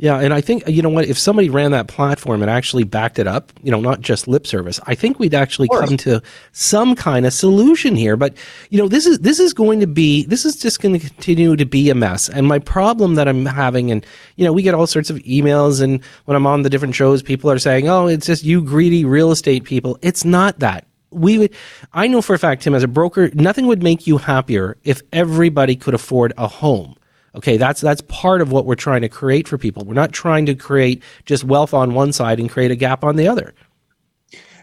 Yeah, 0.00 0.20
and 0.20 0.32
I 0.32 0.40
think 0.40 0.62
you 0.68 0.80
know 0.80 0.88
what 0.88 1.06
if 1.06 1.18
somebody 1.18 1.50
ran 1.50 1.72
that 1.72 1.88
platform 1.88 2.40
and 2.40 2.48
actually 2.48 2.84
backed 2.84 3.18
it 3.18 3.26
up, 3.26 3.52
you 3.64 3.72
know, 3.72 3.80
not 3.80 4.00
just 4.00 4.28
lip 4.28 4.46
service, 4.46 4.78
I 4.86 4.94
think 4.94 5.18
we'd 5.18 5.34
actually 5.34 5.66
come 5.68 5.96
to 5.98 6.22
some 6.52 6.94
kind 6.94 7.26
of 7.26 7.32
solution 7.32 7.96
here. 7.96 8.16
But 8.16 8.36
you 8.70 8.78
know, 8.78 8.86
this 8.86 9.06
is 9.06 9.18
this 9.18 9.40
is 9.40 9.52
going 9.52 9.80
to 9.80 9.88
be 9.88 10.24
this 10.26 10.44
is 10.44 10.54
just 10.54 10.80
going 10.80 10.96
to 10.96 11.04
continue 11.04 11.56
to 11.56 11.64
be 11.64 11.90
a 11.90 11.96
mess. 11.96 12.28
And 12.28 12.46
my 12.46 12.60
problem 12.60 13.16
that 13.16 13.26
I'm 13.26 13.44
having, 13.44 13.90
and 13.90 14.06
you 14.36 14.44
know, 14.44 14.52
we 14.52 14.62
get 14.62 14.72
all 14.72 14.86
sorts 14.86 15.10
of 15.10 15.16
emails, 15.18 15.82
and 15.82 16.00
when 16.26 16.36
I'm 16.36 16.46
on 16.46 16.62
the 16.62 16.70
different 16.70 16.94
shows, 16.94 17.20
people 17.20 17.50
are 17.50 17.58
saying, 17.58 17.88
"Oh, 17.88 18.06
it's 18.06 18.26
just 18.26 18.44
you 18.44 18.62
greedy 18.62 19.04
real 19.04 19.32
estate 19.32 19.64
people." 19.64 19.98
It's 20.00 20.24
not 20.24 20.60
that 20.60 20.86
we 21.10 21.38
would 21.38 21.54
i 21.94 22.06
know 22.06 22.20
for 22.20 22.34
a 22.34 22.38
fact 22.38 22.60
tim 22.60 22.74
as 22.74 22.82
a 22.82 22.88
broker 22.88 23.30
nothing 23.32 23.66
would 23.66 23.82
make 23.82 24.06
you 24.06 24.18
happier 24.18 24.76
if 24.84 25.00
everybody 25.10 25.74
could 25.74 25.94
afford 25.94 26.34
a 26.36 26.46
home 26.46 26.94
Okay, 27.38 27.56
that's 27.56 27.80
that's 27.80 28.00
part 28.02 28.42
of 28.42 28.50
what 28.50 28.66
we're 28.66 28.74
trying 28.74 29.02
to 29.02 29.08
create 29.08 29.46
for 29.46 29.56
people. 29.56 29.84
We're 29.84 29.94
not 29.94 30.12
trying 30.12 30.44
to 30.46 30.56
create 30.56 31.04
just 31.24 31.44
wealth 31.44 31.72
on 31.72 31.94
one 31.94 32.12
side 32.12 32.40
and 32.40 32.50
create 32.50 32.72
a 32.72 32.76
gap 32.76 33.04
on 33.04 33.14
the 33.14 33.28
other. 33.28 33.54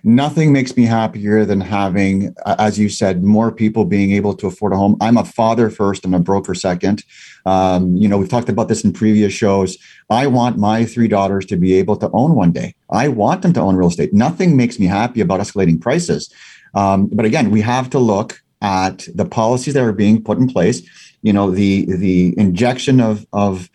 Nothing 0.04 0.52
makes 0.52 0.76
me 0.76 0.84
happier 0.84 1.46
than 1.46 1.62
having, 1.62 2.36
as 2.46 2.78
you 2.78 2.90
said, 2.90 3.24
more 3.24 3.50
people 3.50 3.86
being 3.86 4.12
able 4.12 4.36
to 4.36 4.46
afford 4.46 4.74
a 4.74 4.76
home. 4.76 4.98
I'm 5.00 5.18
a 5.18 5.24
father 5.24 5.70
first 5.70 6.04
and 6.06 6.14
a 6.14 6.20
broker 6.20 6.54
second. 6.54 7.04
Um, 7.46 7.96
you 7.96 8.08
know, 8.08 8.18
we've 8.18 8.30
talked 8.30 8.50
about 8.50 8.68
this 8.68 8.84
in 8.84 8.94
previous 8.94 9.34
shows. 9.34 9.78
I 10.10 10.28
want 10.28 10.60
my 10.60 10.86
three 10.86 11.08
daughters 11.08 11.46
to 11.48 11.58
be 11.58 11.74
able 11.76 11.96
to 11.98 12.12
own 12.12 12.36
one 12.36 12.52
day. 12.52 12.76
I 12.92 13.08
want 13.08 13.42
them 13.42 13.54
to 13.54 13.62
own 13.62 13.78
real 13.78 13.88
estate. 13.88 14.14
Nothing 14.14 14.56
makes 14.56 14.80
me 14.80 14.86
happy 14.86 15.22
about 15.22 15.40
escalating 15.40 15.82
prices. 15.82 16.32
Um, 16.76 17.08
but 17.08 17.26
again, 17.26 17.50
we 17.50 17.62
have 17.62 17.90
to 17.92 18.00
look 18.00 18.44
at 18.62 19.08
the 19.16 19.26
policies 19.26 19.74
that 19.74 19.84
are 19.84 19.94
being 19.94 20.24
put 20.24 20.38
in 20.38 20.48
place 20.48 20.88
you 21.26 21.34
know 21.34 21.50
the 21.50 21.86
the 21.86 22.38
injection 22.38 23.02
of 23.02 23.26
of 23.34 23.70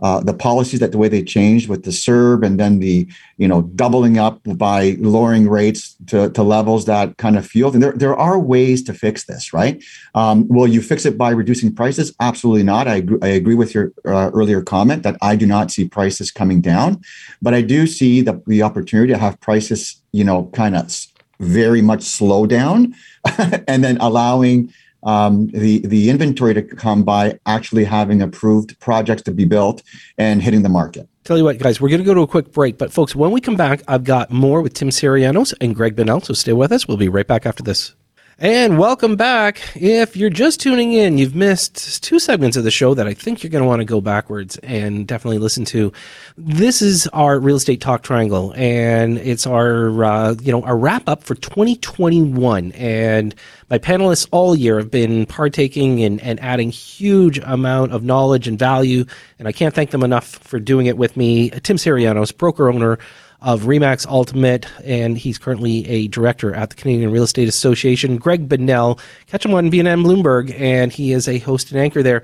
uh, 0.00 0.20
the 0.20 0.34
policies 0.34 0.80
that 0.80 0.92
the 0.92 0.98
way 0.98 1.08
they 1.08 1.22
changed 1.22 1.70
with 1.70 1.84
the 1.84 1.90
CERB 1.90 2.44
and 2.44 2.60
then 2.60 2.80
the 2.80 3.08
you 3.38 3.48
know 3.48 3.62
doubling 3.62 4.18
up 4.18 4.40
by 4.44 4.96
lowering 4.98 5.48
rates 5.48 5.96
to, 6.08 6.28
to 6.30 6.42
levels 6.42 6.84
that 6.84 7.16
kind 7.16 7.38
of 7.38 7.46
fueled. 7.46 7.74
And 7.74 7.82
there, 7.82 7.92
there 7.92 8.16
are 8.16 8.38
ways 8.38 8.82
to 8.82 8.92
fix 8.92 9.24
this, 9.24 9.54
right? 9.54 9.82
Um, 10.14 10.46
will 10.48 10.66
you 10.66 10.82
fix 10.82 11.06
it 11.06 11.16
by 11.16 11.30
reducing 11.30 11.74
prices? 11.74 12.14
Absolutely 12.20 12.64
not. 12.64 12.88
I 12.88 12.96
agree, 12.96 13.18
I 13.22 13.28
agree 13.28 13.54
with 13.54 13.74
your 13.74 13.92
uh, 14.04 14.30
earlier 14.34 14.60
comment 14.60 15.02
that 15.04 15.16
I 15.22 15.34
do 15.36 15.46
not 15.46 15.70
see 15.70 15.88
prices 15.88 16.30
coming 16.30 16.60
down, 16.60 17.00
but 17.40 17.54
I 17.54 17.62
do 17.62 17.86
see 17.86 18.20
the, 18.20 18.42
the 18.46 18.62
opportunity 18.62 19.12
to 19.14 19.18
have 19.18 19.40
prices, 19.40 20.02
you 20.12 20.24
know, 20.24 20.50
kind 20.52 20.76
of 20.76 21.06
very 21.40 21.82
much 21.82 22.02
slow 22.02 22.46
down 22.46 22.94
and 23.68 23.82
then 23.82 23.96
allowing 23.98 24.72
um, 25.02 25.48
the 25.48 25.86
the 25.86 26.10
inventory 26.10 26.54
to 26.54 26.62
come 26.62 27.02
by 27.02 27.38
actually 27.46 27.84
having 27.84 28.22
approved 28.22 28.78
projects 28.80 29.22
to 29.22 29.32
be 29.32 29.44
built 29.44 29.82
and 30.18 30.42
hitting 30.42 30.62
the 30.62 30.68
market. 30.68 31.08
Tell 31.24 31.36
you 31.36 31.44
what, 31.44 31.58
guys, 31.58 31.80
we're 31.80 31.88
going 31.88 32.00
to 32.00 32.04
go 32.04 32.14
to 32.14 32.20
a 32.20 32.26
quick 32.26 32.52
break, 32.52 32.78
but 32.78 32.92
folks, 32.92 33.16
when 33.16 33.32
we 33.32 33.40
come 33.40 33.56
back, 33.56 33.82
I've 33.88 34.04
got 34.04 34.30
more 34.30 34.62
with 34.62 34.74
Tim 34.74 34.90
Syrianos 34.90 35.52
and 35.60 35.74
Greg 35.74 35.96
Bonnell, 35.96 36.20
so 36.20 36.34
stay 36.34 36.52
with 36.52 36.70
us. 36.70 36.86
We'll 36.86 36.96
be 36.96 37.08
right 37.08 37.26
back 37.26 37.46
after 37.46 37.62
this. 37.62 37.94
And 38.38 38.78
welcome 38.78 39.16
back. 39.16 39.62
If 39.74 40.14
you're 40.14 40.28
just 40.28 40.60
tuning 40.60 40.92
in, 40.92 41.16
you've 41.16 41.34
missed 41.34 42.04
two 42.04 42.18
segments 42.18 42.58
of 42.58 42.64
the 42.64 42.70
show 42.70 42.92
that 42.92 43.06
I 43.06 43.14
think 43.14 43.42
you're 43.42 43.50
going 43.50 43.64
to 43.64 43.66
want 43.66 43.80
to 43.80 43.86
go 43.86 44.02
backwards 44.02 44.58
and 44.58 45.06
definitely 45.06 45.38
listen 45.38 45.64
to. 45.66 45.90
This 46.36 46.82
is 46.82 47.06
our 47.14 47.40
real 47.40 47.56
estate 47.56 47.80
talk 47.80 48.02
triangle, 48.02 48.52
and 48.54 49.16
it's 49.16 49.46
our 49.46 50.04
uh, 50.04 50.34
you 50.42 50.52
know 50.52 50.60
our 50.64 50.76
wrap 50.76 51.08
up 51.08 51.24
for 51.24 51.34
2021. 51.34 52.72
And 52.72 53.34
my 53.70 53.78
panelists 53.78 54.28
all 54.32 54.54
year 54.54 54.76
have 54.76 54.90
been 54.90 55.24
partaking 55.24 56.04
and, 56.04 56.20
and 56.20 56.38
adding 56.40 56.68
huge 56.68 57.38
amount 57.38 57.92
of 57.92 58.02
knowledge 58.02 58.46
and 58.46 58.58
value, 58.58 59.06
and 59.38 59.48
I 59.48 59.52
can't 59.52 59.74
thank 59.74 59.92
them 59.92 60.02
enough 60.02 60.26
for 60.26 60.60
doing 60.60 60.84
it 60.84 60.98
with 60.98 61.16
me. 61.16 61.48
Tim 61.48 61.78
Syrianos, 61.78 62.36
broker 62.36 62.68
owner 62.68 62.98
of 63.40 63.62
Remax 63.62 64.06
Ultimate, 64.06 64.66
and 64.84 65.18
he's 65.18 65.38
currently 65.38 65.86
a 65.88 66.08
director 66.08 66.54
at 66.54 66.70
the 66.70 66.76
Canadian 66.76 67.10
Real 67.10 67.24
Estate 67.24 67.48
Association. 67.48 68.16
Greg 68.16 68.48
Bonnell, 68.48 68.98
catch 69.26 69.44
him 69.44 69.54
on 69.54 69.70
BNN 69.70 70.04
Bloomberg, 70.04 70.58
and 70.58 70.92
he 70.92 71.12
is 71.12 71.28
a 71.28 71.38
host 71.38 71.70
and 71.70 71.80
anchor 71.80 72.02
there. 72.02 72.22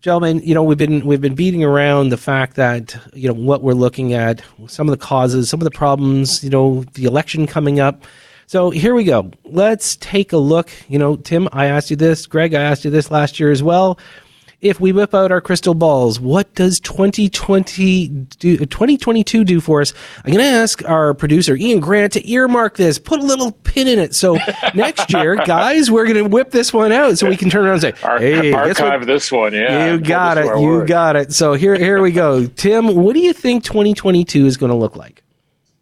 Gentlemen, 0.00 0.40
you 0.42 0.52
know 0.52 0.64
we've 0.64 0.78
been 0.78 1.06
we've 1.06 1.20
been 1.20 1.36
beating 1.36 1.62
around 1.62 2.08
the 2.08 2.16
fact 2.16 2.56
that 2.56 2.96
you 3.14 3.28
know 3.28 3.34
what 3.34 3.62
we're 3.62 3.72
looking 3.72 4.14
at, 4.14 4.42
some 4.66 4.88
of 4.88 4.90
the 4.90 5.04
causes, 5.04 5.48
some 5.48 5.60
of 5.60 5.64
the 5.64 5.70
problems, 5.70 6.42
you 6.42 6.50
know, 6.50 6.82
the 6.94 7.04
election 7.04 7.46
coming 7.46 7.78
up. 7.78 8.04
So 8.46 8.70
here 8.70 8.94
we 8.94 9.04
go. 9.04 9.30
Let's 9.44 9.96
take 9.96 10.32
a 10.32 10.38
look. 10.38 10.70
You 10.88 10.98
know, 10.98 11.16
Tim, 11.16 11.48
I 11.52 11.66
asked 11.66 11.90
you 11.90 11.96
this. 11.96 12.26
Greg, 12.26 12.52
I 12.52 12.62
asked 12.62 12.84
you 12.84 12.90
this 12.90 13.10
last 13.10 13.38
year 13.38 13.52
as 13.52 13.62
well 13.62 13.98
if 14.62 14.80
we 14.80 14.92
whip 14.92 15.12
out 15.12 15.32
our 15.32 15.40
crystal 15.40 15.74
balls, 15.74 16.20
what 16.20 16.54
does 16.54 16.78
2020 16.80 18.08
do, 18.08 18.56
2022 18.58 19.44
do 19.44 19.60
for 19.60 19.80
us? 19.80 19.92
I'm 20.24 20.32
going 20.32 20.44
to 20.44 20.50
ask 20.50 20.88
our 20.88 21.12
producer, 21.14 21.56
Ian 21.56 21.80
Grant, 21.80 22.12
to 22.12 22.30
earmark 22.30 22.76
this, 22.76 22.98
put 22.98 23.18
a 23.20 23.24
little 23.24 23.50
pin 23.50 23.88
in 23.88 23.98
it. 23.98 24.14
So 24.14 24.38
next 24.74 25.12
year, 25.12 25.34
guys, 25.34 25.90
we're 25.90 26.04
going 26.04 26.22
to 26.22 26.30
whip 26.30 26.52
this 26.52 26.72
one 26.72 26.92
out 26.92 27.18
so 27.18 27.28
we 27.28 27.36
can 27.36 27.50
turn 27.50 27.64
around 27.66 27.84
and 27.84 27.98
say, 27.98 28.18
hey, 28.18 28.52
archive 28.52 29.04
this 29.04 29.32
one. 29.32 29.52
Yeah. 29.52 29.92
You 29.92 30.00
got 30.00 30.38
it. 30.38 30.46
You 30.60 30.86
got 30.86 31.16
it. 31.16 31.32
So 31.32 31.54
here, 31.54 31.74
here 31.74 32.00
we 32.00 32.12
go. 32.12 32.46
Tim, 32.46 32.94
what 32.94 33.14
do 33.14 33.20
you 33.20 33.32
think 33.32 33.64
2022 33.64 34.46
is 34.46 34.56
going 34.56 34.70
to 34.70 34.76
look 34.76 34.94
like? 34.94 35.21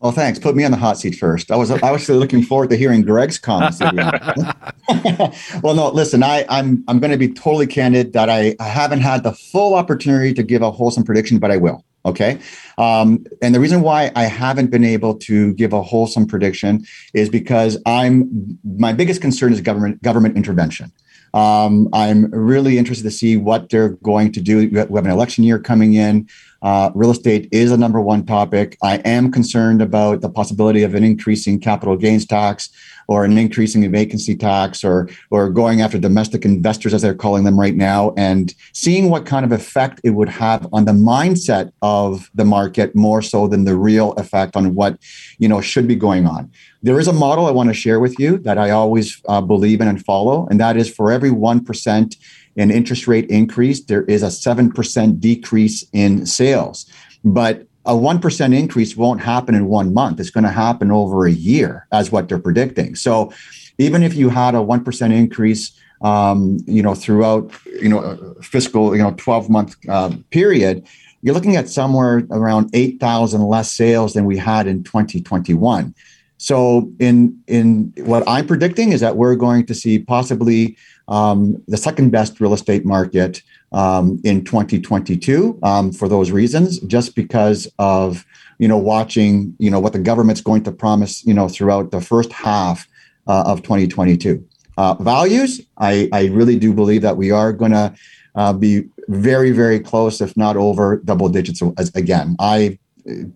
Well, 0.00 0.12
thanks. 0.12 0.38
Put 0.38 0.56
me 0.56 0.64
on 0.64 0.70
the 0.70 0.78
hot 0.78 0.98
seat 0.98 1.16
first. 1.16 1.50
I 1.50 1.56
was 1.56 1.70
was 1.70 2.08
looking 2.08 2.42
forward 2.42 2.70
to 2.70 2.76
hearing 2.76 3.02
Greg's 3.02 3.38
comments. 3.38 3.80
well, 5.62 5.74
no, 5.74 5.90
listen. 5.92 6.22
I, 6.22 6.46
I'm 6.48 6.82
I'm 6.88 7.00
going 7.00 7.10
to 7.10 7.18
be 7.18 7.28
totally 7.28 7.66
candid 7.66 8.14
that 8.14 8.30
I, 8.30 8.56
I 8.58 8.64
haven't 8.64 9.00
had 9.00 9.24
the 9.24 9.32
full 9.32 9.74
opportunity 9.74 10.32
to 10.32 10.42
give 10.42 10.62
a 10.62 10.70
wholesome 10.70 11.04
prediction, 11.04 11.38
but 11.38 11.50
I 11.50 11.58
will. 11.58 11.84
Okay, 12.06 12.38
um, 12.78 13.26
and 13.42 13.54
the 13.54 13.60
reason 13.60 13.82
why 13.82 14.10
I 14.16 14.22
haven't 14.22 14.70
been 14.70 14.84
able 14.84 15.16
to 15.16 15.52
give 15.52 15.74
a 15.74 15.82
wholesome 15.82 16.26
prediction 16.26 16.86
is 17.12 17.28
because 17.28 17.76
I'm 17.84 18.58
my 18.64 18.94
biggest 18.94 19.20
concern 19.20 19.52
is 19.52 19.60
government 19.60 20.02
government 20.02 20.34
intervention. 20.34 20.92
Um, 21.34 21.88
I'm 21.92 22.30
really 22.30 22.78
interested 22.78 23.04
to 23.04 23.10
see 23.10 23.36
what 23.36 23.68
they're 23.68 23.90
going 23.90 24.32
to 24.32 24.40
do. 24.40 24.68
We 24.68 24.78
have 24.78 24.90
an 24.90 25.10
election 25.10 25.44
year 25.44 25.58
coming 25.58 25.92
in. 25.94 26.28
Uh, 26.62 26.90
real 26.94 27.10
estate 27.10 27.48
is 27.52 27.70
a 27.70 27.76
number 27.76 28.00
one 28.00 28.24
topic. 28.26 28.76
I 28.82 28.96
am 28.98 29.32
concerned 29.32 29.80
about 29.80 30.20
the 30.20 30.28
possibility 30.28 30.82
of 30.82 30.94
an 30.94 31.04
increasing 31.04 31.58
capital 31.58 31.96
gains 31.96 32.26
tax 32.26 32.70
or 33.10 33.24
an 33.24 33.36
increasing 33.36 33.90
vacancy 33.90 34.36
tax 34.36 34.84
or 34.84 35.08
or 35.30 35.50
going 35.50 35.80
after 35.80 35.98
domestic 35.98 36.44
investors 36.44 36.94
as 36.94 37.02
they're 37.02 37.12
calling 37.12 37.42
them 37.42 37.58
right 37.58 37.74
now 37.74 38.14
and 38.16 38.54
seeing 38.72 39.10
what 39.10 39.26
kind 39.26 39.44
of 39.44 39.50
effect 39.50 40.00
it 40.04 40.10
would 40.10 40.28
have 40.28 40.66
on 40.72 40.84
the 40.84 40.92
mindset 40.92 41.72
of 41.82 42.30
the 42.34 42.44
market 42.44 42.94
more 42.94 43.20
so 43.20 43.48
than 43.48 43.64
the 43.64 43.76
real 43.76 44.12
effect 44.12 44.54
on 44.54 44.74
what 44.76 44.96
you 45.38 45.48
know 45.48 45.60
should 45.60 45.88
be 45.88 45.96
going 45.96 46.24
on 46.24 46.48
there 46.82 47.00
is 47.00 47.08
a 47.08 47.12
model 47.12 47.46
i 47.46 47.50
want 47.50 47.68
to 47.68 47.74
share 47.74 47.98
with 47.98 48.16
you 48.20 48.38
that 48.38 48.58
i 48.58 48.70
always 48.70 49.20
uh, 49.28 49.40
believe 49.40 49.80
in 49.80 49.88
and 49.88 50.04
follow 50.04 50.46
and 50.48 50.60
that 50.60 50.76
is 50.76 50.88
for 50.88 51.10
every 51.10 51.30
1% 51.30 52.16
an 52.56 52.70
interest 52.70 53.06
rate 53.06 53.28
increase, 53.30 53.84
there 53.84 54.02
is 54.04 54.22
a 54.22 54.26
7% 54.26 55.20
decrease 55.20 55.84
in 55.92 56.26
sales. 56.26 56.90
But 57.24 57.66
a 57.86 57.92
1% 57.92 58.58
increase 58.58 58.96
won't 58.96 59.20
happen 59.20 59.54
in 59.54 59.66
one 59.66 59.94
month. 59.94 60.20
It's 60.20 60.30
going 60.30 60.44
to 60.44 60.50
happen 60.50 60.90
over 60.90 61.26
a 61.26 61.32
year, 61.32 61.86
as 61.92 62.12
what 62.12 62.28
they're 62.28 62.38
predicting. 62.38 62.94
So 62.94 63.32
even 63.78 64.02
if 64.02 64.14
you 64.14 64.28
had 64.28 64.54
a 64.54 64.58
1% 64.58 65.12
increase, 65.12 65.72
um, 66.02 66.58
you 66.66 66.82
know, 66.82 66.94
throughout, 66.94 67.50
you 67.80 67.88
know, 67.88 68.34
fiscal, 68.42 68.96
you 68.96 69.02
know, 69.02 69.14
12 69.16 69.50
month 69.50 69.76
uh, 69.88 70.14
period, 70.30 70.86
you're 71.22 71.34
looking 71.34 71.56
at 71.56 71.68
somewhere 71.68 72.22
around 72.30 72.70
8,000 72.72 73.42
less 73.42 73.72
sales 73.72 74.14
than 74.14 74.24
we 74.24 74.36
had 74.36 74.66
in 74.66 74.82
2021. 74.84 75.94
So 76.40 76.90
in 76.98 77.38
in 77.48 77.92
what 77.98 78.26
I'm 78.26 78.46
predicting 78.46 78.92
is 78.92 79.00
that 79.02 79.16
we're 79.16 79.36
going 79.36 79.66
to 79.66 79.74
see 79.74 79.98
possibly 79.98 80.78
um, 81.06 81.62
the 81.68 81.76
second 81.76 82.12
best 82.12 82.40
real 82.40 82.54
estate 82.54 82.86
market 82.86 83.42
um, 83.72 84.18
in 84.24 84.42
2022 84.44 85.58
um, 85.62 85.92
for 85.92 86.08
those 86.08 86.30
reasons, 86.30 86.80
just 86.80 87.14
because 87.14 87.68
of 87.78 88.24
you 88.58 88.66
know 88.66 88.78
watching 88.78 89.54
you 89.58 89.70
know 89.70 89.78
what 89.78 89.92
the 89.92 89.98
government's 89.98 90.40
going 90.40 90.62
to 90.62 90.72
promise 90.72 91.22
you 91.26 91.34
know 91.34 91.46
throughout 91.46 91.90
the 91.90 92.00
first 92.00 92.32
half 92.32 92.88
uh, 93.26 93.44
of 93.46 93.60
2022. 93.60 94.42
Uh, 94.78 94.94
values, 94.94 95.60
I, 95.76 96.08
I 96.10 96.28
really 96.28 96.58
do 96.58 96.72
believe 96.72 97.02
that 97.02 97.18
we 97.18 97.30
are 97.30 97.52
going 97.52 97.72
to 97.72 97.94
uh, 98.34 98.54
be 98.54 98.88
very 99.08 99.50
very 99.50 99.78
close, 99.78 100.22
if 100.22 100.34
not 100.38 100.56
over 100.56 101.02
double 101.04 101.28
digits 101.28 101.60
again. 101.94 102.34
I 102.38 102.78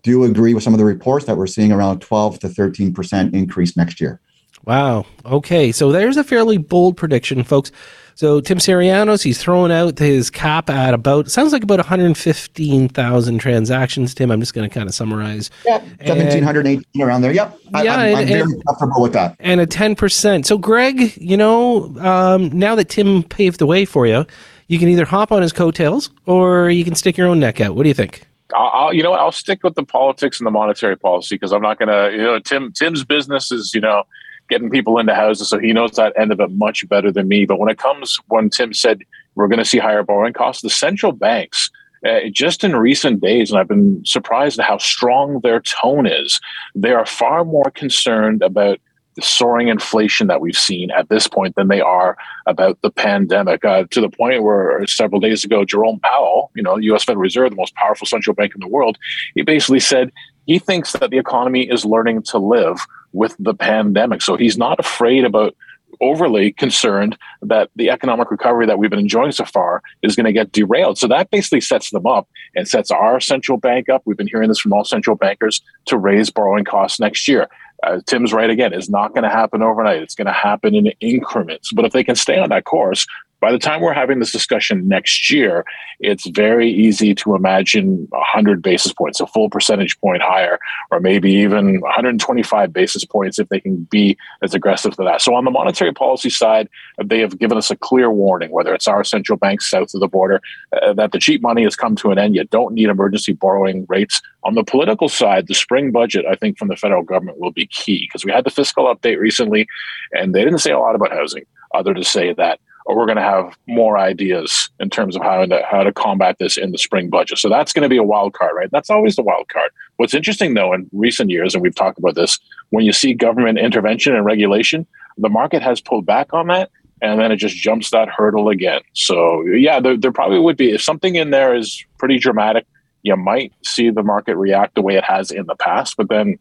do 0.01 0.23
agree 0.23 0.53
with 0.53 0.63
some 0.63 0.73
of 0.73 0.79
the 0.79 0.85
reports 0.85 1.25
that 1.25 1.37
we're 1.37 1.47
seeing 1.47 1.71
around 1.71 1.99
12 1.99 2.39
to 2.39 2.49
13 2.49 2.93
percent 2.93 3.33
increase 3.33 3.75
next 3.75 3.99
year. 4.01 4.21
Wow. 4.65 5.05
Okay. 5.25 5.71
So 5.71 5.91
there's 5.91 6.17
a 6.17 6.23
fairly 6.23 6.57
bold 6.57 6.97
prediction, 6.97 7.43
folks. 7.43 7.71
So 8.15 8.39
Tim 8.39 8.59
Syrianos, 8.59 9.21
he's 9.23 9.37
throwing 9.37 9.73
out 9.73 9.99
his 9.99 10.29
cap 10.29 10.69
at 10.69 10.93
about 10.93 11.29
sounds 11.29 11.51
like 11.51 11.63
about 11.63 11.79
115,000 11.79 13.39
transactions. 13.39 14.15
Tim, 14.15 14.31
I'm 14.31 14.39
just 14.39 14.53
going 14.53 14.67
to 14.67 14.73
kind 14.73 14.87
of 14.87 14.95
summarize. 14.95 15.51
Yeah, 15.65 15.79
1718 15.79 17.01
around 17.01 17.21
there. 17.21 17.33
Yep. 17.33 17.59
I, 17.73 17.83
yeah, 17.83 17.95
I'm, 17.95 18.07
and, 18.07 18.17
I'm 18.17 18.27
very 18.27 18.41
and, 18.41 18.65
comfortable 18.65 19.01
with 19.01 19.13
that. 19.13 19.35
And 19.39 19.59
a 19.59 19.67
10%. 19.67 20.45
So 20.45 20.57
Greg, 20.57 21.17
you 21.17 21.35
know, 21.35 21.93
um, 21.99 22.57
now 22.57 22.75
that 22.75 22.87
Tim 22.87 23.21
paved 23.21 23.59
the 23.59 23.65
way 23.65 23.83
for 23.83 24.07
you, 24.07 24.25
you 24.67 24.79
can 24.79 24.87
either 24.87 25.05
hop 25.05 25.33
on 25.33 25.41
his 25.41 25.51
coattails 25.51 26.09
or 26.25 26.69
you 26.69 26.85
can 26.85 26.95
stick 26.95 27.17
your 27.17 27.27
own 27.27 27.41
neck 27.41 27.59
out. 27.59 27.75
What 27.75 27.83
do 27.83 27.89
you 27.89 27.93
think? 27.93 28.25
I'll, 28.53 28.93
you 28.93 29.01
know, 29.01 29.13
I'll 29.13 29.31
stick 29.31 29.63
with 29.63 29.75
the 29.75 29.83
politics 29.83 30.39
and 30.39 30.45
the 30.45 30.51
monetary 30.51 30.97
policy 30.97 31.35
because 31.35 31.51
I'm 31.51 31.61
not 31.61 31.79
going 31.79 31.89
to, 31.89 32.15
you 32.15 32.23
know, 32.23 32.39
Tim 32.39 32.71
Tim's 32.71 33.03
business 33.03 33.51
is, 33.51 33.73
you 33.73 33.81
know, 33.81 34.03
getting 34.49 34.69
people 34.69 34.99
into 34.99 35.15
houses. 35.15 35.49
So 35.49 35.59
he 35.59 35.73
knows 35.73 35.91
that 35.93 36.13
end 36.17 36.31
of 36.31 36.39
it 36.39 36.51
much 36.51 36.87
better 36.87 37.11
than 37.11 37.27
me. 37.27 37.45
But 37.45 37.59
when 37.59 37.69
it 37.69 37.79
comes, 37.79 38.19
when 38.27 38.49
Tim 38.49 38.73
said 38.73 39.01
we're 39.33 39.47
going 39.47 39.59
to 39.59 39.65
see 39.65 39.79
higher 39.79 40.03
borrowing 40.03 40.33
costs, 40.33 40.61
the 40.61 40.69
central 40.69 41.11
banks, 41.11 41.71
uh, 42.05 42.29
just 42.31 42.63
in 42.63 42.75
recent 42.75 43.21
days, 43.21 43.49
and 43.49 43.59
I've 43.59 43.67
been 43.67 44.03
surprised 44.05 44.59
at 44.59 44.65
how 44.65 44.77
strong 44.77 45.39
their 45.41 45.61
tone 45.61 46.05
is, 46.05 46.39
they 46.75 46.91
are 46.91 47.05
far 47.05 47.43
more 47.43 47.71
concerned 47.73 48.43
about 48.43 48.79
the 49.15 49.21
soaring 49.21 49.69
inflation 49.69 50.27
that 50.27 50.41
we've 50.41 50.57
seen 50.57 50.91
at 50.91 51.09
this 51.09 51.27
point 51.27 51.55
than 51.55 51.67
they 51.67 51.81
are 51.81 52.17
about 52.45 52.81
the 52.81 52.91
pandemic. 52.91 53.63
Uh, 53.63 53.85
to 53.91 54.01
the 54.01 54.09
point 54.09 54.43
where 54.43 54.85
several 54.87 55.19
days 55.19 55.43
ago, 55.43 55.65
Jerome 55.65 55.99
Powell, 56.01 56.51
you 56.55 56.63
know, 56.63 56.77
U.S. 56.77 57.03
Federal 57.03 57.21
Reserve, 57.21 57.51
the 57.51 57.55
most 57.55 57.75
powerful 57.75 58.05
central 58.05 58.33
bank 58.33 58.53
in 58.53 58.61
the 58.61 58.67
world, 58.67 58.97
he 59.33 59.41
basically 59.41 59.79
said 59.79 60.11
he 60.45 60.59
thinks 60.59 60.93
that 60.93 61.09
the 61.09 61.17
economy 61.17 61.63
is 61.69 61.85
learning 61.85 62.23
to 62.23 62.37
live 62.37 62.85
with 63.13 63.35
the 63.39 63.53
pandemic. 63.53 64.21
So 64.21 64.35
he's 64.35 64.57
not 64.57 64.79
afraid 64.79 65.23
about 65.23 65.55
overly 66.01 66.51
concerned 66.51 67.17
that 67.41 67.69
the 67.75 67.89
economic 67.89 68.31
recovery 68.31 68.65
that 68.65 68.77
we've 68.77 68.89
been 68.89 68.99
enjoying 68.99 69.31
so 69.31 69.45
far 69.45 69.81
is 70.01 70.15
going 70.15 70.25
to 70.25 70.33
get 70.33 70.51
derailed. 70.51 70.97
So 70.97 71.07
that 71.07 71.29
basically 71.29 71.61
sets 71.61 71.91
them 71.91 72.05
up 72.05 72.27
and 72.55 72.67
sets 72.67 72.91
our 72.91 73.19
central 73.19 73.57
bank 73.57 73.89
up. 73.89 74.01
We've 74.05 74.17
been 74.17 74.27
hearing 74.27 74.49
this 74.49 74.59
from 74.59 74.73
all 74.73 74.83
central 74.83 75.15
bankers 75.15 75.61
to 75.85 75.97
raise 75.97 76.29
borrowing 76.29 76.65
costs 76.65 76.99
next 76.99 77.27
year. 77.27 77.47
Uh, 77.83 77.99
Tim's 78.05 78.33
right 78.33 78.49
again. 78.49 78.73
It's 78.73 78.89
not 78.89 79.13
going 79.13 79.23
to 79.23 79.29
happen 79.29 79.61
overnight. 79.61 80.01
It's 80.01 80.15
going 80.15 80.27
to 80.27 80.33
happen 80.33 80.75
in 80.75 80.87
increments. 80.99 81.71
But 81.71 81.85
if 81.85 81.93
they 81.93 82.03
can 82.03 82.15
stay 82.15 82.39
on 82.39 82.49
that 82.49 82.65
course, 82.65 83.05
by 83.39 83.51
the 83.51 83.59
time 83.59 83.81
we're 83.81 83.93
having 83.93 84.19
this 84.19 84.31
discussion 84.31 84.87
next 84.87 85.29
year, 85.31 85.65
it's 85.99 86.27
very 86.27 86.69
easy 86.69 87.13
to 87.15 87.35
imagine 87.35 88.07
100 88.09 88.61
basis 88.61 88.93
points, 88.93 89.19
a 89.19 89.27
full 89.27 89.49
percentage 89.49 89.99
point 89.99 90.21
higher, 90.21 90.57
or 90.91 90.99
maybe 90.99 91.31
even 91.31 91.79
125 91.81 92.73
basis 92.73 93.05
points 93.05 93.37
if 93.37 93.49
they 93.49 93.59
can 93.59 93.83
be 93.85 94.17
as 94.41 94.53
aggressive 94.53 94.95
to 94.95 95.03
that. 95.03 95.21
So, 95.21 95.35
on 95.35 95.45
the 95.45 95.51
monetary 95.51 95.93
policy 95.93 96.29
side, 96.29 96.69
they 97.03 97.19
have 97.19 97.37
given 97.37 97.57
us 97.57 97.69
a 97.69 97.75
clear 97.75 98.09
warning, 98.09 98.51
whether 98.51 98.73
it's 98.73 98.87
our 98.87 99.03
central 99.03 99.37
bank 99.37 99.61
south 99.61 99.93
of 99.93 99.99
the 99.99 100.07
border, 100.07 100.41
uh, 100.81 100.93
that 100.93 101.11
the 101.11 101.19
cheap 101.19 101.41
money 101.41 101.63
has 101.63 101.75
come 101.75 101.95
to 101.97 102.11
an 102.11 102.17
end. 102.17 102.35
You 102.35 102.45
don't 102.45 102.73
need 102.73 102.89
emergency 102.89 103.33
borrowing 103.33 103.85
rates. 103.89 104.21
On 104.43 104.55
the 104.55 104.63
political 104.63 105.09
side, 105.09 105.47
the 105.47 105.53
spring 105.53 105.91
budget, 105.91 106.25
I 106.29 106.35
think, 106.35 106.57
from 106.57 106.69
the 106.69 106.75
federal 106.75 107.03
government 107.03 107.39
will 107.39 107.51
be 107.51 107.67
key 107.67 108.07
because 108.07 108.23
we 108.23 108.31
had 108.31 108.43
the 108.43 108.51
fiscal 108.51 108.85
update 108.85 109.19
recently, 109.19 109.67
and 110.13 110.33
they 110.33 110.43
didn't 110.43 110.59
say 110.59 110.71
a 110.71 110.79
lot 110.79 110.95
about 110.95 111.11
housing, 111.11 111.45
other 111.73 111.93
to 111.93 112.03
say 112.03 112.33
that 112.33 112.59
we're 112.93 113.05
going 113.05 113.17
to 113.17 113.23
have 113.23 113.57
more 113.67 113.97
ideas 113.97 114.69
in 114.79 114.89
terms 114.89 115.15
of 115.15 115.23
how 115.23 115.45
to 115.45 115.61
how 115.69 115.81
to 115.81 115.91
combat 115.91 116.37
this 116.37 116.55
in 116.55 116.71
the 116.71 116.77
spring 116.77 117.09
budget. 117.09 117.39
So 117.39 117.49
that's 117.49 117.73
going 117.73 117.83
to 117.83 117.89
be 117.89 117.97
a 117.97 118.03
wild 118.03 118.33
card, 118.33 118.51
right? 118.55 118.69
That's 118.71 118.89
always 118.89 119.15
the 119.15 119.23
wild 119.23 119.49
card. 119.49 119.71
What's 119.97 120.13
interesting 120.13 120.53
though 120.53 120.73
in 120.73 120.87
recent 120.93 121.31
years, 121.31 121.55
and 121.55 121.63
we've 121.63 121.75
talked 121.75 121.97
about 121.97 122.15
this, 122.15 122.39
when 122.69 122.85
you 122.85 122.91
see 122.91 123.13
government 123.13 123.57
intervention 123.57 124.15
and 124.15 124.23
regulation, 124.23 124.85
the 125.17 125.29
market 125.29 125.63
has 125.63 125.81
pulled 125.81 126.05
back 126.05 126.33
on 126.33 126.47
that, 126.47 126.69
and 127.01 127.19
then 127.19 127.31
it 127.31 127.37
just 127.37 127.55
jumps 127.55 127.89
that 127.89 128.07
hurdle 128.07 128.49
again. 128.49 128.81
So 128.93 129.43
yeah, 129.45 129.79
there, 129.79 129.97
there 129.97 130.11
probably 130.11 130.39
would 130.39 130.57
be 130.57 130.71
if 130.71 130.81
something 130.81 131.15
in 131.15 131.31
there 131.31 131.55
is 131.55 131.83
pretty 131.97 132.19
dramatic, 132.19 132.67
you 133.01 133.15
might 133.15 133.51
see 133.63 133.89
the 133.89 134.03
market 134.03 134.35
react 134.35 134.75
the 134.75 134.81
way 134.81 134.95
it 134.95 135.03
has 135.03 135.31
in 135.31 135.47
the 135.47 135.55
past, 135.55 135.97
but 135.97 136.09
then 136.09 136.37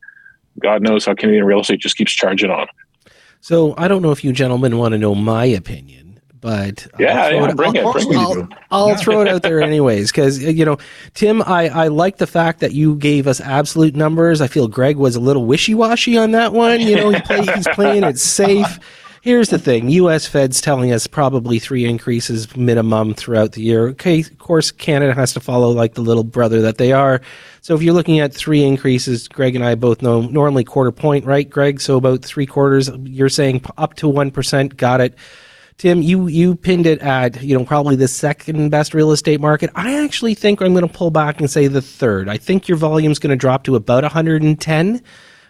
God 0.61 0.83
knows 0.83 1.07
how 1.07 1.15
Canadian 1.15 1.45
real 1.45 1.61
estate 1.61 1.81
just 1.81 1.97
keeps 1.97 2.13
charging 2.13 2.51
on. 2.51 2.69
So 3.41 3.75
I 3.77 3.89
don't 3.89 4.03
know 4.03 4.13
if 4.13 4.25
you 4.25 4.33
gentlemen 4.33 4.79
want 4.79 4.93
to 4.93 4.99
know 4.99 5.15
my 5.15 5.45
opinion 5.45 6.04
but 6.45 6.87
yeah, 6.99 7.31
yeah 7.31 7.49
it, 7.49 7.57
bring 7.57 7.79
I'll, 7.79 7.97
it. 7.97 8.07
Bring 8.07 8.19
I'll, 8.19 8.39
it. 8.39 8.49
I'll, 8.71 8.89
I'll 8.91 8.97
throw 8.97 9.23
it 9.23 9.29
out 9.29 9.41
there 9.41 9.63
anyways 9.63 10.13
because 10.13 10.43
you 10.43 10.67
know, 10.67 10.77
Tim, 11.15 11.41
I 11.41 11.71
I 11.71 11.89
like 11.89 12.19
the 12.19 12.27
fact 12.27 12.61
that 12.61 12.73
you 12.73 12.97
gave 12.97 13.27
us 13.27 13.41
absolute 13.41 13.97
numbers. 13.97 14.43
I 14.43 14.47
feel 14.47 14.69
Greg 14.69 14.99
was 14.99 15.17
a 15.17 15.21
little 15.21 15.47
wishy 15.47 15.75
washy 15.75 16.19
on 16.19 16.33
that 16.33 16.53
one. 16.53 16.83
You 16.83 16.97
know, 16.97 17.09
he 17.09 17.21
play, 17.23 17.47
he's 17.47 17.67
playing 17.69 18.05
it 18.05 18.19
safe. 18.19 18.79
Here's 19.23 19.49
the 19.49 19.59
thing: 19.59 19.89
U.S. 19.89 20.27
Fed's 20.27 20.61
telling 20.61 20.93
us 20.93 21.07
probably 21.07 21.59
three 21.59 21.87
increases 21.87 22.55
minimum 22.55 23.15
throughout 23.15 23.53
the 23.53 23.63
year. 23.63 23.89
Okay, 23.89 24.21
of 24.21 24.37
course, 24.37 24.71
Canada 24.71 25.15
has 25.15 25.33
to 25.33 25.41
follow 25.41 25.71
like 25.71 25.95
the 25.95 26.03
little 26.03 26.25
brother 26.25 26.61
that 26.61 26.77
they 26.77 26.93
are. 26.93 27.23
So 27.63 27.75
if 27.75 27.81
you're 27.81 27.95
looking 27.95 28.21
at 28.21 28.35
three 28.35 28.63
increases, 28.63 29.29
Greg 29.29 29.57
and 29.57 29.65
I 29.65 29.77
both 29.77 30.03
know 30.03 30.21
normally 30.21 30.63
quarter 30.63 30.93
point, 30.93 31.25
right, 31.25 31.49
Greg? 31.49 31.81
So 31.81 31.97
about 31.97 32.23
three 32.23 32.45
quarters. 32.45 32.91
You're 33.05 33.31
saying 33.31 33.65
up 33.79 33.95
to 33.95 34.09
one 34.09 34.31
percent. 34.31 34.77
Got 34.77 35.01
it. 35.01 35.17
Tim, 35.77 36.03
you 36.03 36.29
you 36.29 36.55
pinned 36.55 36.87
it 36.87 37.01
at 37.01 37.43
you 37.43 37.59
know 37.59 37.65
probably 37.65 37.97
the 37.97 38.09
second 38.09 38.71
best 38.71 38.95
real 38.95 39.11
estate 39.11 39.41
market. 39.41 39.71
I 39.75 40.05
actually 40.05 40.35
think 40.35 40.61
I'm 40.61 40.73
going 40.73 40.87
to 40.87 40.93
pull 40.93 41.11
back 41.11 41.41
and 41.41 41.51
say 41.51 41.67
the 41.67 41.83
third. 41.83 42.29
I 42.29 42.37
think 42.37 42.69
your 42.69 42.79
volume 42.79 43.11
is 43.11 43.19
going 43.19 43.31
to 43.31 43.37
drop 43.37 43.65
to 43.65 43.75
about 43.75 44.05
110 44.05 45.03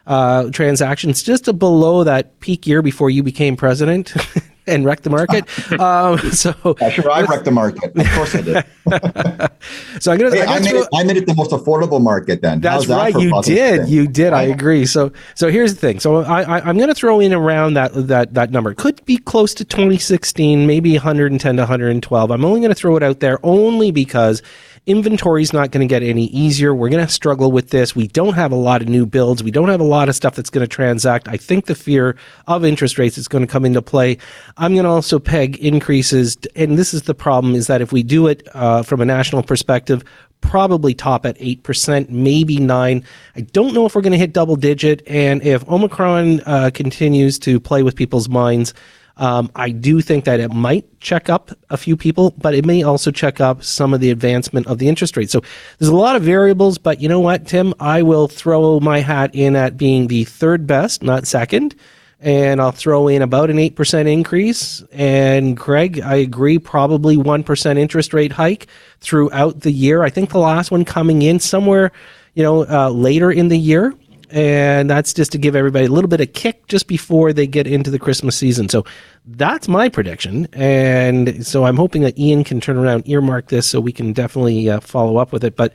uh, 0.07 0.51
transactions, 0.51 1.22
just 1.22 1.59
below 1.59 2.05
that 2.05 2.41
peak 2.41 2.66
year 2.66 2.83
before 2.83 3.11
you 3.11 3.22
became 3.22 3.57
president. 3.57 4.14
and 4.66 4.84
wreck 4.84 5.02
the 5.02 5.10
market. 5.10 5.44
Um, 5.74 6.18
so 6.30 6.54
yeah, 6.80 6.88
sure, 6.88 7.10
I 7.10 7.22
wrecked 7.22 7.44
the 7.44 7.50
market. 7.50 7.96
Of 7.96 8.10
course 8.12 8.34
I 8.34 8.42
did. 8.42 8.64
so 10.00 10.12
I'm 10.12 10.18
gonna. 10.18 10.34
Hey, 10.34 10.42
I'm 10.42 10.48
I, 10.48 10.58
made 10.60 10.70
throw, 10.70 10.80
it, 10.82 10.88
I 10.94 11.02
made 11.02 11.16
it 11.16 11.26
the 11.26 11.34
most 11.34 11.50
affordable 11.50 12.00
market. 12.00 12.42
Then 12.42 12.60
that's 12.60 12.86
that 12.86 12.96
right. 12.96 13.14
You 13.20 13.42
did. 13.42 13.88
You 13.88 14.06
did. 14.06 14.32
I 14.32 14.42
agree. 14.42 14.86
So 14.86 15.12
so 15.34 15.50
here's 15.50 15.74
the 15.74 15.80
thing. 15.80 16.00
So 16.00 16.22
I, 16.22 16.42
I 16.42 16.68
am 16.68 16.76
going 16.76 16.88
to 16.88 16.94
throw 16.94 17.18
in 17.20 17.32
around 17.32 17.74
that 17.74 17.92
that 18.08 18.34
that 18.34 18.50
number. 18.50 18.70
It 18.70 18.78
could 18.78 19.04
be 19.04 19.16
close 19.16 19.52
to 19.54 19.64
2016, 19.64 20.66
maybe 20.66 20.92
110 20.92 21.56
to 21.56 21.62
112. 21.62 22.30
I'm 22.30 22.44
only 22.44 22.60
going 22.60 22.70
to 22.70 22.74
throw 22.74 22.96
it 22.96 23.02
out 23.02 23.20
there 23.20 23.38
only 23.42 23.90
because 23.90 24.42
Inventory 24.87 25.41
is 25.41 25.55
not 25.55 25.70
going 25.70 25.87
to 25.87 25.91
get 25.91 26.03
any 26.03 26.26
easier. 26.26 26.74
We're 26.74 26.91
going 26.91 27.07
to 27.07 27.11
struggle 27.11 27.51
with 27.51 27.70
this. 27.70 27.97
We 27.97 28.07
don't 28.07 28.35
have 28.35 28.53
a 28.53 28.57
lot 28.57 28.82
of 28.82 28.89
new 28.89 29.07
builds. 29.07 29.43
We 29.43 29.51
don't 29.51 29.70
have 29.70 29.80
a 29.80 29.85
lot 29.85 30.11
of 30.11 30.14
stuff 30.14 30.35
that's 30.35 30.51
going 30.51 30.66
to 30.66 30.68
transact. 30.68 31.26
I 31.26 31.39
think 31.39 31.64
the 31.64 31.74
fear 31.74 32.16
of 32.49 32.66
interest 32.66 32.99
rates 32.99 33.16
is 33.16 33.26
going 33.26 33.47
to 33.47 33.51
come 33.51 33.64
into 33.64 33.80
play. 33.80 34.18
I'm 34.59 34.74
going 34.74 34.85
to 34.85 34.91
also 34.91 35.18
peg 35.18 35.57
increases, 35.57 36.37
and 36.55 36.76
this 36.76 36.93
is 36.93 37.03
the 37.03 37.14
problem: 37.14 37.55
is 37.55 37.66
that 37.68 37.80
if 37.80 37.93
we 37.93 38.03
do 38.03 38.26
it 38.26 38.47
uh, 38.53 38.82
from 38.82 39.01
a 39.01 39.07
national 39.07 39.43
perspective, 39.43 40.05
probably 40.43 40.93
top 40.93 41.24
at 41.24 41.39
8%, 41.39 42.11
maybe 42.11 42.59
9. 42.59 43.05
I 43.35 43.41
don't 43.41 43.72
know 43.72 43.87
if 43.87 43.95
we're 43.95 44.03
going 44.03 44.12
to 44.12 44.18
hit 44.18 44.35
double 44.35 44.57
digit. 44.57 45.03
And 45.07 45.43
if 45.43 45.66
Omicron 45.68 46.41
uh, 46.41 46.70
continues 46.74 47.39
to 47.41 47.59
play 47.59 47.82
with 47.82 47.97
people's 47.97 48.28
minds, 48.28 48.74
um, 49.16 49.50
I 49.54 49.70
do 49.70 50.00
think 50.00 50.24
that 50.24 50.40
it 50.40 50.52
might 50.52 51.00
check 51.00 51.28
up 51.28 51.50
a 51.70 51.76
few 51.76 51.96
people, 51.96 52.34
but 52.38 52.54
it 52.54 52.64
may 52.64 52.82
also 52.82 53.10
check 53.10 53.40
up 53.40 53.62
some 53.62 53.94
of 53.94 54.00
the 54.00 54.10
advancement 54.10 54.66
of 54.66 54.78
the 54.78 54.88
interest 54.88 55.16
rate. 55.16 55.30
So 55.30 55.40
there's 55.78 55.88
a 55.90 55.94
lot 55.94 56.16
of 56.16 56.22
variables, 56.22 56.78
but 56.78 57.00
you 57.00 57.08
know 57.08 57.20
what, 57.20 57.46
Tim? 57.46 57.74
I 57.78 58.02
will 58.02 58.26
throw 58.26 58.80
my 58.80 59.00
hat 59.00 59.30
in 59.34 59.54
at 59.54 59.76
being 59.76 60.08
the 60.08 60.24
third 60.24 60.66
best, 60.66 61.02
not 61.02 61.26
second. 61.26 61.74
And 62.20 62.58
I'll 62.58 62.72
throw 62.72 63.06
in 63.08 63.20
about 63.20 63.50
an 63.50 63.58
8% 63.58 64.10
increase. 64.10 64.82
And 64.92 65.56
Greg, 65.56 66.00
I 66.00 66.14
agree, 66.14 66.58
probably 66.58 67.16
1% 67.16 67.78
interest 67.78 68.14
rate 68.14 68.32
hike 68.32 68.66
throughout 69.00 69.60
the 69.60 69.70
year. 69.70 70.02
I 70.02 70.08
think 70.08 70.30
the 70.30 70.38
last 70.38 70.70
one 70.70 70.86
coming 70.86 71.20
in 71.20 71.38
somewhere, 71.38 71.92
you 72.32 72.42
know, 72.42 72.66
uh, 72.66 72.88
later 72.88 73.30
in 73.30 73.48
the 73.48 73.58
year 73.58 73.92
and 74.31 74.89
that's 74.89 75.12
just 75.12 75.33
to 75.33 75.39
give 75.39 75.57
everybody 75.57 75.87
a 75.87 75.91
little 75.91 76.09
bit 76.09 76.20
of 76.20 76.33
kick 76.33 76.66
just 76.66 76.87
before 76.87 77.33
they 77.33 77.47
get 77.47 77.66
into 77.66 77.91
the 77.91 77.99
Christmas 77.99 78.37
season. 78.37 78.68
So 78.68 78.85
that's 79.27 79.68
my 79.68 79.89
prediction, 79.89 80.47
and 80.53 81.47
so 81.47 81.64
I'm 81.64 81.77
hoping 81.77 82.03
that 82.03 82.18
Ian 82.18 82.45
can 82.45 82.61
turn 82.61 82.77
around, 82.77 83.09
earmark 83.09 83.49
this, 83.49 83.66
so 83.66 83.81
we 83.81 83.93
can 83.93 84.12
definitely 84.12 84.68
uh, 84.68 84.81
follow 84.81 85.16
up 85.16 85.33
with 85.33 85.45
it. 85.45 85.57
But 85.57 85.72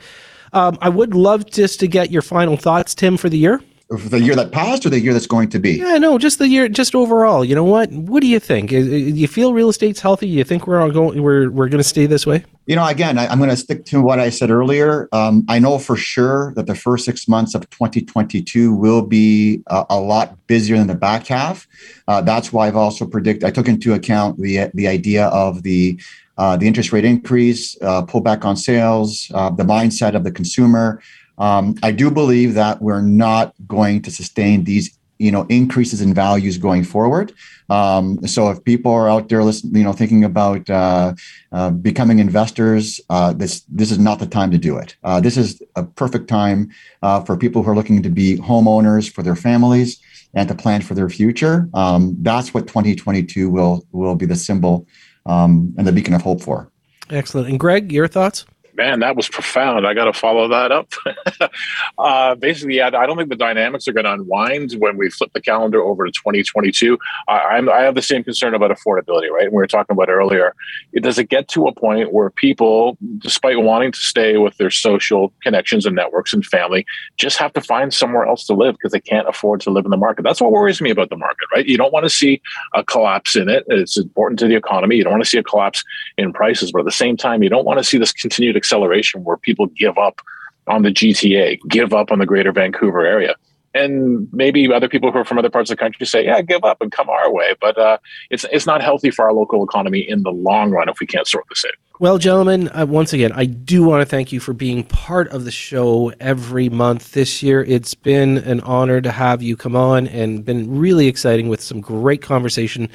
um, 0.52 0.78
I 0.80 0.88
would 0.88 1.14
love 1.14 1.46
just 1.46 1.80
to 1.80 1.88
get 1.88 2.10
your 2.10 2.22
final 2.22 2.56
thoughts, 2.56 2.94
Tim, 2.94 3.16
for 3.16 3.28
the 3.28 3.38
year. 3.38 3.62
The 3.90 4.20
year 4.20 4.36
that 4.36 4.52
passed 4.52 4.86
or 4.86 4.90
the 4.90 5.00
year 5.00 5.12
that's 5.12 5.26
going 5.26 5.48
to 5.50 5.58
be? 5.58 5.72
Yeah, 5.72 5.98
no, 5.98 6.16
just 6.16 6.38
the 6.38 6.46
year, 6.46 6.68
just 6.68 6.94
overall. 6.94 7.44
You 7.44 7.56
know 7.56 7.64
what? 7.64 7.90
What 7.90 8.20
do 8.20 8.28
you 8.28 8.38
think? 8.38 8.70
Do 8.70 8.78
you 8.78 9.26
feel 9.26 9.52
real 9.52 9.68
estate's 9.68 10.00
healthy? 10.00 10.28
You 10.28 10.44
think 10.44 10.68
we're 10.68 10.80
all 10.80 10.92
going, 10.92 11.20
we're 11.20 11.50
we're 11.50 11.68
going 11.68 11.82
to 11.82 11.88
stay 11.88 12.06
this 12.06 12.24
way? 12.24 12.44
You 12.66 12.76
know, 12.76 12.86
again, 12.86 13.18
I, 13.18 13.32
am 13.32 13.38
going 13.38 13.50
to 13.50 13.56
stick 13.56 13.84
to 13.86 14.00
what 14.00 14.20
I 14.20 14.30
said 14.30 14.48
earlier. 14.50 15.08
Um, 15.10 15.44
I 15.48 15.58
know 15.58 15.78
for 15.80 15.96
sure 15.96 16.54
that 16.54 16.66
the 16.66 16.74
first 16.76 17.04
six 17.04 17.26
months 17.26 17.56
of 17.56 17.68
2022 17.70 18.72
will 18.72 19.02
be 19.02 19.64
a, 19.66 19.84
a 19.90 20.00
lot 20.00 20.46
busier 20.46 20.78
than 20.78 20.86
the 20.86 20.94
back 20.94 21.26
half. 21.26 21.66
Uh, 22.06 22.20
that's 22.20 22.52
why 22.52 22.68
I've 22.68 22.76
also 22.76 23.06
predicted. 23.06 23.44
I 23.44 23.50
took 23.50 23.66
into 23.66 23.92
account 23.92 24.40
the 24.40 24.70
the 24.72 24.86
idea 24.86 25.26
of 25.26 25.64
the 25.64 26.00
uh, 26.38 26.56
the 26.56 26.66
interest 26.66 26.92
rate 26.92 27.04
increase, 27.04 27.76
uh, 27.82 28.02
pullback 28.06 28.44
on 28.44 28.56
sales, 28.56 29.30
uh, 29.34 29.50
the 29.50 29.64
mindset 29.64 30.14
of 30.14 30.24
the 30.24 30.30
consumer. 30.30 31.02
Um, 31.40 31.74
I 31.82 31.90
do 31.90 32.10
believe 32.10 32.54
that 32.54 32.80
we're 32.80 33.00
not 33.00 33.54
going 33.66 34.02
to 34.02 34.10
sustain 34.10 34.64
these, 34.64 34.96
you 35.18 35.32
know, 35.32 35.46
increases 35.48 36.00
in 36.00 36.14
values 36.14 36.58
going 36.58 36.84
forward. 36.84 37.32
Um, 37.70 38.24
so 38.26 38.50
if 38.50 38.62
people 38.64 38.92
are 38.92 39.08
out 39.08 39.28
there, 39.28 39.42
listening, 39.42 39.76
you 39.76 39.84
know, 39.84 39.92
thinking 39.92 40.22
about 40.22 40.68
uh, 40.68 41.14
uh, 41.52 41.70
becoming 41.70 42.18
investors, 42.18 43.00
uh, 43.08 43.32
this 43.32 43.62
this 43.68 43.90
is 43.90 43.98
not 43.98 44.18
the 44.18 44.26
time 44.26 44.50
to 44.50 44.58
do 44.58 44.76
it. 44.76 44.96
Uh, 45.02 45.20
this 45.20 45.36
is 45.36 45.62
a 45.76 45.84
perfect 45.84 46.28
time 46.28 46.70
uh, 47.02 47.22
for 47.22 47.36
people 47.36 47.62
who 47.62 47.70
are 47.70 47.76
looking 47.76 48.02
to 48.02 48.10
be 48.10 48.36
homeowners 48.36 49.10
for 49.10 49.22
their 49.22 49.36
families 49.36 49.98
and 50.34 50.48
to 50.48 50.54
plan 50.54 50.82
for 50.82 50.94
their 50.94 51.08
future. 51.08 51.68
Um, 51.74 52.16
that's 52.20 52.52
what 52.52 52.66
2022 52.66 53.48
will 53.48 53.86
will 53.92 54.14
be 54.14 54.26
the 54.26 54.36
symbol 54.36 54.86
um, 55.26 55.74
and 55.78 55.86
the 55.86 55.92
beacon 55.92 56.14
of 56.14 56.22
hope 56.22 56.42
for. 56.42 56.70
Excellent. 57.08 57.48
And 57.48 57.58
Greg, 57.58 57.90
your 57.92 58.08
thoughts? 58.08 58.44
Man, 58.80 59.00
that 59.00 59.14
was 59.14 59.28
profound. 59.28 59.86
I 59.86 59.92
got 59.92 60.06
to 60.06 60.12
follow 60.14 60.48
that 60.48 60.72
up. 60.72 60.90
uh, 61.98 62.34
basically, 62.36 62.76
yeah, 62.76 62.86
I 62.86 63.04
don't 63.04 63.18
think 63.18 63.28
the 63.28 63.36
dynamics 63.36 63.86
are 63.86 63.92
going 63.92 64.04
to 64.04 64.12
unwind 64.14 64.72
when 64.78 64.96
we 64.96 65.10
flip 65.10 65.30
the 65.34 65.40
calendar 65.40 65.82
over 65.82 66.06
to 66.06 66.10
2022. 66.10 66.98
I, 67.28 67.58
I 67.58 67.82
have 67.82 67.94
the 67.94 68.00
same 68.00 68.24
concern 68.24 68.54
about 68.54 68.70
affordability, 68.70 69.28
right? 69.28 69.52
We 69.52 69.56
were 69.56 69.66
talking 69.66 69.92
about 69.92 70.08
earlier. 70.08 70.54
It, 70.94 71.02
does 71.02 71.18
it 71.18 71.24
get 71.28 71.46
to 71.48 71.66
a 71.66 71.74
point 71.74 72.14
where 72.14 72.30
people, 72.30 72.96
despite 73.18 73.60
wanting 73.60 73.92
to 73.92 73.98
stay 73.98 74.38
with 74.38 74.56
their 74.56 74.70
social 74.70 75.30
connections 75.42 75.84
and 75.84 75.94
networks 75.94 76.32
and 76.32 76.44
family, 76.46 76.86
just 77.18 77.36
have 77.36 77.52
to 77.52 77.60
find 77.60 77.92
somewhere 77.92 78.24
else 78.24 78.46
to 78.46 78.54
live 78.54 78.76
because 78.76 78.92
they 78.92 79.00
can't 79.00 79.28
afford 79.28 79.60
to 79.60 79.70
live 79.70 79.84
in 79.84 79.90
the 79.90 79.98
market? 79.98 80.22
That's 80.22 80.40
what 80.40 80.52
worries 80.52 80.80
me 80.80 80.88
about 80.88 81.10
the 81.10 81.18
market, 81.18 81.48
right? 81.54 81.66
You 81.66 81.76
don't 81.76 81.92
want 81.92 82.04
to 82.04 82.10
see 82.10 82.40
a 82.72 82.82
collapse 82.82 83.36
in 83.36 83.50
it. 83.50 83.64
It's 83.68 83.98
important 83.98 84.38
to 84.38 84.46
the 84.46 84.56
economy. 84.56 84.96
You 84.96 85.04
don't 85.04 85.12
want 85.12 85.24
to 85.24 85.28
see 85.28 85.38
a 85.38 85.42
collapse 85.42 85.84
in 86.16 86.32
prices, 86.32 86.72
but 86.72 86.78
at 86.78 86.86
the 86.86 86.92
same 86.92 87.18
time, 87.18 87.42
you 87.42 87.50
don't 87.50 87.66
want 87.66 87.78
to 87.78 87.84
see 87.84 87.98
this 87.98 88.12
continued 88.12 88.56
acceleration 88.70 89.24
where 89.24 89.36
people 89.36 89.66
give 89.66 89.98
up 89.98 90.20
on 90.66 90.82
the 90.82 90.90
GTA, 90.90 91.58
give 91.68 91.92
up 91.92 92.12
on 92.12 92.18
the 92.20 92.26
greater 92.26 92.52
Vancouver 92.52 93.04
area. 93.04 93.34
And 93.72 94.28
maybe 94.32 94.72
other 94.72 94.88
people 94.88 95.12
who 95.12 95.18
are 95.18 95.24
from 95.24 95.38
other 95.38 95.50
parts 95.50 95.70
of 95.70 95.76
the 95.76 95.80
country 95.80 96.04
say, 96.04 96.24
yeah, 96.24 96.42
give 96.42 96.64
up 96.64 96.80
and 96.80 96.90
come 96.90 97.08
our 97.08 97.32
way. 97.32 97.54
But 97.60 97.78
uh, 97.78 97.98
it's, 98.28 98.44
it's 98.50 98.66
not 98.66 98.82
healthy 98.82 99.10
for 99.10 99.24
our 99.24 99.32
local 99.32 99.64
economy 99.64 100.00
in 100.00 100.22
the 100.24 100.30
long 100.30 100.72
run 100.72 100.88
if 100.88 100.98
we 101.00 101.06
can't 101.06 101.26
sort 101.26 101.44
this 101.48 101.64
out. 101.64 101.72
Well, 102.00 102.18
gentlemen, 102.18 102.68
uh, 102.68 102.86
once 102.88 103.12
again, 103.12 103.30
I 103.32 103.44
do 103.44 103.84
want 103.84 104.00
to 104.00 104.06
thank 104.06 104.32
you 104.32 104.40
for 104.40 104.54
being 104.54 104.84
part 104.84 105.28
of 105.28 105.44
the 105.44 105.50
show 105.50 106.12
every 106.18 106.68
month 106.68 107.12
this 107.12 107.42
year. 107.42 107.62
It's 107.62 107.94
been 107.94 108.38
an 108.38 108.60
honor 108.62 109.00
to 109.00 109.12
have 109.12 109.40
you 109.42 109.56
come 109.56 109.76
on 109.76 110.08
and 110.08 110.44
been 110.44 110.78
really 110.78 111.06
exciting 111.06 111.48
with 111.48 111.60
some 111.60 111.80
great 111.80 112.22
conversation 112.22 112.88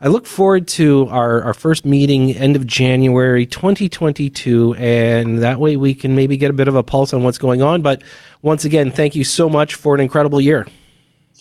I 0.00 0.08
look 0.08 0.26
forward 0.26 0.68
to 0.68 1.08
our, 1.08 1.42
our 1.42 1.54
first 1.54 1.86
meeting 1.86 2.32
end 2.32 2.54
of 2.54 2.66
January 2.66 3.46
2022, 3.46 4.74
and 4.74 5.38
that 5.38 5.58
way 5.58 5.76
we 5.76 5.94
can 5.94 6.14
maybe 6.14 6.36
get 6.36 6.50
a 6.50 6.52
bit 6.52 6.68
of 6.68 6.74
a 6.74 6.82
pulse 6.82 7.14
on 7.14 7.22
what's 7.22 7.38
going 7.38 7.62
on. 7.62 7.80
But 7.80 8.02
once 8.42 8.64
again, 8.66 8.90
thank 8.90 9.14
you 9.14 9.24
so 9.24 9.48
much 9.48 9.74
for 9.74 9.94
an 9.94 10.00
incredible 10.00 10.40
year. 10.40 10.66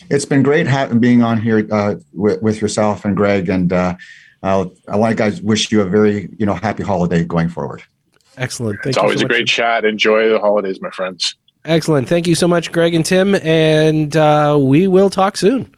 It's 0.09 0.25
been 0.25 0.41
great 0.41 0.67
having 0.67 0.99
being 0.99 1.21
on 1.21 1.41
here 1.41 1.67
uh, 1.71 1.95
with, 2.13 2.41
with, 2.41 2.61
yourself 2.61 3.03
and 3.03 3.15
Greg, 3.15 3.49
and 3.49 3.73
uh, 3.73 3.95
I 4.43 4.55
want 4.87 5.11
to 5.11 5.15
guys 5.15 5.41
wish 5.41 5.71
you 5.71 5.81
a 5.81 5.85
very 5.85 6.29
you 6.37 6.45
know 6.45 6.53
happy 6.53 6.83
holiday 6.83 7.23
going 7.23 7.49
forward. 7.49 7.83
Excellent. 8.37 8.77
Thank 8.83 8.87
it's 8.87 8.97
always 8.97 9.19
so 9.19 9.25
a 9.25 9.29
great 9.29 9.47
chat. 9.47 9.85
Enjoy 9.85 10.29
the 10.29 10.39
holidays, 10.39 10.81
my 10.81 10.89
friends. 10.91 11.35
Excellent. 11.63 12.07
Thank 12.07 12.27
you 12.27 12.35
so 12.35 12.47
much, 12.47 12.71
Greg 12.71 12.93
and 12.93 13.05
Tim, 13.05 13.35
and 13.35 14.15
uh, 14.15 14.57
we 14.61 14.87
will 14.87 15.09
talk 15.09 15.37
soon. 15.37 15.73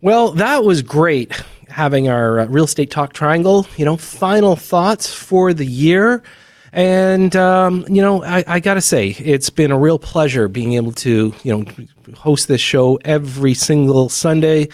Well, 0.00 0.32
that 0.32 0.64
was 0.64 0.82
great 0.82 1.40
having 1.72 2.08
our 2.08 2.40
uh, 2.40 2.46
real 2.46 2.64
estate 2.64 2.90
talk 2.90 3.12
triangle. 3.12 3.66
You 3.76 3.84
know, 3.84 3.96
final 3.96 4.56
thoughts 4.56 5.12
for 5.12 5.52
the 5.52 5.66
year. 5.66 6.22
And, 6.72 7.36
um, 7.36 7.84
you 7.88 8.00
know, 8.00 8.24
I, 8.24 8.44
I 8.46 8.60
got 8.60 8.74
to 8.74 8.80
say, 8.80 9.08
it's 9.08 9.50
been 9.50 9.70
a 9.70 9.78
real 9.78 9.98
pleasure 9.98 10.48
being 10.48 10.72
able 10.74 10.92
to, 10.92 11.34
you 11.42 11.52
know, 11.52 11.64
host 12.16 12.48
this 12.48 12.62
show 12.62 12.98
every 13.04 13.52
single 13.52 14.08
Sunday. 14.08 14.68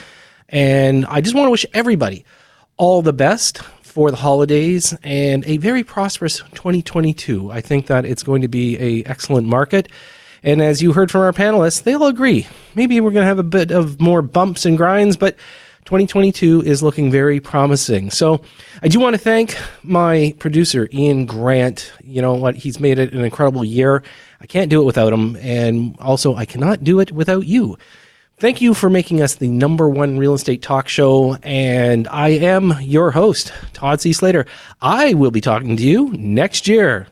And 0.48 1.04
I 1.06 1.20
just 1.20 1.34
want 1.34 1.46
to 1.46 1.50
wish 1.50 1.66
everybody 1.74 2.24
all 2.76 3.02
the 3.02 3.12
best 3.12 3.58
for 3.82 4.12
the 4.12 4.16
holidays 4.16 4.96
and 5.02 5.44
a 5.46 5.56
very 5.56 5.82
prosperous 5.82 6.38
2022. 6.54 7.50
I 7.50 7.60
think 7.60 7.88
that 7.88 8.04
it's 8.04 8.22
going 8.22 8.42
to 8.42 8.48
be 8.48 8.78
a 8.78 9.04
excellent 9.08 9.48
market. 9.48 9.88
And 10.44 10.62
as 10.62 10.80
you 10.80 10.92
heard 10.92 11.10
from 11.10 11.22
our 11.22 11.32
panelists, 11.32 11.82
they 11.82 11.94
all 11.94 12.06
agree. 12.06 12.46
Maybe 12.76 13.00
we're 13.00 13.10
going 13.10 13.24
to 13.24 13.28
have 13.28 13.40
a 13.40 13.42
bit 13.42 13.72
of 13.72 14.00
more 14.00 14.22
bumps 14.22 14.64
and 14.64 14.76
grinds, 14.76 15.16
but 15.16 15.36
2022 15.88 16.64
is 16.64 16.82
looking 16.82 17.10
very 17.10 17.40
promising. 17.40 18.10
So 18.10 18.42
I 18.82 18.88
do 18.88 19.00
want 19.00 19.14
to 19.14 19.18
thank 19.18 19.56
my 19.82 20.34
producer, 20.38 20.86
Ian 20.92 21.24
Grant. 21.24 21.90
You 22.04 22.20
know 22.20 22.34
what? 22.34 22.56
He's 22.56 22.78
made 22.78 22.98
it 22.98 23.14
an 23.14 23.24
incredible 23.24 23.64
year. 23.64 24.02
I 24.38 24.44
can't 24.44 24.68
do 24.68 24.82
it 24.82 24.84
without 24.84 25.14
him. 25.14 25.36
And 25.36 25.96
also, 25.98 26.36
I 26.36 26.44
cannot 26.44 26.84
do 26.84 27.00
it 27.00 27.10
without 27.10 27.46
you. 27.46 27.78
Thank 28.36 28.60
you 28.60 28.74
for 28.74 28.90
making 28.90 29.22
us 29.22 29.36
the 29.36 29.48
number 29.48 29.88
one 29.88 30.18
real 30.18 30.34
estate 30.34 30.60
talk 30.60 30.88
show. 30.88 31.36
And 31.36 32.06
I 32.08 32.28
am 32.28 32.74
your 32.82 33.10
host, 33.10 33.50
Todd 33.72 34.02
C. 34.02 34.12
Slater. 34.12 34.44
I 34.82 35.14
will 35.14 35.30
be 35.30 35.40
talking 35.40 35.74
to 35.78 35.82
you 35.82 36.10
next 36.12 36.68
year. 36.68 37.08